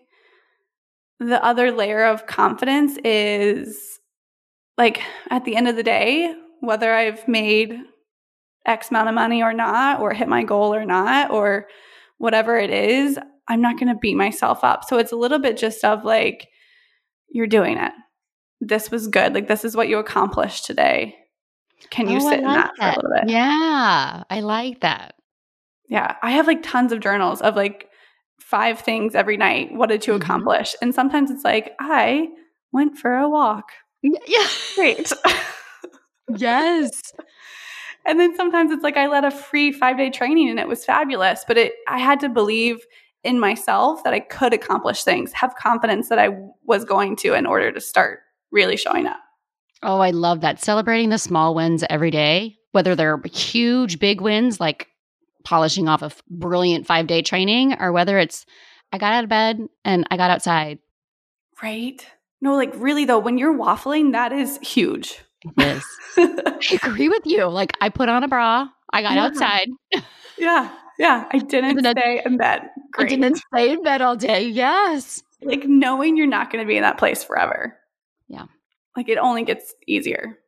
the 1.18 1.44
other 1.44 1.72
layer 1.72 2.04
of 2.04 2.26
confidence 2.26 2.96
is 3.04 3.98
like 4.78 5.02
at 5.30 5.44
the 5.44 5.56
end 5.56 5.68
of 5.68 5.76
the 5.76 5.82
day, 5.82 6.34
whether 6.60 6.94
I've 6.94 7.26
made 7.26 7.76
X 8.66 8.90
amount 8.90 9.08
of 9.08 9.14
money 9.14 9.42
or 9.42 9.52
not, 9.52 10.00
or 10.00 10.12
hit 10.12 10.28
my 10.28 10.42
goal 10.42 10.74
or 10.74 10.84
not, 10.84 11.30
or 11.30 11.66
whatever 12.18 12.56
it 12.56 12.70
is, 12.70 13.18
I'm 13.48 13.60
not 13.60 13.78
going 13.78 13.88
to 13.88 13.98
beat 14.00 14.16
myself 14.16 14.64
up. 14.64 14.84
So 14.84 14.98
it's 14.98 15.12
a 15.12 15.16
little 15.16 15.38
bit 15.38 15.56
just 15.56 15.84
of 15.84 16.04
like, 16.04 16.48
you're 17.28 17.46
doing 17.46 17.78
it. 17.78 17.92
This 18.60 18.90
was 18.90 19.08
good. 19.08 19.34
Like, 19.34 19.48
this 19.48 19.64
is 19.64 19.76
what 19.76 19.88
you 19.88 19.98
accomplished 19.98 20.64
today. 20.64 21.16
Can 21.90 22.08
you 22.08 22.16
oh, 22.16 22.20
sit 22.20 22.26
like 22.28 22.38
in 22.38 22.44
that, 22.44 22.72
that, 22.78 22.94
for 22.94 23.00
a 23.00 23.02
little 23.02 23.26
bit? 23.26 23.30
Yeah, 23.30 24.22
I 24.30 24.40
like 24.40 24.80
that. 24.80 25.14
Yeah. 25.88 26.16
I 26.22 26.32
have 26.32 26.46
like 26.46 26.62
tons 26.62 26.92
of 26.92 27.00
journals 27.00 27.40
of 27.40 27.54
like 27.54 27.88
five 28.40 28.80
things 28.80 29.14
every 29.14 29.36
night. 29.36 29.72
What 29.72 29.88
did 29.88 30.06
you 30.06 30.14
mm-hmm. 30.14 30.22
accomplish? 30.22 30.74
And 30.80 30.94
sometimes 30.94 31.30
it's 31.30 31.44
like, 31.44 31.74
I 31.78 32.28
went 32.72 32.98
for 32.98 33.14
a 33.14 33.28
walk. 33.28 33.70
Yeah. 34.02 34.46
Great. 34.74 35.12
yes. 36.36 36.90
And 38.06 38.20
then 38.20 38.36
sometimes 38.36 38.70
it's 38.70 38.84
like 38.84 38.96
I 38.96 39.06
led 39.06 39.24
a 39.24 39.30
free 39.30 39.72
five 39.72 39.96
day 39.96 40.10
training 40.10 40.48
and 40.48 40.58
it 40.58 40.68
was 40.68 40.84
fabulous, 40.84 41.44
but 41.46 41.58
it, 41.58 41.72
I 41.88 41.98
had 41.98 42.20
to 42.20 42.28
believe 42.28 42.78
in 43.24 43.40
myself 43.40 44.04
that 44.04 44.14
I 44.14 44.20
could 44.20 44.52
accomplish 44.52 45.02
things, 45.02 45.32
have 45.32 45.56
confidence 45.56 46.08
that 46.08 46.18
I 46.18 46.28
was 46.64 46.84
going 46.84 47.16
to 47.16 47.34
in 47.34 47.44
order 47.44 47.72
to 47.72 47.80
start 47.80 48.20
really 48.52 48.76
showing 48.76 49.06
up. 49.06 49.18
Oh, 49.82 49.98
I 49.98 50.10
love 50.10 50.40
that. 50.42 50.62
Celebrating 50.62 51.10
the 51.10 51.18
small 51.18 51.54
wins 51.54 51.84
every 51.90 52.10
day, 52.10 52.56
whether 52.72 52.94
they're 52.94 53.20
huge, 53.24 53.98
big 53.98 54.20
wins 54.20 54.60
like 54.60 54.88
polishing 55.44 55.88
off 55.88 56.02
a 56.02 56.12
brilliant 56.30 56.86
five 56.86 57.06
day 57.06 57.22
training, 57.22 57.74
or 57.80 57.92
whether 57.92 58.18
it's 58.18 58.46
I 58.92 58.98
got 58.98 59.12
out 59.12 59.24
of 59.24 59.30
bed 59.30 59.60
and 59.84 60.06
I 60.10 60.16
got 60.16 60.30
outside. 60.30 60.78
Right. 61.62 62.06
No, 62.40 62.54
like 62.54 62.72
really 62.76 63.04
though, 63.04 63.18
when 63.18 63.38
you're 63.38 63.56
waffling, 63.56 64.12
that 64.12 64.32
is 64.32 64.58
huge. 64.62 65.20
Is. 65.58 65.84
I 66.16 66.78
agree 66.82 67.08
with 67.08 67.22
you. 67.24 67.46
Like 67.46 67.72
I 67.80 67.88
put 67.88 68.08
on 68.08 68.24
a 68.24 68.28
bra, 68.28 68.68
I 68.92 69.02
got 69.02 69.14
yeah. 69.14 69.24
outside. 69.24 69.68
yeah. 70.38 70.74
Yeah. 70.98 71.28
I 71.30 71.38
didn't 71.38 71.80
stay 71.80 72.22
in 72.24 72.36
bed. 72.36 72.62
Great. 72.92 73.06
I 73.06 73.08
didn't 73.08 73.36
stay 73.36 73.72
in 73.72 73.82
bed 73.82 74.00
all 74.00 74.16
day. 74.16 74.48
Yes. 74.48 75.22
Like 75.42 75.64
knowing 75.66 76.16
you're 76.16 76.26
not 76.26 76.50
going 76.50 76.64
to 76.64 76.68
be 76.68 76.76
in 76.76 76.82
that 76.82 76.98
place 76.98 77.22
forever. 77.22 77.76
Yeah. 78.28 78.46
Like 78.96 79.08
it 79.08 79.18
only 79.18 79.44
gets 79.44 79.74
easier. 79.86 80.38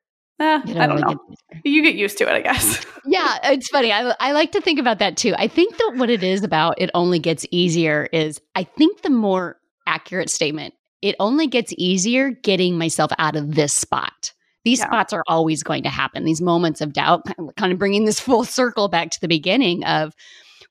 Eh, 0.41 0.61
I 0.77 0.87
don't 0.87 1.01
know. 1.01 1.19
You 1.65 1.83
get 1.83 1.97
used 1.97 2.17
to 2.19 2.25
it, 2.25 2.33
I 2.33 2.41
guess. 2.41 2.87
yeah, 3.05 3.39
it's 3.45 3.69
funny. 3.69 3.93
I, 3.93 4.15
I 4.21 4.33
like 4.33 4.53
to 4.53 4.61
think 4.61 4.79
about 4.79 5.01
that 5.01 5.17
too. 5.17 5.35
I 5.37 5.49
think 5.49 5.77
that 5.77 5.95
what 5.97 6.11
it 6.11 6.23
is 6.23 6.45
about 6.45 6.81
it 6.81 6.91
only 6.95 7.19
gets 7.19 7.45
easier 7.51 8.09
is 8.13 8.41
I 8.55 8.63
think 8.63 9.03
the 9.03 9.11
more 9.11 9.59
accurate 9.87 10.31
statement, 10.31 10.75
it 11.03 11.17
only 11.19 11.49
gets 11.49 11.75
easier 11.77 12.31
getting 12.31 12.79
myself 12.79 13.11
out 13.19 13.35
of 13.35 13.57
this 13.57 13.73
spot 13.73 14.33
These 14.69 14.81
Yeah. 14.81 14.87
spots 14.87 15.13
are 15.15 15.25
always 15.27 15.63
going 15.63 15.83
to 15.85 15.89
happen. 15.89 16.25
These 16.25 16.43
moments 16.43 16.83
of 16.83 16.93
doubt, 16.93 17.25
kind 17.57 17.73
of 17.73 17.79
bringing 17.79 18.05
this 18.05 18.21
full 18.21 18.45
circle 18.59 18.89
back 18.89 19.11
to 19.13 19.21
the 19.23 19.29
beginning 19.29 19.83
of 19.85 20.13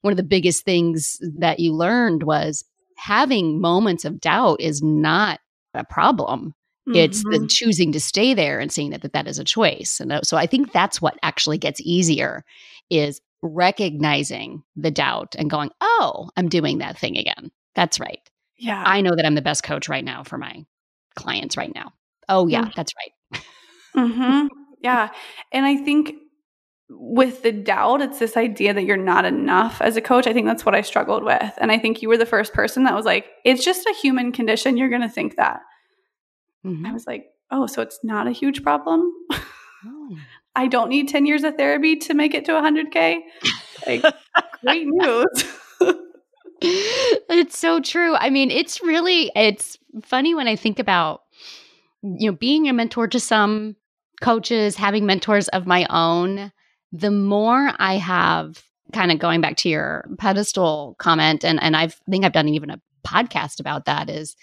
one 0.02 0.12
of 0.12 0.16
the 0.16 0.22
biggest 0.22 0.64
things 0.64 1.18
that 1.38 1.58
you 1.58 1.72
learned 1.74 2.22
was 2.22 2.64
having 2.96 3.60
moments 3.60 4.04
of 4.04 4.20
doubt 4.20 4.60
is 4.60 4.82
not 4.82 5.40
a 5.74 5.84
problem. 5.84 6.54
It's 6.94 7.22
the 7.24 7.38
Mhm. 7.40 7.50
choosing 7.50 7.92
to 7.92 8.00
stay 8.00 8.34
there 8.34 8.60
and 8.60 8.70
seeing 8.72 8.90
that, 8.90 9.02
that 9.02 9.12
that 9.14 9.26
is 9.26 9.38
a 9.40 9.44
choice. 9.44 9.98
And 10.00 10.12
uh, 10.12 10.22
so 10.22 10.36
I 10.36 10.46
think 10.46 10.72
that's 10.72 11.02
what 11.02 11.18
actually 11.22 11.58
gets 11.58 11.80
easier 11.82 12.44
is 12.90 13.20
recognizing 13.42 14.62
the 14.76 14.90
doubt 14.90 15.34
and 15.38 15.50
going, 15.50 15.70
oh, 15.80 16.30
I'm 16.36 16.48
doing 16.48 16.78
that 16.78 16.96
thing 16.98 17.16
again. 17.18 17.50
That's 17.74 17.98
right. 18.00 18.20
yeah. 18.56 18.82
I 18.86 19.00
know 19.02 19.14
that 19.14 19.26
I'm 19.26 19.34
the 19.34 19.42
best 19.42 19.62
coach 19.64 19.88
right 19.88 20.04
now 20.04 20.22
for 20.24 20.38
my 20.38 20.64
clients 21.14 21.56
right 21.56 21.72
now. 21.74 21.92
Oh, 22.28 22.46
yeah, 22.46 22.64
Mm. 22.66 22.74
that's 22.74 22.92
right. 22.96 23.12
Hmm 23.94 24.46
Yeah. 24.80 25.10
And 25.52 25.66
I 25.66 25.76
think 25.76 26.14
with 26.90 27.42
the 27.42 27.52
doubt, 27.52 28.02
it's 28.02 28.18
this 28.18 28.36
idea 28.36 28.72
that 28.74 28.84
you're 28.84 28.96
not 28.96 29.24
enough 29.24 29.80
as 29.82 29.96
a 29.96 30.00
coach. 30.00 30.26
I 30.26 30.32
think 30.32 30.46
that's 30.46 30.64
what 30.64 30.74
I 30.74 30.80
struggled 30.82 31.24
with. 31.24 31.52
And 31.58 31.70
I 31.72 31.78
think 31.78 32.02
you 32.02 32.08
were 32.08 32.16
the 32.16 32.26
first 32.26 32.54
person 32.54 32.84
that 32.84 32.94
was 32.94 33.04
like, 33.06 33.26
it's 33.44 33.64
just 33.64 33.86
a 33.86 33.94
human 34.02 34.32
condition. 34.32 34.76
You're 34.76 34.88
going 34.88 35.02
to 35.02 35.08
think 35.08 35.36
that. 35.36 35.60
Mhm. 36.64 36.86
I 36.86 36.92
was 36.92 37.06
like, 37.06 37.26
oh, 37.50 37.66
so 37.66 37.82
it's 37.82 38.00
not 38.02 38.26
a 38.26 38.32
huge 38.32 38.62
problem? 38.62 39.12
Oh. 39.86 40.16
I 40.56 40.66
don't 40.66 40.88
need 40.88 41.08
10 41.08 41.24
years 41.24 41.44
of 41.44 41.54
therapy 41.56 41.94
to 41.96 42.14
make 42.14 42.34
it 42.34 42.44
to 42.46 42.52
100K. 42.52 43.22
Like, 43.86 44.02
great 44.64 44.86
news. 44.88 45.26
it's 46.60 47.56
so 47.58 47.80
true. 47.80 48.16
I 48.16 48.30
mean, 48.30 48.50
it's 48.50 48.82
really 48.82 49.30
it's 49.36 49.78
funny 50.02 50.34
when 50.34 50.48
I 50.48 50.56
think 50.56 50.78
about 50.80 51.22
you 52.02 52.30
know 52.30 52.36
being 52.36 52.68
a 52.68 52.72
mentor 52.72 53.08
to 53.08 53.20
some 53.20 53.76
coaches, 54.20 54.76
having 54.76 55.06
mentors 55.06 55.48
of 55.48 55.66
my 55.66 55.86
own. 55.90 56.52
The 56.92 57.10
more 57.10 57.70
I 57.78 57.94
have, 57.94 58.62
kind 58.92 59.12
of 59.12 59.18
going 59.18 59.40
back 59.40 59.56
to 59.58 59.68
your 59.68 60.08
pedestal 60.18 60.96
comment, 60.98 61.44
and 61.44 61.62
and 61.62 61.76
I've, 61.76 62.00
I 62.08 62.10
think 62.10 62.24
I've 62.24 62.32
done 62.32 62.48
even 62.48 62.70
a 62.70 62.80
podcast 63.06 63.60
about 63.60 63.84
that. 63.84 64.08
Is 64.08 64.36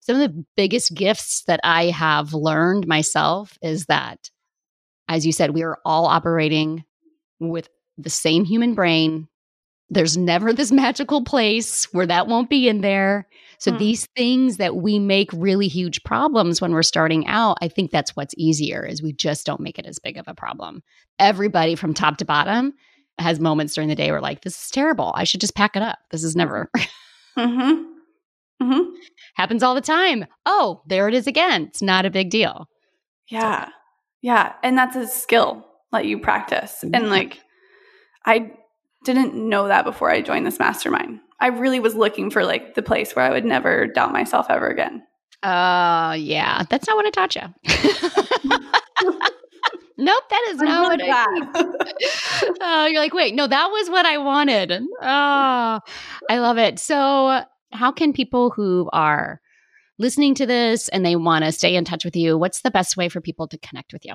some 0.00 0.20
of 0.20 0.22
the 0.22 0.44
biggest 0.56 0.94
gifts 0.94 1.44
that 1.46 1.60
I 1.62 1.86
have 1.86 2.32
learned 2.32 2.86
myself 2.86 3.58
is 3.62 3.86
that, 3.86 4.30
as 5.08 5.26
you 5.26 5.32
said, 5.32 5.50
we 5.50 5.62
are 5.62 5.78
all 5.84 6.06
operating 6.06 6.84
with 7.38 7.68
the 7.98 8.10
same 8.10 8.44
human 8.44 8.74
brain, 8.74 9.28
there's 9.90 10.16
never 10.16 10.52
this 10.52 10.72
magical 10.72 11.22
place 11.22 11.92
where 11.92 12.06
that 12.06 12.28
won't 12.28 12.48
be 12.48 12.68
in 12.68 12.80
there. 12.80 13.26
So 13.60 13.70
Hmm. 13.70 13.78
these 13.78 14.06
things 14.16 14.56
that 14.56 14.76
we 14.76 14.98
make 14.98 15.30
really 15.32 15.68
huge 15.68 16.02
problems 16.02 16.60
when 16.60 16.72
we're 16.72 16.82
starting 16.82 17.26
out, 17.26 17.58
I 17.60 17.68
think 17.68 17.90
that's 17.90 18.16
what's 18.16 18.34
easier 18.36 18.84
is 18.84 19.02
we 19.02 19.12
just 19.12 19.46
don't 19.46 19.60
make 19.60 19.78
it 19.78 19.86
as 19.86 19.98
big 19.98 20.16
of 20.16 20.26
a 20.26 20.34
problem. 20.34 20.82
Everybody 21.18 21.74
from 21.76 21.94
top 21.94 22.16
to 22.18 22.24
bottom 22.24 22.72
has 23.18 23.38
moments 23.38 23.74
during 23.74 23.88
the 23.88 23.94
day 23.94 24.10
where 24.10 24.20
like 24.20 24.40
this 24.42 24.58
is 24.58 24.70
terrible. 24.70 25.12
I 25.14 25.24
should 25.24 25.40
just 25.42 25.54
pack 25.54 25.76
it 25.76 25.82
up. 25.82 25.98
This 26.10 26.24
is 26.24 26.34
never 26.34 26.70
hmm 27.38 27.82
hmm 28.60 28.80
happens 29.34 29.62
all 29.62 29.74
the 29.74 29.80
time. 29.80 30.26
Oh, 30.46 30.82
there 30.86 31.08
it 31.08 31.14
is 31.14 31.26
again. 31.26 31.64
It's 31.64 31.82
not 31.82 32.06
a 32.06 32.10
big 32.10 32.30
deal. 32.30 32.68
Yeah. 33.28 33.68
Yeah. 34.22 34.54
And 34.62 34.76
that's 34.76 34.96
a 34.96 35.06
skill 35.06 35.66
that 35.92 36.06
you 36.06 36.18
practice. 36.18 36.82
And 36.82 37.10
like, 37.10 37.40
I 38.26 38.52
didn't 39.04 39.34
know 39.34 39.68
that 39.68 39.84
before 39.84 40.10
I 40.10 40.20
joined 40.20 40.46
this 40.46 40.58
mastermind. 40.58 41.20
I 41.40 41.48
really 41.48 41.80
was 41.80 41.94
looking 41.94 42.30
for 42.30 42.44
like 42.44 42.74
the 42.74 42.82
place 42.82 43.16
where 43.16 43.24
I 43.24 43.30
would 43.30 43.44
never 43.44 43.86
doubt 43.86 44.12
myself 44.12 44.46
ever 44.48 44.66
again. 44.66 45.02
Uh 45.42 46.16
yeah, 46.18 46.64
that's 46.68 46.86
not 46.86 46.96
what 46.96 47.06
I 47.06 47.10
taught 47.10 47.34
you. 47.34 47.42
nope, 49.96 50.24
that 50.30 50.46
is 50.50 50.58
not 50.58 50.90
what 50.90 51.00
I 51.02 51.26
oh, 52.60 52.86
you're 52.90 53.00
like, 53.00 53.14
wait, 53.14 53.34
no, 53.34 53.46
that 53.46 53.68
was 53.68 53.88
what 53.88 54.04
I 54.04 54.18
wanted. 54.18 54.72
Oh, 54.72 55.80
I 56.30 56.38
love 56.38 56.58
it. 56.58 56.78
So, 56.78 57.42
how 57.72 57.92
can 57.92 58.12
people 58.12 58.50
who 58.50 58.90
are 58.92 59.40
listening 60.00 60.34
to 60.34 60.46
this 60.46 60.88
and 60.88 61.04
they 61.04 61.14
want 61.14 61.44
to 61.44 61.52
stay 61.52 61.76
in 61.76 61.84
touch 61.84 62.04
with 62.04 62.16
you, 62.16 62.36
what's 62.36 62.62
the 62.62 62.70
best 62.70 62.96
way 62.96 63.08
for 63.08 63.20
people 63.20 63.46
to 63.46 63.58
connect 63.58 63.92
with 63.92 64.04
you? 64.04 64.14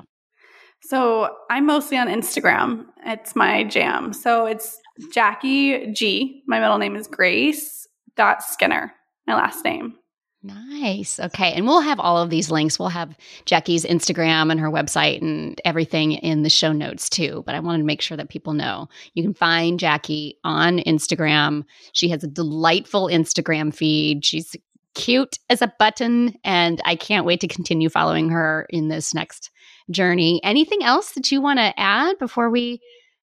So 0.82 1.28
I'm 1.50 1.66
mostly 1.66 1.96
on 1.96 2.08
Instagram. 2.08 2.84
It's 3.04 3.34
my 3.34 3.64
jam. 3.64 4.12
So 4.12 4.46
it's 4.46 4.78
Jackie 5.12 5.92
G. 5.92 6.42
My 6.46 6.60
middle 6.60 6.78
name 6.78 6.96
is 6.96 7.06
Grace 7.06 7.88
dot 8.16 8.42
Skinner. 8.42 8.92
My 9.26 9.34
last 9.34 9.64
name. 9.64 9.94
Nice. 10.42 11.18
Okay. 11.18 11.52
And 11.54 11.66
we'll 11.66 11.80
have 11.80 11.98
all 11.98 12.18
of 12.18 12.30
these 12.30 12.52
links. 12.52 12.78
We'll 12.78 12.88
have 12.90 13.16
Jackie's 13.46 13.84
Instagram 13.84 14.52
and 14.52 14.60
her 14.60 14.70
website 14.70 15.20
and 15.20 15.60
everything 15.64 16.12
in 16.12 16.44
the 16.44 16.50
show 16.50 16.70
notes 16.70 17.08
too. 17.10 17.42
But 17.46 17.56
I 17.56 17.60
wanted 17.60 17.78
to 17.78 17.84
make 17.84 18.00
sure 18.00 18.16
that 18.16 18.28
people 18.28 18.52
know 18.52 18.88
you 19.14 19.24
can 19.24 19.34
find 19.34 19.80
Jackie 19.80 20.38
on 20.44 20.78
Instagram. 20.80 21.64
She 21.94 22.10
has 22.10 22.22
a 22.22 22.28
delightful 22.28 23.08
Instagram 23.08 23.74
feed. 23.74 24.24
She's 24.24 24.54
cute 24.96 25.38
as 25.48 25.62
a 25.62 25.72
button. 25.78 26.34
And 26.42 26.82
I 26.84 26.96
can't 26.96 27.24
wait 27.24 27.40
to 27.40 27.48
continue 27.48 27.88
following 27.88 28.30
her 28.30 28.66
in 28.70 28.88
this 28.88 29.14
next 29.14 29.50
journey. 29.90 30.40
Anything 30.42 30.82
else 30.82 31.12
that 31.12 31.30
you 31.30 31.40
want 31.40 31.60
to 31.60 31.78
add 31.78 32.18
before 32.18 32.50
we 32.50 32.80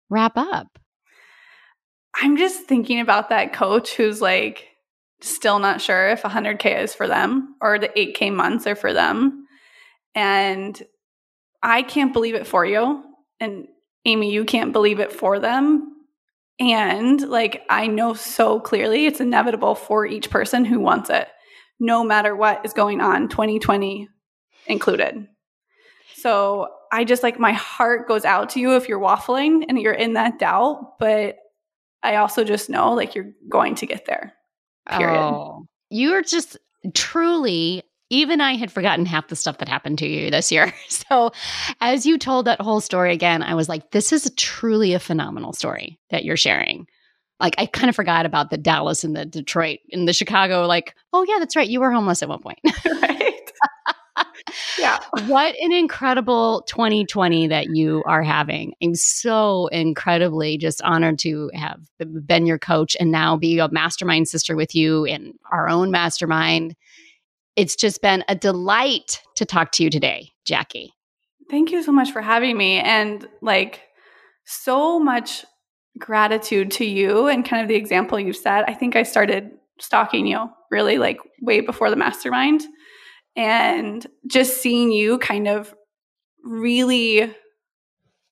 wrap 0.09 0.33
up? 0.37 0.77
I'm 2.21 2.37
just 2.37 2.65
thinking 2.65 2.99
about 2.99 3.29
that 3.29 3.53
coach 3.53 3.95
who's 3.95 4.21
like 4.21 4.67
still 5.21 5.59
not 5.59 5.81
sure 5.81 6.09
if 6.09 6.21
100K 6.21 6.83
is 6.83 6.93
for 6.93 7.07
them 7.07 7.55
or 7.61 7.79
the 7.79 7.89
8K 7.89 8.33
months 8.33 8.67
are 8.67 8.75
for 8.75 8.93
them. 8.93 9.47
And 10.13 10.79
I 11.63 11.83
can't 11.83 12.13
believe 12.13 12.35
it 12.35 12.45
for 12.45 12.65
you. 12.65 13.03
And 13.39 13.67
Amy, 14.05 14.31
you 14.33 14.45
can't 14.45 14.73
believe 14.73 14.99
it 14.99 15.11
for 15.11 15.39
them. 15.39 15.87
And 16.59 17.21
like, 17.21 17.63
I 17.69 17.87
know 17.87 18.13
so 18.13 18.59
clearly 18.59 19.05
it's 19.05 19.21
inevitable 19.21 19.75
for 19.75 20.05
each 20.05 20.29
person 20.29 20.65
who 20.65 20.79
wants 20.79 21.09
it, 21.09 21.27
no 21.81 22.03
matter 22.03 22.35
what 22.35 22.63
is 22.63 22.73
going 22.73 23.01
on, 23.01 23.27
2020 23.27 24.07
included. 24.67 25.27
So 26.13 26.69
I 26.91 27.03
just 27.03 27.23
like 27.23 27.39
my 27.39 27.53
heart 27.53 28.07
goes 28.07 28.23
out 28.23 28.51
to 28.51 28.59
you 28.59 28.75
if 28.75 28.87
you're 28.87 28.99
waffling 28.99 29.65
and 29.67 29.79
you're 29.79 29.91
in 29.91 30.13
that 30.13 30.37
doubt, 30.37 30.99
but 30.99 31.37
I 32.03 32.17
also 32.17 32.43
just 32.43 32.69
know 32.69 32.93
like 32.93 33.15
you're 33.15 33.31
going 33.49 33.75
to 33.75 33.87
get 33.87 34.05
there. 34.05 34.33
Period. 34.89 35.19
Oh, 35.19 35.65
you're 35.89 36.21
just 36.21 36.55
truly, 36.93 37.81
even 38.11 38.41
I 38.41 38.55
had 38.55 38.71
forgotten 38.71 39.07
half 39.07 39.29
the 39.29 39.35
stuff 39.35 39.57
that 39.57 39.67
happened 39.67 39.97
to 39.99 40.07
you 40.07 40.29
this 40.29 40.51
year. 40.51 40.71
So, 40.87 41.31
as 41.81 42.05
you 42.05 42.17
told 42.17 42.45
that 42.45 42.61
whole 42.61 42.79
story 42.79 43.11
again, 43.11 43.43
I 43.43 43.55
was 43.55 43.67
like, 43.67 43.91
this 43.91 44.13
is 44.13 44.31
truly 44.37 44.93
a 44.93 44.99
phenomenal 44.99 45.51
story 45.51 45.99
that 46.09 46.23
you're 46.23 46.37
sharing. 46.37 46.87
Like, 47.41 47.55
I 47.57 47.65
kind 47.65 47.89
of 47.89 47.95
forgot 47.95 48.25
about 48.25 48.49
the 48.49 48.57
Dallas 48.57 49.03
and 49.03 49.15
the 49.15 49.25
Detroit 49.25 49.79
and 49.91 50.07
the 50.07 50.13
Chicago. 50.13 50.65
Like, 50.67 50.95
oh, 51.11 51.25
yeah, 51.27 51.39
that's 51.39 51.55
right. 51.55 51.67
You 51.67 51.81
were 51.81 51.91
homeless 51.91 52.21
at 52.21 52.29
one 52.29 52.41
point. 52.41 52.59
right? 52.85 53.51
yeah. 54.79 54.99
what 55.27 55.55
an 55.61 55.71
incredible 55.71 56.63
2020 56.67 57.47
that 57.47 57.75
you 57.75 58.03
are 58.05 58.23
having. 58.23 58.73
I'm 58.81 58.95
so 58.95 59.67
incredibly 59.67 60.57
just 60.57 60.81
honored 60.83 61.19
to 61.19 61.49
have 61.53 61.79
been 62.25 62.45
your 62.45 62.59
coach 62.59 62.95
and 62.99 63.11
now 63.11 63.37
be 63.37 63.59
a 63.59 63.69
mastermind 63.69 64.27
sister 64.27 64.55
with 64.55 64.75
you 64.75 65.05
in 65.05 65.33
our 65.51 65.69
own 65.69 65.91
mastermind. 65.91 66.75
It's 67.55 67.75
just 67.75 68.01
been 68.01 68.23
a 68.27 68.35
delight 68.35 69.21
to 69.35 69.45
talk 69.45 69.71
to 69.73 69.83
you 69.83 69.89
today, 69.89 70.31
Jackie. 70.45 70.93
Thank 71.49 71.71
you 71.71 71.83
so 71.83 71.91
much 71.91 72.11
for 72.11 72.21
having 72.21 72.57
me. 72.57 72.79
And 72.79 73.27
like, 73.41 73.81
so 74.45 74.99
much 74.99 75.45
gratitude 75.97 76.71
to 76.71 76.85
you 76.85 77.27
and 77.27 77.45
kind 77.45 77.61
of 77.61 77.67
the 77.67 77.75
example 77.75 78.19
you've 78.19 78.35
set. 78.35 78.67
I 78.67 78.73
think 78.73 78.95
I 78.95 79.03
started 79.03 79.51
stalking 79.79 80.27
you 80.27 80.49
really 80.69 80.97
like 80.97 81.17
way 81.41 81.61
before 81.61 81.89
the 81.89 81.95
mastermind. 81.95 82.63
And 83.35 84.05
just 84.27 84.61
seeing 84.61 84.91
you 84.91 85.17
kind 85.19 85.47
of 85.47 85.73
really 86.43 87.33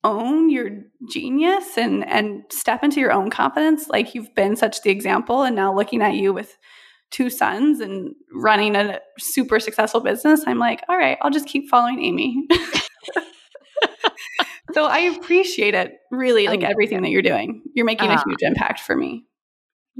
own 0.03 0.49
your 0.49 0.69
genius 1.09 1.77
and 1.77 2.07
and 2.07 2.43
step 2.49 2.83
into 2.83 3.01
your 3.01 3.11
own 3.11 3.29
confidence 3.29 3.89
like 3.89 4.15
you've 4.15 4.33
been 4.33 4.55
such 4.55 4.81
the 4.81 4.89
example 4.89 5.43
and 5.43 5.55
now 5.55 5.75
looking 5.75 6.01
at 6.01 6.13
you 6.13 6.31
with 6.31 6.57
two 7.11 7.29
sons 7.29 7.81
and 7.81 8.13
running 8.33 8.77
a 8.77 8.99
super 9.17 9.59
successful 9.59 9.99
business 9.99 10.43
i'm 10.47 10.57
like 10.57 10.81
all 10.87 10.97
right 10.97 11.17
i'll 11.21 11.29
just 11.29 11.47
keep 11.47 11.69
following 11.69 12.01
amy 12.03 12.47
so 14.73 14.85
i 14.85 14.99
appreciate 14.99 15.73
it 15.73 15.93
really 16.11 16.47
like 16.47 16.61
Oh. 16.63 16.67
everything 16.67 17.01
that 17.01 17.09
you're 17.09 17.21
doing 17.21 17.61
you're 17.73 17.85
making 17.85 18.09
Ah. 18.09 18.21
a 18.21 18.29
huge 18.29 18.41
impact 18.41 18.79
for 18.79 18.95
me 18.95 19.25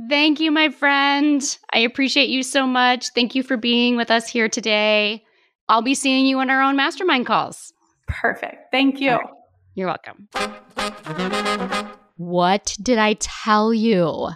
Thank 0.08 0.40
you, 0.40 0.50
my 0.50 0.70
friend. 0.70 1.42
I 1.74 1.80
appreciate 1.80 2.30
you 2.30 2.42
so 2.42 2.66
much. 2.66 3.10
Thank 3.10 3.36
you 3.36 3.44
for 3.44 3.58
being 3.58 3.98
with 3.98 4.10
us 4.10 4.30
here 4.30 4.48
today. 4.48 5.26
I'll 5.68 5.82
be 5.82 5.94
seeing 5.94 6.26
you 6.26 6.40
on 6.40 6.50
our 6.50 6.62
own 6.62 6.78
mastermind 6.78 7.26
calls. 7.26 7.74
perfect 8.08 8.72
thank 8.72 9.02
you 9.02 9.12
right. 9.12 9.26
You're 9.76 9.88
welcome. 9.88 10.30
What 12.16 12.76
did 12.82 12.98
I 12.98 13.14
tell 13.20 13.74
you? 13.74 14.30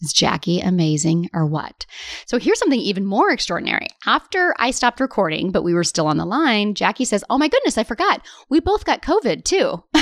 Is 0.00 0.12
Jackie 0.12 0.60
amazing 0.60 1.28
or 1.34 1.46
what? 1.46 1.84
So 2.26 2.38
here's 2.38 2.58
something 2.58 2.80
even 2.80 3.04
more 3.04 3.30
extraordinary. 3.30 3.88
After 4.06 4.54
I 4.58 4.70
stopped 4.70 5.00
recording, 5.00 5.50
but 5.50 5.62
we 5.62 5.74
were 5.74 5.84
still 5.84 6.06
on 6.06 6.16
the 6.16 6.24
line, 6.24 6.74
Jackie 6.74 7.04
says, 7.04 7.24
Oh 7.28 7.36
my 7.38 7.48
goodness, 7.48 7.76
I 7.76 7.84
forgot. 7.84 8.24
We 8.48 8.60
both 8.60 8.84
got 8.84 9.02
COVID 9.02 9.44
too. 9.44 9.82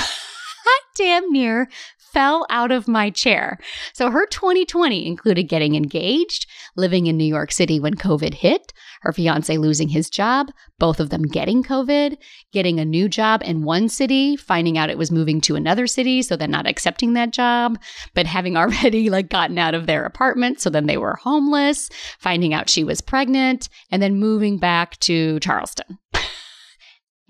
Damn 0.96 1.32
near 1.32 1.68
fell 2.12 2.46
out 2.50 2.72
of 2.72 2.88
my 2.88 3.10
chair. 3.10 3.58
So 3.92 4.10
her 4.10 4.26
2020 4.26 5.06
included 5.06 5.44
getting 5.44 5.74
engaged, 5.74 6.46
living 6.76 7.06
in 7.06 7.16
New 7.16 7.24
York 7.24 7.52
City 7.52 7.80
when 7.80 7.94
COVID 7.94 8.34
hit, 8.34 8.72
her 9.02 9.12
fiance 9.12 9.56
losing 9.56 9.88
his 9.88 10.10
job, 10.10 10.50
both 10.78 11.00
of 11.00 11.10
them 11.10 11.22
getting 11.22 11.62
COVID, 11.62 12.16
getting 12.52 12.80
a 12.80 12.84
new 12.84 13.08
job 13.08 13.42
in 13.44 13.64
one 13.64 13.88
city, 13.88 14.36
finding 14.36 14.78
out 14.78 14.90
it 14.90 14.98
was 14.98 15.10
moving 15.10 15.40
to 15.42 15.56
another 15.56 15.86
city, 15.86 16.22
so 16.22 16.36
then 16.36 16.50
not 16.50 16.66
accepting 16.66 17.12
that 17.14 17.32
job, 17.32 17.78
but 18.14 18.26
having 18.26 18.56
already 18.58 19.10
like 19.10 19.28
gotten 19.28 19.58
out 19.58 19.74
of 19.74 19.86
their 19.86 20.04
apartment, 20.04 20.60
so 20.60 20.70
then 20.70 20.86
they 20.86 20.96
were 20.96 21.16
homeless, 21.16 21.88
finding 22.18 22.54
out 22.54 22.70
she 22.70 22.84
was 22.84 23.00
pregnant, 23.00 23.68
and 23.90 24.02
then 24.02 24.16
moving 24.18 24.58
back 24.58 24.98
to 25.00 25.38
Charleston. 25.40 25.98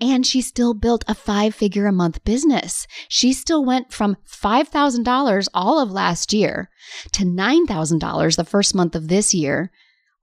And 0.01 0.25
she 0.25 0.41
still 0.41 0.73
built 0.73 1.03
a 1.07 1.13
five 1.13 1.53
figure 1.53 1.85
a 1.85 1.91
month 1.91 2.23
business. 2.23 2.87
She 3.09 3.33
still 3.33 3.65
went 3.65 3.91
from 3.91 4.17
$5,000 4.25 5.47
all 5.53 5.79
of 5.79 5.91
last 5.91 6.31
year 6.31 6.69
to 7.11 7.23
$9,000 7.23 8.35
the 8.35 8.45
first 8.45 8.73
month 8.73 8.95
of 8.95 9.09
this 9.09 9.33
year. 9.33 9.71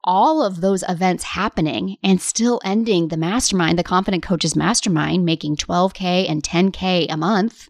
All 0.03 0.43
of 0.43 0.61
those 0.61 0.85
events 0.89 1.25
happening 1.25 1.97
and 2.03 2.21
still 2.21 2.61
ending 2.65 3.09
the 3.09 3.17
mastermind, 3.17 3.79
the 3.79 3.83
Confident 3.83 4.23
Coaches 4.23 4.57
Mastermind, 4.57 5.25
making 5.25 5.57
12K 5.57 6.31
and 6.31 6.43
10K 6.43 7.07
a 7.11 7.17
month. 7.17 7.69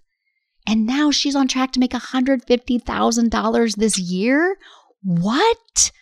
And 0.66 0.86
now 0.86 1.10
she's 1.10 1.34
on 1.34 1.48
track 1.48 1.72
to 1.72 1.80
make 1.80 1.92
$150,000 1.92 3.76
this 3.76 3.98
year. 3.98 4.56
What? 5.02 5.92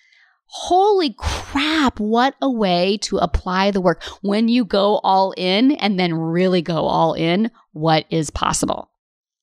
Holy 0.57 1.13
crap, 1.19 1.99
what 1.99 2.37
a 2.41 2.49
way 2.49 2.97
to 2.99 3.17
apply 3.17 3.73
the 3.73 3.81
work. 3.81 4.01
When 4.23 4.47
you 4.47 4.65
go 4.65 5.01
all 5.03 5.35
in 5.37 5.73
and 5.73 5.99
then 5.99 6.15
really 6.15 6.63
go 6.63 6.85
all 6.85 7.15
in, 7.15 7.51
what 7.73 8.07
is 8.09 8.31
possible? 8.31 8.89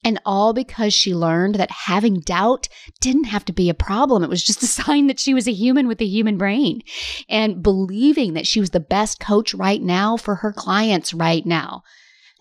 And 0.05 0.22
all 0.26 0.53
because 0.53 0.93
she 0.93 1.14
learned 1.14 1.55
that 1.55 1.70
having 1.70 2.22
doubt 2.22 2.70
didn't 3.01 3.26
have 3.26 3.43
to 3.45 3.53
be 3.53 3.70
a 3.70 3.74
problem. 3.74 4.24
It 4.24 4.30
was 4.30 4.41
just 4.41 4.64
a 4.64 4.68
sign 4.84 5.07
that 5.07 5.20
she 5.20 5.34
was 5.34 5.49
a 5.49 5.53
human 5.53 5.89
with 5.89 5.99
a 5.99 6.05
human 6.05 6.38
brain 6.38 6.82
and 7.28 7.62
believing 7.62 8.34
that 8.36 8.47
she 8.47 8.62
was 8.62 8.70
the 8.70 8.80
best 8.80 9.20
coach 9.20 9.53
right 9.53 9.82
now 9.82 10.16
for 10.16 10.36
her 10.36 10.53
clients 10.53 11.14
right 11.14 11.45
now. 11.45 11.84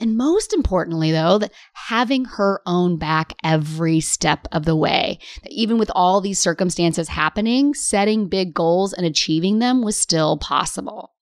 And 0.01 0.17
most 0.17 0.55
importantly, 0.55 1.13
though, 1.13 1.37
that 1.39 1.53
having 1.75 2.25
her 2.25 2.63
own 2.65 2.97
back 2.97 3.35
every 3.45 4.01
step 4.01 4.49
of 4.51 4.65
the 4.65 4.75
way, 4.75 5.19
that 5.43 5.53
even 5.53 5.77
with 5.77 5.91
all 5.95 6.23
these 6.23 6.39
circumstances 6.39 7.09
happening, 7.09 7.75
setting 7.75 8.29
big 8.29 8.55
goals 8.55 8.95
and 8.95 9.05
achieving 9.05 9.59
them 9.59 9.83
was 9.83 9.99
still 9.99 10.39
possible. 10.39 11.13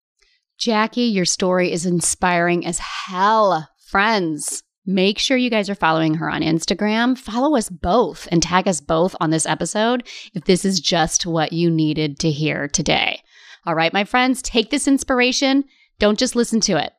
Jackie, 0.59 1.03
your 1.03 1.25
story 1.25 1.73
is 1.73 1.87
inspiring 1.87 2.65
as 2.65 2.79
hell. 2.79 3.69
Friends, 3.89 4.63
make 4.87 5.19
sure 5.19 5.37
you 5.37 5.51
guys 5.51 5.69
are 5.69 5.75
following 5.75 6.15
her 6.15 6.31
on 6.31 6.43
Instagram. 6.43 7.19
Follow 7.19 7.57
us 7.57 7.69
both 7.69 8.29
and 8.31 8.41
tag 8.41 8.69
us 8.69 8.81
both 8.81 9.17
on 9.21 9.31
this 9.31 9.47
episode 9.47 10.07
if 10.35 10.45
this 10.45 10.65
is 10.65 10.79
just 10.79 11.27
what 11.27 11.53
you 11.53 11.69
needed 11.69 12.21
to 12.21 12.31
hear 12.31 12.69
today. 12.69 13.23
All 13.67 13.75
right, 13.75 13.93
my 13.93 14.05
friends, 14.05 14.41
take 14.41 14.71
this 14.71 14.87
inspiration. 14.87 15.65
Don't 15.99 16.19
just 16.19 16.37
listen 16.37 16.61
to 16.61 16.77
it. 16.77 16.93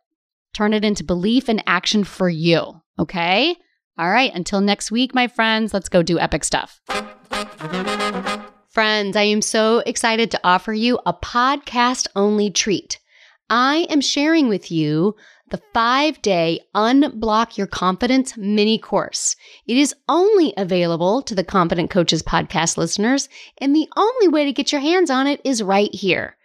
Turn 0.54 0.74
it 0.74 0.84
into 0.84 1.04
belief 1.04 1.50
and 1.50 1.64
action 1.68 2.04
for 2.04 2.30
you. 2.30 2.82
Okay? 2.98 3.56
All 3.98 4.10
right. 4.10 4.34
Until 4.34 4.62
next 4.62 4.92
week, 4.92 5.14
my 5.14 5.28
friends, 5.28 5.74
let's 5.74 5.90
go 5.90 6.02
do 6.04 6.20
epic 6.20 6.44
stuff. 6.44 6.82
Friends, 8.70 9.16
I 9.16 9.24
am 9.24 9.42
so 9.42 9.80
excited 9.80 10.32
to 10.32 10.40
offer 10.44 10.74
you 10.74 11.00
a 11.06 11.14
podcast 11.14 12.08
only 12.16 12.50
treat. 12.50 13.00
I 13.50 13.88
am 13.90 14.00
sharing 14.00 14.48
with 14.48 14.72
you 14.72 15.16
the 15.50 15.62
five 15.74 16.22
day 16.22 16.62
Unblock 16.76 17.58
Your 17.58 17.68
Confidence 17.68 18.38
mini 18.38 18.78
course. 18.78 19.36
It 19.68 19.78
is 19.78 19.96
only 20.08 20.54
available 20.56 21.22
to 21.24 21.34
the 21.34 21.44
Confident 21.44 21.90
Coaches 21.90 22.22
podcast 22.22 22.78
listeners, 22.78 23.28
and 23.58 23.76
the 23.76 23.90
only 23.98 24.28
way 24.28 24.46
to 24.46 24.54
get 24.54 24.72
your 24.72 24.82
hands 24.82 25.10
on 25.10 25.28
it 25.28 25.42
is 25.44 25.64
right 25.64 25.94
here. 25.94 26.38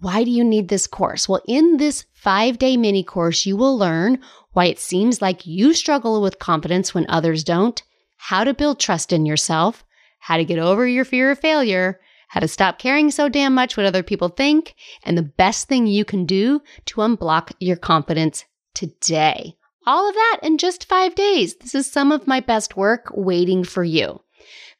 Why 0.00 0.24
do 0.24 0.30
you 0.30 0.44
need 0.44 0.68
this 0.68 0.86
course? 0.86 1.28
Well, 1.28 1.42
in 1.46 1.76
this 1.76 2.06
five 2.14 2.56
day 2.58 2.78
mini 2.78 3.04
course, 3.04 3.44
you 3.44 3.54
will 3.56 3.76
learn 3.76 4.20
why 4.52 4.66
it 4.66 4.78
seems 4.78 5.20
like 5.20 5.46
you 5.46 5.74
struggle 5.74 6.22
with 6.22 6.38
confidence 6.38 6.94
when 6.94 7.04
others 7.08 7.42
don't, 7.44 7.82
how 8.16 8.44
to 8.44 8.54
build 8.54 8.80
trust 8.80 9.12
in 9.12 9.26
yourself, 9.26 9.84
how 10.18 10.38
to 10.38 10.44
get 10.44 10.58
over 10.58 10.88
your 10.88 11.04
fear 11.04 11.30
of 11.30 11.38
failure, 11.38 12.00
how 12.28 12.40
to 12.40 12.48
stop 12.48 12.78
caring 12.78 13.10
so 13.10 13.28
damn 13.28 13.54
much 13.54 13.76
what 13.76 13.84
other 13.84 14.02
people 14.02 14.28
think, 14.28 14.74
and 15.04 15.18
the 15.18 15.22
best 15.22 15.68
thing 15.68 15.86
you 15.86 16.06
can 16.06 16.24
do 16.24 16.62
to 16.86 17.02
unblock 17.02 17.52
your 17.60 17.76
confidence 17.76 18.46
today. 18.74 19.54
All 19.86 20.08
of 20.08 20.14
that 20.14 20.38
in 20.42 20.56
just 20.56 20.88
five 20.88 21.14
days. 21.14 21.56
This 21.56 21.74
is 21.74 21.90
some 21.90 22.10
of 22.10 22.26
my 22.26 22.40
best 22.40 22.74
work 22.76 23.10
waiting 23.14 23.64
for 23.64 23.84
you. 23.84 24.22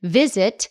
Visit 0.02 0.70